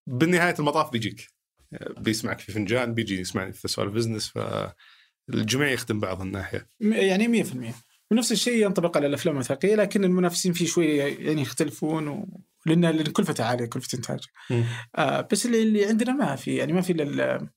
بالنهاية 0.07 0.55
المطاف 0.59 0.91
بيجيك. 0.91 1.27
بيسمعك 1.99 2.41
في 2.41 2.53
فنجان 2.53 2.95
بيجي 2.95 3.21
يسمعني 3.21 3.53
في 3.53 3.68
سوالف 3.68 3.93
business 3.93 4.33
فالجميع 5.29 5.71
يخدم 5.71 6.01
بعض 6.01 6.21
الناحية. 6.21 6.66
يعني 6.81 7.45
100% 7.45 7.47
ونفس 8.11 8.33
الشيء 8.33 8.64
ينطبق 8.64 8.97
على 8.97 9.07
الأفلام 9.07 9.35
الوثائقية 9.35 9.75
لكن 9.75 10.05
المنافسين 10.05 10.53
فيه 10.53 10.66
شوي 10.66 10.97
يعني 10.97 11.43
يختلفون 11.43 12.09
و... 12.09 12.41
لأن 12.66 13.03
كلفته 13.03 13.45
عالية 13.45 13.66
كلفة 13.66 13.97
إنتاج. 13.97 14.21
آه 14.97 15.29
بس 15.33 15.47
اللي, 15.47 15.62
اللي 15.62 15.85
عندنا 15.85 16.12
ما 16.12 16.37
في 16.37 16.57
يعني 16.57 16.73
ما 16.73 16.81
في 16.81 16.93
إلا 16.93 17.49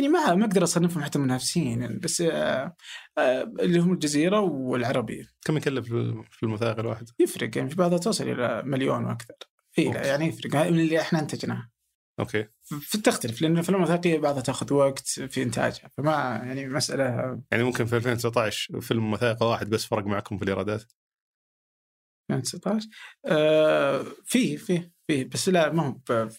يعني 0.00 0.12
ما 0.12 0.34
ما 0.34 0.44
أقدر 0.44 0.62
أصنفهم 0.64 1.02
حتى 1.04 1.18
منافسين 1.18 1.82
يعني 1.82 1.98
بس 1.98 2.20
آه 2.20 2.76
آه 3.18 3.42
اللي 3.42 3.78
هم 3.78 3.92
الجزيرة 3.92 4.40
والعربية. 4.40 5.24
كم 5.44 5.56
يكلف 5.56 5.86
في 6.30 6.42
المثاق 6.42 6.78
الواحد؟ 6.78 7.08
يفرق 7.18 7.56
يعني 7.58 7.70
في 7.70 7.76
بعضها 7.76 7.98
توصل 7.98 8.28
إلى 8.28 8.62
مليون 8.64 9.04
وأكثر. 9.04 9.34
اي. 9.78 9.84
يعني 9.84 10.26
يفرق. 10.26 10.56
من 10.56 10.80
اللي 10.80 11.00
إحنا 11.00 11.20
انتجناه 11.20 11.70
أوكي. 12.20 12.46
في 12.64 12.98
تختلف 12.98 13.42
لأن 13.42 13.52
الافلام 13.52 13.78
الوثائقيه 13.78 14.18
بعضها 14.18 14.40
تأخذ 14.42 14.72
وقت 14.74 15.08
في 15.08 15.42
إنتاجها 15.42 15.88
فما 15.96 16.12
يعني 16.44 16.68
مسألة 16.68 17.40
يعني 17.50 17.62
ممكن 17.64 17.84
في 17.84 17.96
2019 17.96 18.80
فيلم 18.80 19.12
وثائقي 19.12 19.46
واحد 19.46 19.70
بس 19.70 19.86
فرق 19.86 20.04
معكم 20.06 20.36
في 20.38 20.44
الإيرادات؟ 20.44 20.92
2019 22.30 22.88
آه 23.26 24.04
في 24.24 24.56
في 24.56 24.90
في 25.06 25.24
بس 25.24 25.48
لا 25.48 25.72
ما 25.72 25.82
هو 25.86 25.92
ب- 25.92 26.32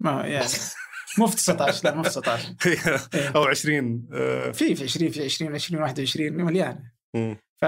ما 0.00 0.26
يعني 0.26 0.46
مو 1.18 1.26
في 1.26 1.36
19 1.36 1.84
لا 1.84 1.94
مو 1.94 2.02
في 2.02 2.08
19 2.08 2.54
إيه. 3.14 3.28
أو 3.28 3.44
20 3.44 4.08
آه، 4.12 4.50
في 4.50 4.74
في 4.74 4.84
20 4.84 5.10
في 5.10 5.24
20 5.24 5.54
20 5.54 5.82
21 5.82 6.32
مليانة. 6.32 6.92
ف 7.56 7.64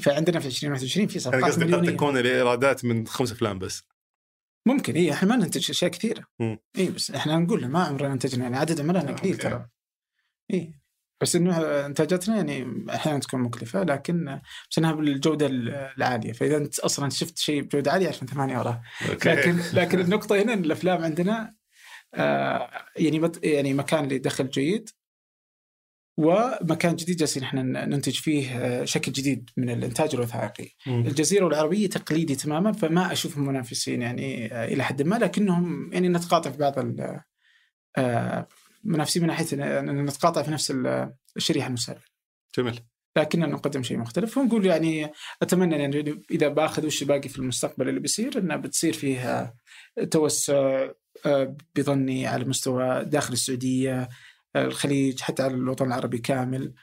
فعندنا 0.00 0.40
في 0.40 0.46
2021 0.46 1.06
في 1.06 1.14
أنا 1.14 1.20
صفقات 1.20 1.44
قصدي 1.44 1.74
قد 1.74 1.86
تكون 1.86 2.18
الإيرادات 2.18 2.84
من 2.84 3.06
خمس 3.06 3.32
أفلام 3.32 3.58
بس. 3.58 3.82
ممكن 4.66 4.94
اي 4.94 5.12
إحنا 5.12 5.28
ما 5.28 5.36
ننتج 5.36 5.70
أشياء 5.70 5.90
كثيرة. 5.90 6.24
اي 6.78 6.90
بس 6.90 7.10
إحنا 7.10 7.38
نقول 7.38 7.66
ما 7.66 7.84
عمرنا 7.84 8.12
انتجنا 8.12 8.42
يعني 8.42 8.56
عدد 8.56 8.80
عملنا 8.80 9.00
قليل 9.00 9.32
أوكي. 9.32 9.32
ترى. 9.32 9.66
اي 10.52 10.74
بس 11.20 11.36
إنه 11.36 11.58
إنتاجاتنا 11.86 12.36
يعني 12.36 12.84
أحيانا 12.90 13.18
تكون 13.18 13.40
مكلفة 13.40 13.82
لكن 13.82 14.40
بس 14.70 14.78
إنها 14.78 14.92
بالجودة 14.92 15.46
العالية. 15.50 16.32
فإذا 16.32 16.56
أنت 16.56 16.78
أصلا 16.78 17.10
شفت 17.10 17.38
شيء 17.38 17.62
بجودة 17.62 17.92
عالية 17.92 18.08
عشان 18.08 18.26
ثمانية 18.26 18.58
وراه 18.58 18.82
لكن 19.26 19.58
لكن 19.72 20.00
النقطة 20.00 20.42
هنا 20.42 20.52
إن 20.52 20.64
الأفلام 20.64 21.02
عندنا 21.04 21.40
آه 21.42 21.63
يعني 22.96 23.20
مت- 23.20 23.44
يعني 23.44 23.74
مكان 23.74 24.08
لدخل 24.08 24.48
جيد 24.50 24.90
ومكان 26.18 26.96
جديد 26.96 27.16
جالسين 27.16 27.42
إحنا 27.42 27.62
ننتج 27.62 28.14
فيه 28.14 28.58
آه، 28.58 28.84
شكل 28.84 29.12
جديد 29.12 29.50
من 29.56 29.70
الإنتاج 29.70 30.14
الوثائقي. 30.14 30.70
مم. 30.86 31.00
الجزيرة 31.06 31.44
والعربيه 31.44 31.86
تقليدي 31.88 32.34
تماما 32.36 32.72
فما 32.72 33.12
اشوفهم 33.12 33.46
منافسين 33.46 34.02
يعني 34.02 34.54
آه، 34.54 34.64
إلى 34.64 34.84
حد 34.84 35.02
ما 35.02 35.16
لكنهم 35.16 35.92
يعني 35.92 36.08
نتقاطع 36.08 36.50
في 36.50 36.58
بعض 36.58 36.78
ال- 36.78 37.20
آه، 37.96 38.48
منافسين 38.84 39.22
من 39.22 39.28
ناحية 39.28 39.46
ان 39.80 40.04
نتقاطع 40.04 40.42
في 40.42 40.50
نفس 40.50 40.70
ال- 40.70 41.12
الشريحة 41.36 41.68
المستهدفه. 41.68 42.08
جميل 42.58 42.80
لكننا 43.16 43.46
نقدم 43.46 43.82
شيء 43.82 43.96
مختلف 43.98 44.38
ونقول 44.38 44.66
يعني 44.66 45.10
أتمنى 45.42 45.76
يعني 45.76 46.22
إذا 46.30 46.48
بأخذ 46.48 46.86
وش 46.86 47.04
باقي 47.04 47.28
في 47.28 47.38
المستقبل 47.38 47.88
اللي 47.88 48.00
بيصير 48.00 48.38
إنه 48.38 48.56
بتصير 48.56 48.92
فيها 48.92 49.54
توسع 50.10 50.54
آه، 50.54 50.94
بظني 51.76 52.26
على 52.26 52.44
مستوى 52.44 53.04
داخل 53.04 53.32
السعودية 53.32 54.08
آه، 54.56 54.64
الخليج 54.64 55.20
حتى 55.20 55.42
على 55.42 55.54
الوطن 55.54 55.86
العربي 55.86 56.18
كامل. 56.18 56.74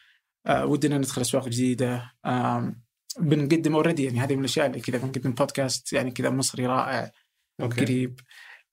آه، 0.47 0.65
ودنا 0.65 0.97
ندخل 0.97 1.21
أسواق 1.21 1.49
جديدة. 1.49 2.11
بنقدم 3.19 3.75
already 3.75 4.03
يعني 4.03 4.19
هذه 4.19 4.34
من 4.34 4.39
الأشياء 4.39 4.65
اللي 4.67 4.79
كذا 4.79 4.97
بنقدم 4.97 5.32
بودكاست 5.32 5.93
يعني 5.93 6.11
كذا 6.11 6.29
مصري 6.29 6.65
رائع 6.65 7.11
okay. 7.61 7.82
قريب 7.82 8.19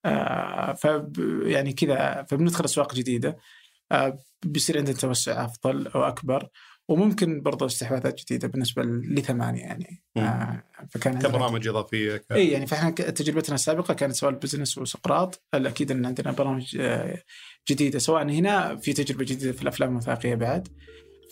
آه 0.05 0.73
فب 0.73 1.19
يعني 1.43 1.73
كذا 1.73 2.25
فبندخل 2.29 2.65
أسواق 2.65 2.95
جديدة. 2.95 3.37
آه 3.91 4.19
بيصير 4.45 4.77
عندنا 4.77 4.95
توسع 4.95 5.45
أفضل 5.45 5.87
أو 5.87 6.03
أكبر. 6.03 6.49
وممكن 6.89 7.41
برضو 7.41 7.65
استحواذات 7.65 8.21
جديدة 8.21 8.47
بالنسبة 8.47 8.83
لثمانية 8.83 9.61
يعني. 9.61 10.01
آه 10.17 10.63
فكان 10.89 11.19
كبرامج 11.19 11.67
إضافية؟ 11.67 12.17
ك... 12.17 12.31
اي 12.31 12.47
يعني 12.47 12.67
فإحنا 12.67 12.89
تجربتنا 12.89 13.55
السابقة 13.55 13.93
كانت 13.93 14.15
سواء 14.15 14.31
البزنس 14.31 14.77
وسقراط 14.77 15.43
الأكيد 15.53 15.91
إن 15.91 16.05
عندنا 16.05 16.31
برامج 16.31 16.77
آه، 16.79 17.23
جديدة 17.69 17.99
سواء 17.99 18.23
هنا 18.23 18.75
في 18.75 18.93
تجربة 18.93 19.25
جديدة 19.25 19.51
في 19.51 19.61
الأفلام 19.61 19.91
الوثائقية 19.91 20.35
بعد. 20.35 20.67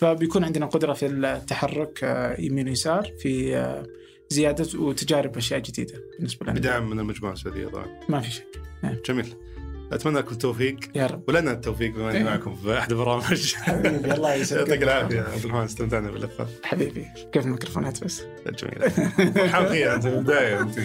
فبيكون 0.00 0.44
عندنا 0.44 0.66
قدرة 0.66 0.92
في 0.92 1.06
التحرك 1.06 2.04
آه، 2.04 2.40
يمين 2.40 2.68
ويسار 2.68 3.12
في 3.18 3.56
آه، 3.56 3.86
زيادة 4.28 4.78
وتجارب 4.78 5.36
أشياء 5.36 5.60
جديدة 5.60 5.94
بالنسبة 6.16 6.46
لنا. 6.46 6.54
بدعم 6.54 6.90
من 6.90 6.98
المجموعة 7.00 7.32
السعودية 7.32 7.66
طبعا. 7.66 8.00
ما 8.08 8.20
في 8.20 8.30
شك. 8.30 8.62
جميل. 9.06 9.47
أتمنى 9.92 10.18
لكم 10.18 10.32
التوفيق. 10.32 10.76
يا 10.94 11.06
رب. 11.06 11.22
ولنا 11.28 11.52
التوفيق 11.52 11.94
بما 11.94 12.10
أني 12.10 12.18
إيه. 12.18 12.24
معكم 12.24 12.54
في 12.56 12.78
أحد 12.78 12.90
البرامج. 12.92 13.54
حبيبي 13.54 14.14
الله 14.14 14.34
يسعدك 14.34 14.68
يعطيك 14.68 14.82
العافية. 14.82 15.20
عبد 15.20 15.44
الرحمن 15.44 15.64
استمتعنا 15.64 16.10
باللقاء. 16.10 16.48
حبيبي 16.64 17.06
كيف 17.32 17.44
الميكروفونات 17.46 18.04
بس؟ 18.04 18.22
جميل 18.46 18.90
فرحان 19.32 19.66
فيها 19.68 19.94
انت 19.94 20.06
أنت. 20.06 20.78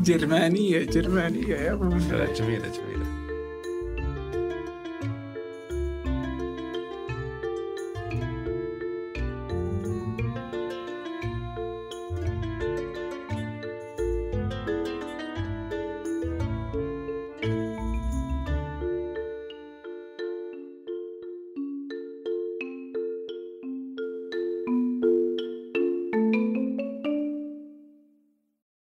جرمانية 0.00 0.84
جرمانية 0.84 1.54
يا 1.56 1.72
أبو 1.72 1.88
جميلة 1.88 2.34
جميلة. 2.36 3.23